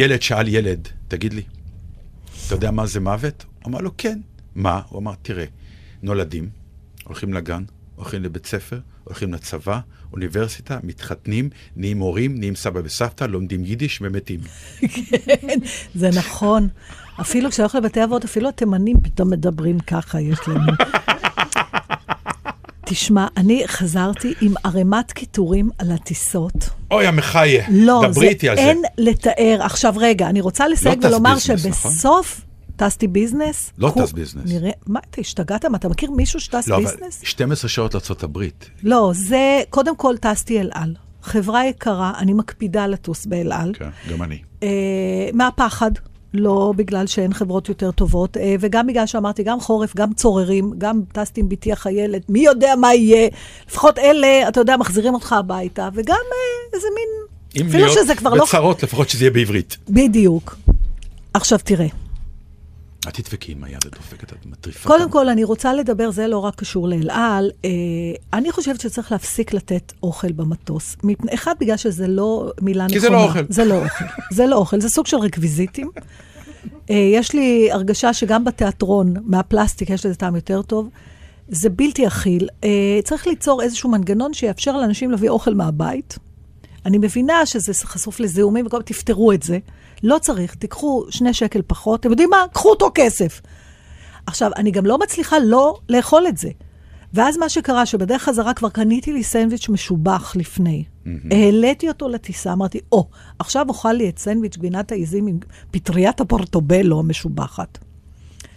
ילד 0.00 0.22
שאל 0.22 0.48
ילד, 0.48 0.88
תגיד 1.08 1.32
לי, 1.32 1.42
אתה 2.46 2.54
יודע 2.54 2.70
מה 2.70 2.86
זה 2.86 3.00
מוות? 3.00 3.44
הוא 3.62 3.70
אמר 3.70 3.80
לו, 3.80 3.90
כן. 3.98 4.20
מה? 4.54 4.80
הוא 4.88 5.00
אמר, 5.00 5.12
תראה, 5.22 5.44
נולדים, 6.02 6.48
הולכים 7.04 7.34
לגן, 7.34 7.62
הולכים 7.96 8.22
לבית 8.22 8.46
ספר, 8.46 8.80
הולכים 9.04 9.34
לצבא, 9.34 9.80
אוניברסיטה, 10.12 10.78
מתחתנים, 10.82 11.50
נהיים 11.76 11.98
הורים, 11.98 12.38
נהיים 12.38 12.54
סבא 12.54 12.80
וסבתא, 12.84 13.24
לומדים 13.24 13.64
יידיש 13.64 13.98
ומתים. 14.02 14.40
זה 15.94 16.10
נכון. 16.16 16.68
אפילו 17.20 17.50
כשהולך 17.50 17.74
לבתי 17.74 18.04
אבות, 18.04 18.24
אפילו 18.24 18.48
התימנים 18.48 19.00
פתאום 19.02 19.30
מדברים 19.30 19.80
ככה, 19.80 20.20
יש 20.20 20.38
לנו. 20.48 20.72
תשמע, 22.90 23.26
אני 23.36 23.62
חזרתי 23.66 24.34
עם 24.40 24.54
ערימת 24.64 25.12
קיטורים 25.12 25.70
על 25.78 25.92
הטיסות. 25.92 26.52
אוי, 26.90 27.06
המחיה, 27.06 27.64
לא, 27.70 28.00
דברי 28.04 28.24
זה 28.26 28.30
איתי 28.30 28.48
על 28.48 28.56
זה. 28.56 28.62
אין 28.62 28.82
לתאר. 28.98 29.58
עכשיו 29.62 29.94
רגע, 29.96 30.28
אני 30.28 30.40
רוצה 30.40 30.68
לסייג 30.68 30.98
טס 31.00 31.04
ולומר 31.04 31.34
ביזנס, 31.34 31.66
נכון? 31.66 31.90
שבסוף 31.92 32.40
טסתי 32.76 33.06
ביזנס. 33.06 33.72
לא 33.78 33.90
קו- 33.90 34.02
טס 34.02 34.12
ביזנס. 34.12 34.42
נראה, 34.52 34.70
מה, 34.86 35.00
אתה 35.10 35.20
השתגעת? 35.20 35.64
מה, 35.64 35.76
אתה 35.76 35.88
מכיר 35.88 36.10
מישהו 36.10 36.40
שטס 36.40 36.68
לא, 36.68 36.76
אבל 36.76 36.84
ביזנס? 36.84 37.20
12 37.22 37.68
שעות 37.68 37.94
לארה"ב. 37.94 38.38
לא, 38.82 39.10
זה, 39.14 39.62
קודם 39.70 39.96
כל 39.96 40.14
טסתי 40.20 40.60
אל 40.60 40.70
על. 40.74 40.94
חברה 41.22 41.66
יקרה, 41.66 42.12
אני 42.18 42.32
מקפידה 42.32 42.86
לטוס 42.86 43.26
באל 43.26 43.52
על. 43.52 43.72
כן, 43.74 43.88
גם 44.10 44.22
אני. 44.22 44.38
אה, 44.62 44.68
מהפחד, 45.34 45.90
לא 46.34 46.72
בגלל 46.76 47.06
שאין 47.06 47.32
חברות 47.32 47.68
יותר 47.68 47.90
טובות, 47.90 48.36
אה, 48.36 48.54
וגם 48.60 48.86
בגלל 48.86 49.06
שאמרתי, 49.06 49.42
גם 49.42 49.60
חורף, 49.60 49.96
גם 49.96 50.12
צוררים, 50.12 50.72
גם 50.78 51.00
טסתי 51.12 51.40
עם 51.40 51.48
בתי 51.48 51.72
החיילת, 51.72 52.30
מי 52.30 52.40
יודע 52.40 52.74
מה 52.76 52.94
יהיה, 52.94 53.28
לפחות 53.68 53.98
אלה, 53.98 54.48
אתה 54.48 54.60
יודע, 54.60 54.76
מחזירים 54.76 55.14
אותך 55.14 55.32
הביתה, 55.32 55.88
וגם 55.94 56.14
אה, 56.14 56.76
איזה 56.76 56.86
מין... 56.94 57.08
אם 57.56 57.68
אפילו 57.68 57.84
להיות 57.84 57.98
שזה 57.98 58.14
כבר 58.14 58.34
לא... 58.34 58.44
בצרות, 58.44 58.82
לפחות 58.82 59.08
שזה 59.08 59.24
יהיה 59.24 59.30
בעברית. 59.30 59.76
בדיוק. 59.88 60.56
עכשיו 61.34 61.58
תראה, 61.64 61.86
את 63.08 63.14
תדפקי 63.14 63.52
עם 63.52 63.64
היד 63.64 63.86
הדופקת, 63.86 64.32
את 64.32 64.46
מטריפה. 64.46 64.88
קודם. 64.88 65.10
כל, 65.10 65.28
אני 65.28 65.44
רוצה 65.44 65.74
לדבר, 65.74 66.10
זה 66.10 66.26
לא 66.26 66.38
רק 66.38 66.54
קשור 66.54 66.88
לאל 66.88 67.10
על. 67.10 67.50
אה, 67.64 67.70
אני 68.32 68.52
חושבת 68.52 68.80
שצריך 68.80 69.12
להפסיק 69.12 69.54
לתת 69.54 69.92
אוכל 70.02 70.32
במטוס. 70.32 70.96
אחד, 71.34 71.54
בגלל 71.60 71.76
שזה 71.76 72.06
לא 72.06 72.52
מילה 72.60 72.86
נכונה. 72.86 73.00
כי 73.00 73.00
זה 73.00 73.10
לא 73.10 73.24
אוכל. 73.24 73.44
זה 73.48 73.64
לא 73.64 73.84
אוכל. 73.84 74.04
זה 74.30 74.46
לא 74.46 74.56
אוכל, 74.56 74.80
זה 74.80 74.88
סוג 74.88 75.06
של 75.06 75.16
רקוויזיטים. 75.16 75.90
אה, 76.90 77.10
יש 77.12 77.32
לי 77.32 77.68
הרגשה 77.72 78.12
שגם 78.12 78.44
בתיאטרון, 78.44 79.14
מהפלסטיק, 79.24 79.90
יש 79.90 80.06
לזה 80.06 80.14
טעם 80.14 80.34
יותר 80.36 80.62
טוב. 80.62 80.88
זה 81.48 81.70
בלתי 81.70 82.06
אכיל. 82.06 82.48
אה, 82.64 82.68
צריך 83.04 83.26
ליצור 83.26 83.62
איזשהו 83.62 83.90
מנגנון 83.90 84.34
שיאפשר 84.34 84.76
לאנשים 84.76 85.10
להביא 85.10 85.28
אוכל 85.28 85.54
מהבית. 85.54 86.18
אני 86.86 86.98
מבינה 86.98 87.46
שזה 87.46 87.74
חשוף 87.74 88.20
לזיהומים, 88.20 88.66
וכל 88.66 88.82
תפתרו 88.82 89.32
את 89.32 89.42
זה. 89.42 89.58
לא 90.02 90.18
צריך, 90.18 90.54
תיקחו 90.54 91.04
שני 91.10 91.34
שקל 91.34 91.62
פחות, 91.66 92.00
אתם 92.00 92.10
יודעים 92.10 92.30
מה? 92.30 92.44
קחו 92.52 92.70
אותו 92.70 92.90
כסף. 92.94 93.40
עכשיו, 94.26 94.50
אני 94.56 94.70
גם 94.70 94.86
לא 94.86 94.98
מצליחה 94.98 95.38
לא 95.38 95.78
לאכול 95.88 96.26
את 96.28 96.36
זה. 96.36 96.50
ואז 97.14 97.36
מה 97.36 97.48
שקרה, 97.48 97.86
שבדרך 97.86 98.22
חזרה 98.22 98.54
כבר 98.54 98.68
קניתי 98.68 99.12
לי 99.12 99.22
סנדוויץ' 99.22 99.68
משובח 99.68 100.36
לפני. 100.36 100.84
העליתי 101.30 101.88
אותו 101.88 102.08
לטיסה, 102.08 102.52
אמרתי, 102.52 102.80
או, 102.92 103.08
עכשיו 103.38 103.66
אוכל 103.68 103.92
לי 103.92 104.08
את 104.08 104.18
סנדוויץ' 104.18 104.56
גבינת 104.56 104.92
העיזים 104.92 105.26
עם 105.26 105.38
פטריית 105.70 106.20
הפורטובלו 106.20 106.98
המשובחת, 106.98 107.78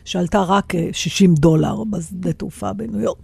שעלתה 0.06 0.42
רק 0.42 0.76
אה, 0.76 0.90
60 0.92 1.36
דולר 1.36 1.84
בשדה 1.84 2.34
תעופה 2.34 2.74
בניו 2.74 3.00
יורק. 3.02 3.18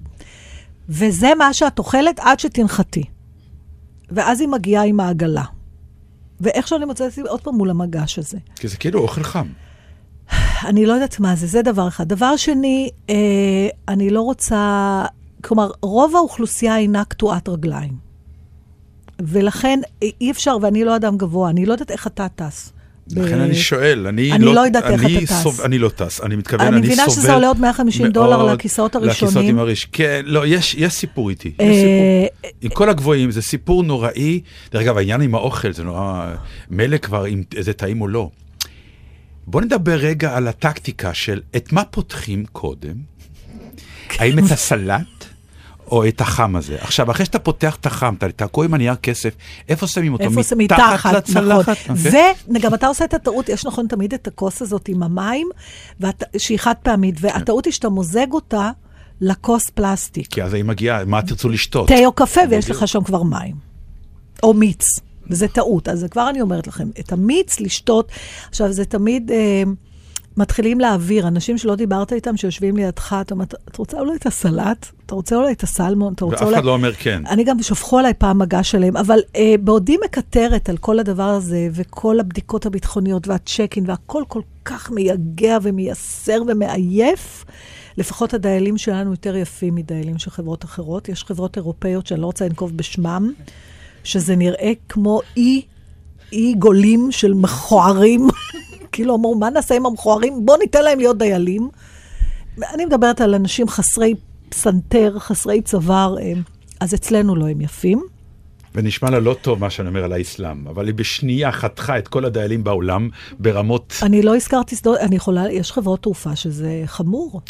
וזה 0.90 1.32
מה 1.38 1.54
שאת 1.54 1.80
אוכלת 1.80 2.20
עד 2.20 2.40
שתנחתי. 2.40 3.04
ואז 4.12 4.42
היא 4.42 4.50
מגיעה 4.50 4.86
עם 4.86 5.00
העגלה. 5.00 5.44
ואיכשהו 6.42 6.78
אני 6.78 6.86
מוצאת 6.86 7.08
את 7.08 7.12
עצמי 7.12 7.24
עוד 7.28 7.42
פעם 7.42 7.56
מול 7.56 7.70
המגש 7.70 8.20
הזה. 8.20 8.38
כי 8.56 8.68
זה 8.68 8.78
כאילו 8.78 9.00
אוכל 9.00 9.24
חם. 9.24 9.48
אני 10.66 10.86
לא 10.86 10.94
יודעת 10.94 11.20
מה 11.20 11.36
זה, 11.36 11.48
זה 11.48 11.62
דבר 11.62 11.88
אחד. 11.88 12.08
דבר 12.08 12.36
שני, 12.36 12.90
אה, 13.10 13.16
אני 13.88 14.10
לא 14.10 14.22
רוצה... 14.22 15.06
כלומר, 15.44 15.72
רוב 15.82 16.16
האוכלוסייה 16.16 16.78
אינה 16.78 17.06
קטועת 17.06 17.50
רגליים. 17.50 17.94
ולכן 19.22 19.80
אי 20.02 20.32
אפשר, 20.32 20.58
ואני 20.62 20.84
לא 20.84 20.96
אדם 20.96 21.18
גבוה, 21.18 21.50
אני 21.50 21.66
לא 21.66 21.74
יודעת 21.74 21.92
איך 21.92 22.08
אתה 22.08 22.28
טס. 22.36 22.74
לכן 23.16 23.40
אני 23.40 23.56
שואל, 23.56 24.08
אני 24.08 24.32
אני 24.32 24.46
לא... 24.46 24.54
לא 24.56 24.60
יודעת 24.62 24.84
איך 24.84 25.04
אני 25.06 25.18
אתה 25.18 25.26
טס. 25.26 25.44
סוב- 25.44 25.62
אני 25.62 25.80
לא 25.80 25.90
טס, 25.90 26.22
אני 26.22 26.36
מתכוון, 26.36 26.68
אני 26.68 26.76
אני 26.78 26.82
סובל... 26.82 26.94
מבינה 26.94 27.10
שזה 27.10 27.34
עולה 27.34 27.48
עוד 27.48 27.60
150 27.60 28.08
דולר 28.08 28.44
לכיסאות 28.54 28.96
לכיסאות 28.96 28.96
הראשונים. 28.96 29.50
עם 29.50 29.60
הראש. 29.60 29.88
כן, 29.92 30.22
לא, 30.26 30.48
יש 30.48 30.76
יש 30.78 30.94
סיפור 30.94 31.30
איתי. 31.30 31.48
יש 31.48 31.56
אה, 31.60 31.74
סיפור. 31.74 32.52
עם 32.62 32.70
כל 32.70 32.90
הגבוהים, 32.90 33.32
זה 33.32 33.42
סיפור 33.42 33.84
נוראי. 33.84 34.42
דרך 34.72 34.82
אגב, 34.82 34.98
העניין 34.98 35.22
עם 35.22 35.36
האוכל, 35.36 35.74
זה 35.74 35.84
נורא... 35.84 36.34
מילא 36.70 36.98
כבר 36.98 37.28
אם 37.28 37.44
זה 37.60 37.74
טעים 37.74 38.02
או 38.02 38.08
לא. 38.08 38.30
בוא 39.48 39.62
נדבר 39.62 39.96
רגע 39.96 40.38
על 40.38 40.48
הטקטיקה 40.48 41.14
של 41.14 41.42
את 41.56 41.72
מה 41.74 41.84
פותחים 41.84 42.46
קודם. 42.52 42.94
האם 44.20 44.40
את 44.40 44.52
הסלט 44.52 45.26
או 45.92 46.08
את 46.08 46.22
החם 46.22 46.56
הזה. 46.56 46.78
עכשיו, 46.82 47.12
אחרי 47.12 47.26
שאתה 47.26 47.40
פותח 47.40 47.76
את 47.76 47.86
החם, 47.86 48.16
אתה 48.18 48.28
תקוע 48.32 48.66
עם 48.66 48.74
הנייר 48.74 48.96
כסף, 48.96 49.36
איפה 49.70 49.88
שמים 49.88 50.14
אותו? 50.14 50.24
איפה 50.24 50.42
זה 50.42 50.56
מתחת, 50.56 51.14
לצלחת? 51.14 51.78
נכון. 51.90 51.96
אוקיי? 51.98 52.34
וגם 52.56 52.74
אתה 52.74 52.88
עושה 52.88 53.06
את 53.06 53.14
הטעות, 53.14 53.50
יש 53.50 53.66
נכון 53.66 53.88
תמיד 53.88 54.14
את 54.14 54.28
הכוס 54.28 54.62
הזאת 54.62 54.88
עם 54.88 55.04
המים, 55.04 55.50
שהיא 56.38 56.60
חד 56.60 56.74
פעמית, 56.84 57.16
והטעות 57.20 57.66
היא 57.66 57.74
שאתה 57.74 57.90
מוזג 57.90 58.28
אותה 58.32 58.72
לכוס 59.22 59.70
פלסטיק. 59.70 60.28
כי 60.28 60.44
אז 60.44 60.54
היא 60.54 60.64
מגיעה, 60.64 61.06
מה 61.06 61.22
תרצו 61.22 61.50
לשתות? 61.50 61.88
תה 61.88 62.06
או 62.06 62.12
קפה, 62.12 62.42
ויש. 62.50 62.70
לך 62.70 62.88
שם 62.88 63.04
כבר 63.04 63.24
מים. 63.24 63.56
או 64.44 64.54
מיץ, 64.54 64.86
וזה 65.30 65.48
טעות. 65.48 65.90
אז 65.90 66.00
זה 66.00 66.08
כבר 66.08 66.30
אני 66.30 66.42
אומרת 66.42 66.68
לכם, 66.68 66.90
את 67.00 67.12
המיץ 67.12 67.60
לשתות, 67.60 68.12
עכשיו 68.50 68.72
זה 68.72 68.86
תמיד... 68.86 69.32
אה, 69.32 69.64
מתחילים 70.38 70.80
להעביר, 70.80 71.28
אנשים 71.28 71.58
שלא 71.58 71.76
דיברת 71.76 72.14
איתם, 72.14 72.38
שיושבים 72.38 72.78
לידך, 72.78 73.16
אתה 73.22 73.34
אומר, 73.34 73.46
את 73.46 73.78
רוצה 73.78 74.00
אולי 74.00 74.16
את 74.16 74.26
הסלט? 74.26 74.92
אתה 75.10 75.16
רוצה 75.16 75.36
אולי 75.36 75.52
את 75.52 75.64
הסלמון? 75.64 76.14
אתה 76.14 76.26
רוצה 76.26 76.36
ואף 76.36 76.44
אולי... 76.44 76.56
אחד 76.56 76.66
לא 76.66 76.72
אומר 76.72 76.94
כן. 76.94 77.24
אני 77.28 77.44
גם, 77.44 77.62
שפכו 77.62 78.00
עליי 78.00 78.14
פעם 78.14 78.40
מגע 78.40 78.64
שלהם, 78.64 78.98
אבל 78.98 79.20
אה, 79.36 79.56
בעודי 79.62 79.98
מקטרת 80.06 80.70
על 80.70 80.78
כל 80.78 81.00
הדבר 81.00 81.24
הזה, 81.24 81.68
וכל 81.72 82.20
הבדיקות 82.20 82.66
הביטחוניות 82.66 83.28
והצ'קין, 83.28 83.84
והכל 83.88 84.24
כל 84.28 84.42
כך 84.66 84.92
מייגע 84.92 85.58
ומייסר 85.62 86.42
ומעייף, 86.48 87.46
לפחות 87.98 88.34
הדיילים 88.34 88.78
שלנו 88.78 89.12
יותר 89.12 89.36
יפים 89.36 89.76
מדיילים 89.76 90.20
של 90.20 90.32
חברות 90.32 90.66
אחרות. 90.66 91.10
יש 91.10 91.24
חברות 91.24 91.58
אירופאיות 91.58 92.08
שאני 92.08 92.22
לא 92.22 92.26
רוצה 92.26 92.46
לנקוב 92.46 92.78
בשמם, 92.78 93.34
שזה 94.04 94.36
נראה 94.36 94.72
כמו 94.90 95.22
אי, 95.38 95.62
אי 96.32 96.54
גולים 96.54 97.08
של 97.12 97.34
מכוערים. 97.34 98.28
כאילו 98.92 99.16
אמרו, 99.16 99.36
מה 99.36 99.50
נעשה 99.50 99.76
עם 99.76 99.86
המכוערים? 99.86 100.46
בואו 100.46 100.58
ניתן 100.58 100.84
להם 100.84 101.00
להיות 101.00 101.18
דיילים. 101.18 101.70
אני 102.74 102.86
מדברת 102.86 103.22
על 103.22 103.36
אנשים 103.36 103.68
חסרי 103.68 104.16
פסנתר, 104.50 105.20
חסרי 105.20 105.62
צוואר, 105.62 106.16
אה, 106.22 106.34
אז 106.80 106.94
אצלנו 106.94 107.36
לא 107.36 107.48
הם 107.48 107.62
יפים. 107.62 108.04
ונשמע 108.76 109.10
לה 109.10 109.20
לא 109.20 109.36
טוב 109.42 109.60
מה 109.60 109.70
שאני 109.70 109.88
אומר 109.88 110.04
על 110.04 110.14
האסלאם, 110.14 110.68
אבל 110.68 110.88
היא 110.88 110.96
בשנייה 110.96 111.52
חתכה 111.52 111.98
את 111.98 112.08
כל 112.08 112.26
הדיילים 112.26 112.64
בעולם 112.64 113.10
ברמות... 113.40 113.96
אני 114.02 114.22
לא 114.22 114.36
הזכרתי 114.36 114.76
אני 115.00 115.16
יכולה, 115.16 115.52
יש 115.52 115.72
חברות 115.72 116.02
תעופה 116.02 116.36
שזה 116.36 116.84
חמור. 116.86 117.42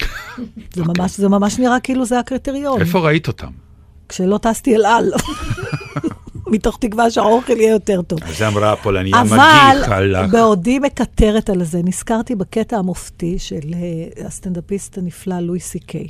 זה, 0.73 0.83
ממש, 0.83 1.17
זה 1.17 1.29
ממש 1.29 1.59
נראה 1.59 1.79
כאילו 1.79 2.05
זה 2.05 2.19
הקריטריון. 2.19 2.81
איפה 2.81 2.99
ראית 2.99 3.27
אותם? 3.27 3.51
כשלא 4.09 4.37
טסתי 4.37 4.75
אל 4.75 4.85
על. 4.85 5.11
מתוך 6.51 6.77
תקווה 6.77 7.11
שהאוכל 7.11 7.53
יהיה 7.57 7.71
יותר 7.71 8.01
טוב. 8.01 8.19
אז 8.23 8.41
אמרה 8.41 8.73
הפולניה, 8.73 9.21
אבל 9.21 9.37
מגיע 9.37 9.81
לך. 9.81 10.31
בעודי 10.31 10.79
מקטרת 10.79 11.49
על 11.49 11.63
זה, 11.63 11.81
נזכרתי 11.83 12.35
בקטע 12.35 12.77
המופתי 12.77 13.39
של 13.39 13.73
אה, 13.73 14.25
הסטנדאפיסט 14.25 14.97
הנפלא 14.97 15.39
לואי 15.39 15.59
סי 15.59 15.79
קיי, 15.79 16.07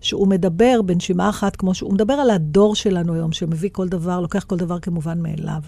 שהוא 0.00 0.28
מדבר 0.28 0.82
בנשימה 0.82 1.28
אחת, 1.28 1.56
כמו 1.56 1.74
שהוא 1.74 1.94
מדבר 1.94 2.14
על 2.14 2.30
הדור 2.30 2.74
שלנו 2.74 3.14
היום, 3.14 3.32
שמביא 3.32 3.70
כל 3.72 3.88
דבר, 3.88 4.20
לוקח 4.20 4.44
כל 4.44 4.56
דבר 4.56 4.78
כמובן 4.78 5.22
מאליו, 5.22 5.60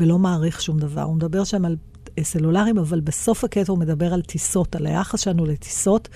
ולא 0.00 0.18
מעריך 0.18 0.62
שום 0.62 0.78
דבר. 0.78 1.02
הוא 1.02 1.16
מדבר 1.16 1.44
שם 1.44 1.64
על 1.64 1.76
אה, 2.18 2.24
סלולרים, 2.24 2.78
אבל 2.78 3.00
בסוף 3.00 3.44
הקטע 3.44 3.72
הוא 3.72 3.78
מדבר 3.78 4.14
על 4.14 4.22
טיסות, 4.22 4.76
על 4.76 4.86
היחס 4.86 5.20
שלנו 5.20 5.44
לטיסות, 5.44 6.08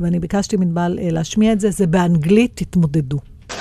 ואני 0.00 0.20
ביקשתי 0.20 0.56
מנבל 0.56 0.98
אה, 1.02 1.08
להשמיע 1.10 1.52
את 1.52 1.60
זה, 1.60 1.70
זה 1.70 1.86
באנגלית, 1.86 2.52
תתמודדו. 2.54 3.18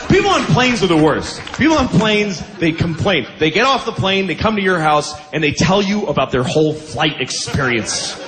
People 0.10 0.30
on 0.30 0.46
planes 0.46 0.84
are 0.84 0.88
the 0.88 0.98
worst. 0.98 1.42
People 1.58 1.78
on 1.78 1.88
planes, 1.88 2.40
they 2.58 2.72
complain. 2.72 3.26
They 3.40 3.50
get 3.50 3.66
off 3.66 3.86
the 3.86 3.92
plane, 3.92 4.28
they 4.28 4.36
come 4.36 4.56
to 4.56 4.62
your 4.62 4.80
house, 4.80 5.14
and 5.32 5.44
they 5.44 5.52
tell 5.52 5.82
you 5.82 6.06
about 6.06 6.32
their 6.32 6.44
whole 6.44 6.74
flight 6.74 7.20
experience. 7.20 8.20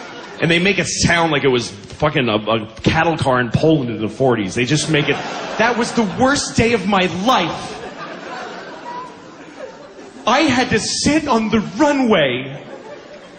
And 0.41 0.49
they 0.49 0.59
make 0.59 0.79
it 0.79 0.87
sound 0.87 1.31
like 1.31 1.43
it 1.43 1.49
was 1.49 1.69
fucking 1.69 2.27
a, 2.27 2.35
a 2.35 2.67
cattle 2.81 3.17
car 3.17 3.39
in 3.39 3.51
Poland 3.51 3.89
in 3.89 3.99
the 3.99 4.07
40s. 4.07 4.55
They 4.55 4.65
just 4.65 4.89
make 4.89 5.09
it. 5.09 5.15
That 5.57 5.77
was 5.77 5.91
the 5.93 6.03
worst 6.19 6.57
day 6.57 6.73
of 6.73 6.87
my 6.87 7.05
life. 7.25 7.71
I 10.27 10.41
had 10.41 10.69
to 10.69 10.79
sit 10.79 11.27
on 11.27 11.49
the 11.49 11.59
runway 11.77 12.65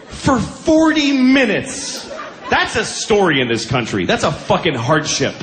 for 0.07 0.39
40 0.39 1.21
minutes. 1.21 2.09
That's 2.49 2.77
a 2.77 2.85
story 2.85 3.41
in 3.41 3.49
this 3.49 3.65
country. 3.65 4.05
That's 4.05 4.23
a 4.23 4.31
fucking 4.31 4.75
hardship 4.75 5.35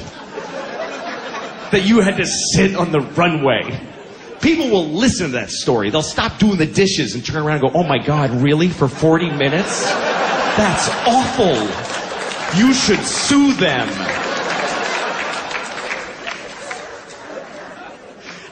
that 1.75 1.85
you 1.85 1.99
had 1.99 2.17
to 2.19 2.25
sit 2.25 2.77
on 2.77 2.93
the 2.93 3.01
runway. 3.01 3.81
People 4.41 4.71
will 4.71 4.91
listen 4.91 5.27
to 5.27 5.33
that 5.33 5.51
story. 5.51 5.91
They'll 5.91 6.03
stop 6.03 6.39
doing 6.39 6.57
the 6.57 6.67
dishes 6.67 7.17
and 7.17 7.27
turn 7.27 7.43
around 7.43 7.65
and 7.65 7.73
go, 7.73 7.81
oh 7.81 7.83
my 7.83 7.99
God, 7.99 8.31
really? 8.31 8.69
For 8.69 8.87
40 8.87 9.31
minutes? 9.31 9.83
That's 9.83 10.89
awful. 11.05 11.57
You 12.57 12.73
should 12.73 13.01
sue 13.01 13.55
them. 13.55 13.89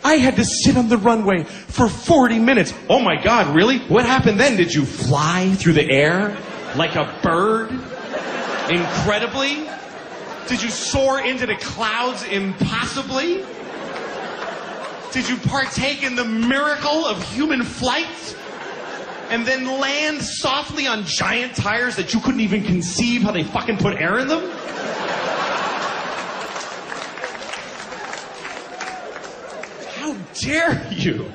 I 0.02 0.16
had 0.16 0.34
to 0.36 0.44
sit 0.44 0.76
on 0.76 0.88
the 0.88 0.96
runway 0.96 1.44
for 1.44 1.88
40 1.88 2.40
minutes. 2.40 2.74
Oh 2.88 2.98
my 2.98 3.22
God, 3.22 3.54
really? 3.54 3.78
What 3.86 4.04
happened 4.04 4.40
then? 4.40 4.56
Did 4.56 4.74
you 4.74 4.84
fly 4.84 5.54
through 5.54 5.74
the 5.74 5.88
air 5.88 6.36
like 6.74 6.96
a 6.96 7.20
bird? 7.22 7.70
Incredibly? 8.68 9.68
Did 10.52 10.62
you 10.62 10.68
soar 10.68 11.18
into 11.18 11.46
the 11.46 11.56
clouds 11.56 12.24
impossibly? 12.24 13.42
Did 15.10 15.26
you 15.26 15.38
partake 15.38 16.02
in 16.02 16.14
the 16.14 16.26
miracle 16.26 17.06
of 17.06 17.22
human 17.32 17.62
flight? 17.62 18.36
And 19.30 19.46
then 19.46 19.64
land 19.80 20.20
softly 20.20 20.86
on 20.86 21.06
giant 21.06 21.56
tires 21.56 21.96
that 21.96 22.12
you 22.12 22.20
couldn't 22.20 22.42
even 22.42 22.64
conceive 22.64 23.22
how 23.22 23.32
they 23.32 23.44
fucking 23.44 23.78
put 23.78 23.96
air 23.96 24.18
in 24.18 24.28
them? 24.28 24.50
How 29.94 30.14
dare 30.34 30.86
you? 30.92 31.32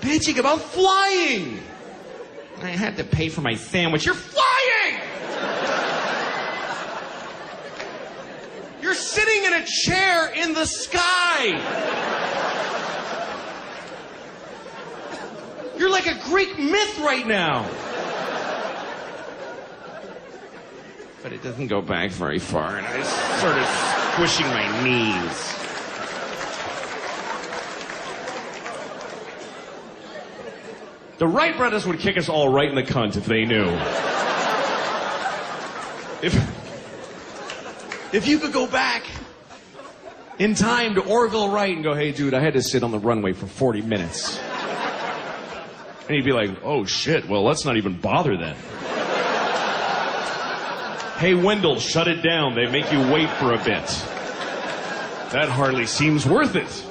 Bitching 0.00 0.38
about 0.38 0.62
flying! 0.62 1.62
I 2.62 2.70
had 2.70 2.96
to 2.96 3.04
pay 3.04 3.28
for 3.28 3.42
my 3.42 3.56
sandwich. 3.56 4.06
You're 4.06 4.14
flying! 4.14 4.40
You're 8.82 8.94
sitting 9.30 9.52
in 9.52 9.62
a 9.62 9.66
chair 9.66 10.32
in 10.34 10.54
the 10.54 10.64
sky. 10.64 11.46
You're 15.78 15.90
like 15.90 16.06
a 16.06 16.18
Greek 16.24 16.58
myth 16.58 16.98
right 16.98 17.26
now. 17.26 17.68
But 21.22 21.32
it 21.32 21.42
doesn't 21.42 21.68
go 21.68 21.82
back 21.82 22.10
very 22.10 22.38
far, 22.38 22.78
and 22.78 22.86
I'm 22.86 23.04
sort 23.40 23.56
of 23.58 23.66
squishing 24.12 24.46
my 24.46 24.82
knees. 24.82 25.56
The 31.18 31.26
Wright 31.26 31.54
brothers 31.56 31.86
would 31.86 31.98
kick 31.98 32.16
us 32.16 32.30
all 32.30 32.48
right 32.48 32.68
in 32.68 32.74
the 32.74 32.82
cunt 32.82 33.16
if 33.16 33.26
they 33.26 33.44
knew. 33.44 33.68
If, 36.22 38.14
if 38.14 38.26
you 38.26 38.38
could 38.38 38.54
go 38.54 38.66
back 38.66 39.04
in 40.40 40.54
time 40.54 40.94
to 40.94 41.02
Orville 41.02 41.50
Wright 41.50 41.74
and 41.74 41.84
go, 41.84 41.94
hey, 41.94 42.12
dude, 42.12 42.32
I 42.32 42.40
had 42.40 42.54
to 42.54 42.62
sit 42.62 42.82
on 42.82 42.90
the 42.90 42.98
runway 42.98 43.34
for 43.34 43.46
40 43.46 43.82
minutes. 43.82 44.38
And 44.38 46.16
he'd 46.16 46.24
be 46.24 46.32
like, 46.32 46.50
oh, 46.64 46.86
shit, 46.86 47.28
well, 47.28 47.44
let's 47.44 47.66
not 47.66 47.76
even 47.76 48.00
bother 48.00 48.38
then. 48.38 48.56
hey, 51.18 51.34
Wendell, 51.34 51.78
shut 51.78 52.08
it 52.08 52.22
down. 52.22 52.54
They 52.54 52.66
make 52.70 52.90
you 52.90 53.00
wait 53.12 53.28
for 53.32 53.52
a 53.52 53.58
bit. 53.58 53.86
That 55.30 55.50
hardly 55.50 55.84
seems 55.84 56.26
worth 56.26 56.56
it. 56.56 56.86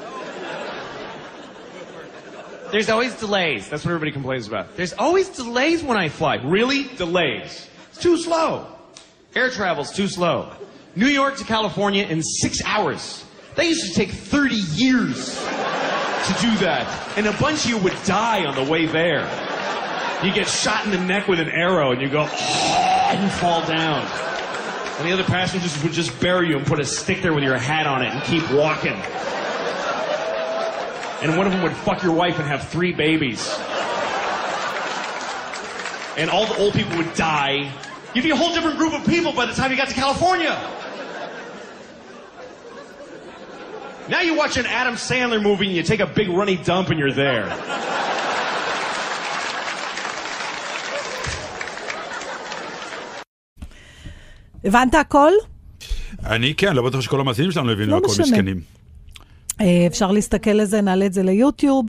There's 2.72 2.90
always 2.90 3.16
delays. 3.16 3.68
That's 3.68 3.84
what 3.84 3.90
everybody 3.90 4.12
complains 4.12 4.48
about. 4.48 4.78
There's 4.78 4.94
always 4.94 5.28
delays 5.28 5.82
when 5.82 5.98
I 5.98 6.10
fly. 6.10 6.36
Really? 6.36 6.84
Delays. 6.98 7.68
It's 7.90 8.00
too 8.00 8.16
slow. 8.16 8.68
Air 9.36 9.50
travel's 9.50 9.92
too 9.92 10.08
slow. 10.08 10.54
New 10.96 11.08
York 11.08 11.38
to 11.38 11.44
California 11.46 12.06
in 12.06 12.22
six 12.22 12.64
hours. 12.64 13.26
That 13.60 13.66
used 13.66 13.88
to 13.88 13.94
take 13.94 14.12
30 14.12 14.56
years 14.56 15.36
to 15.36 16.34
do 16.40 16.56
that. 16.64 17.14
And 17.18 17.28
a 17.28 17.34
bunch 17.34 17.66
of 17.66 17.72
you 17.72 17.78
would 17.80 17.98
die 18.06 18.46
on 18.46 18.56
the 18.56 18.64
way 18.64 18.86
there. 18.86 19.30
You 20.24 20.34
get 20.34 20.48
shot 20.48 20.86
in 20.86 20.92
the 20.92 20.98
neck 20.98 21.28
with 21.28 21.42
an 21.42 21.50
arrow 21.50 21.92
and 21.92 22.02
you 22.02 22.08
go, 22.08 22.26
ah, 22.26 23.12
and 23.12 23.22
you 23.22 23.28
fall 23.28 23.60
down. 23.68 24.08
And 24.98 25.06
the 25.06 25.12
other 25.12 25.26
passengers 25.26 25.84
would 25.84 25.92
just 25.92 26.18
bury 26.22 26.48
you 26.48 26.56
and 26.56 26.66
put 26.66 26.80
a 26.80 26.86
stick 26.86 27.22
there 27.22 27.34
with 27.34 27.44
your 27.44 27.58
hat 27.58 27.86
on 27.86 28.02
it 28.02 28.14
and 28.14 28.24
keep 28.24 28.50
walking. 28.50 28.96
And 31.22 31.38
one 31.38 31.46
of 31.46 31.52
them 31.52 31.62
would 31.62 31.76
fuck 31.76 32.02
your 32.02 32.14
wife 32.14 32.40
and 32.40 32.48
have 32.48 32.70
three 32.70 32.94
babies. 32.94 33.46
And 36.16 36.30
all 36.30 36.46
the 36.46 36.58
old 36.60 36.76
people 36.76 36.96
would 36.96 37.14
die. 37.14 37.74
You'd 38.16 38.24
be 38.24 38.32
a 38.32 38.38
whole 38.38 38.54
different 38.54 38.78
group 38.78 38.94
of 38.94 39.06
people 39.06 39.34
by 39.34 39.48
the 39.48 39.54
time 39.54 39.70
you 39.70 39.76
got 39.76 39.90
to 39.90 39.96
California. 39.96 40.58
Now 44.10 44.22
you 44.22 44.34
watch 44.36 44.58
an 44.58 44.66
Adam 44.66 44.96
Sandler 44.96 45.42
movie 45.42 45.68
and 45.68 45.76
you 45.76 45.84
take 45.84 46.00
a 46.00 46.08
big 46.20 46.30
runny 46.30 46.58
dump 46.58 46.90
and 46.90 47.00
you're 47.00 47.14
there. 47.14 47.46
הבנת 54.64 54.96
הכל? 54.96 55.32
אני 56.26 56.54
כן, 56.56 56.76
לא 56.76 56.82
בטוח 56.82 57.02
שכל 57.02 57.20
המאזינים 57.20 57.52
שלנו 57.52 57.72
הבינו 57.72 57.92
לא 57.92 57.98
הכל 57.98 58.08
משנה. 58.08 58.26
מסכנים. 58.26 58.62
אה, 59.62 59.84
אפשר 59.88 60.12
להסתכל 60.12 60.52
לזה, 60.52 60.82
נעלה 60.82 61.06
את 61.06 61.14
זה 61.14 61.24
ליוטיוב, 61.24 61.86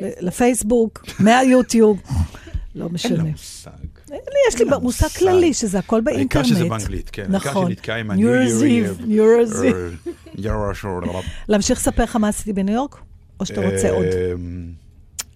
לפייסבוק, 0.00 1.04
מהיוטיוב, 1.20 2.00
לא 2.74 2.88
משנה. 2.88 3.24
יש 4.48 4.60
לי 4.60 4.64
מושג 4.82 5.08
כללי, 5.08 5.54
שזה 5.54 5.78
הכל 5.78 6.00
באינטרנט. 6.00 6.46
העיקר 6.46 6.48
שזה 6.56 6.68
באנגלית, 6.68 7.10
כן. 7.10 7.34
העיקר 7.34 7.50
נכון. 7.50 7.68
שנתקע 7.68 7.96
עם 7.96 8.10
New 8.10 8.14
ה-New 8.14 8.18
Year's 8.18 8.62
Year 8.62 9.00
Eve, 9.00 9.06
New 9.08 9.52
Year's 9.52 9.56
Eve. 10.38 11.28
להמשיך 11.48 11.78
לספר 11.78 12.02
לך 12.02 12.16
מה 12.16 12.28
עשיתי 12.28 12.52
בניו 12.52 12.74
יורק? 12.74 12.96
או 13.40 13.46
שאתה 13.46 13.60
רוצה 13.60 13.90
עוד? 13.90 14.04
אמ, 14.04 14.72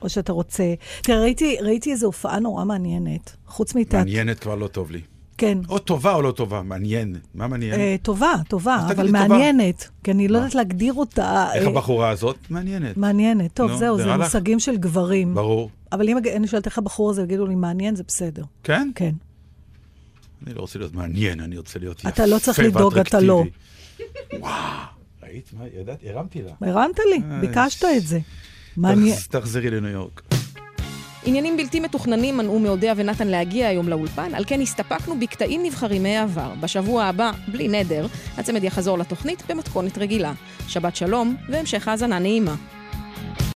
או 0.02 0.08
שאתה 0.08 0.32
רוצה... 0.32 0.74
תראה, 1.02 1.20
ראיתי, 1.60 1.90
איזו 1.90 2.06
הופעה 2.06 2.38
נורא 2.40 2.64
מעניינת, 2.64 3.36
חוץ 3.46 3.74
מתיאטרון. 3.74 4.04
מעניינת 4.04 4.38
כבר 4.38 4.54
לא 4.54 4.66
טוב 4.66 4.90
לי. 4.90 5.00
כן. 5.38 5.58
או 5.68 5.78
טובה 5.78 6.14
או 6.14 6.22
לא 6.22 6.30
טובה, 6.30 6.62
מעניין. 6.62 7.16
מה 7.34 7.46
מעניין? 7.46 7.80
אה, 7.80 7.96
טובה, 8.02 8.32
טובה, 8.48 8.76
אבל 8.76 8.94
תגידי 8.94 9.08
טובה. 9.08 9.28
מעניינת. 9.28 9.88
כי 10.04 10.10
אני 10.10 10.28
לא 10.28 10.38
יודעת 10.38 10.54
להגדיר 10.54 10.94
אותה. 10.94 11.46
איך 11.54 11.64
אה, 11.64 11.68
הבחורה 11.70 12.10
הזאת? 12.10 12.36
מעניינת. 12.50 12.96
מעניינת. 12.96 13.54
טוב, 13.54 13.70
נו, 13.70 13.78
זהו, 13.78 13.98
זה? 13.98 14.16
מושגים 14.16 14.60
של 14.60 14.76
גברים. 14.76 15.34
ברור. 15.34 15.70
אבל 15.92 16.08
אם 16.08 16.18
אני 16.36 16.46
שואלת 16.46 16.66
איך 16.66 16.78
הבחור 16.78 17.10
הזה 17.10 17.22
יגידו 17.22 17.46
לי 17.46 17.54
מעניין, 17.54 17.96
זה 17.96 18.02
בסדר. 18.08 18.42
כן? 18.64 18.90
כן. 18.94 19.12
אני 20.46 20.54
לא 20.54 20.60
רוצה 20.60 20.78
להיות 20.78 20.94
מעניין, 20.94 21.40
אני 21.40 21.58
רוצה 21.58 21.78
להיות 21.78 21.98
יפה 22.00 22.08
אתה 22.08 22.26
לא 22.26 22.38
צריך 22.38 22.58
לדאוג, 22.58 22.98
אתה 22.98 23.20
לא. 23.20 23.34
ואטרקטיבי. 23.34 24.38
וואו, 24.40 24.52
ראית 25.22 25.50
מה? 25.58 25.64
ידעת, 25.80 25.98
הרמתי 26.06 26.42
לה. 26.42 26.52
הרמת 26.60 26.98
לי, 27.10 27.20
אה, 27.30 27.40
ביקשת 27.40 27.84
את 27.96 28.06
זה. 28.06 28.18
מעניין. 28.76 29.16
תחז- 29.16 29.26
תחזרי 29.30 29.70
לניו 29.70 29.90
יורק. 29.90 30.22
עניינים 31.24 31.56
בלתי 31.56 31.80
מתוכננים 31.80 32.36
מנעו 32.36 32.58
מאודיה 32.58 32.94
ונתן 32.96 33.28
להגיע 33.28 33.68
היום 33.68 33.88
לאולפן, 33.88 34.34
על 34.34 34.44
כן 34.46 34.60
הסתפקנו 34.60 35.20
בקטעים 35.20 35.62
נבחרים 35.62 36.02
מהעבר. 36.02 36.52
בשבוע 36.60 37.04
הבא, 37.04 37.30
בלי 37.52 37.68
נדר, 37.68 38.06
הצמד 38.36 38.64
יחזור 38.64 38.98
לתוכנית 38.98 39.42
במתכונת 39.48 39.98
רגילה. 39.98 40.32
שבת 40.68 40.96
שלום 40.96 41.36
והמשך 41.48 41.88
האזנה 41.88 42.18
נעימה. 42.18 42.54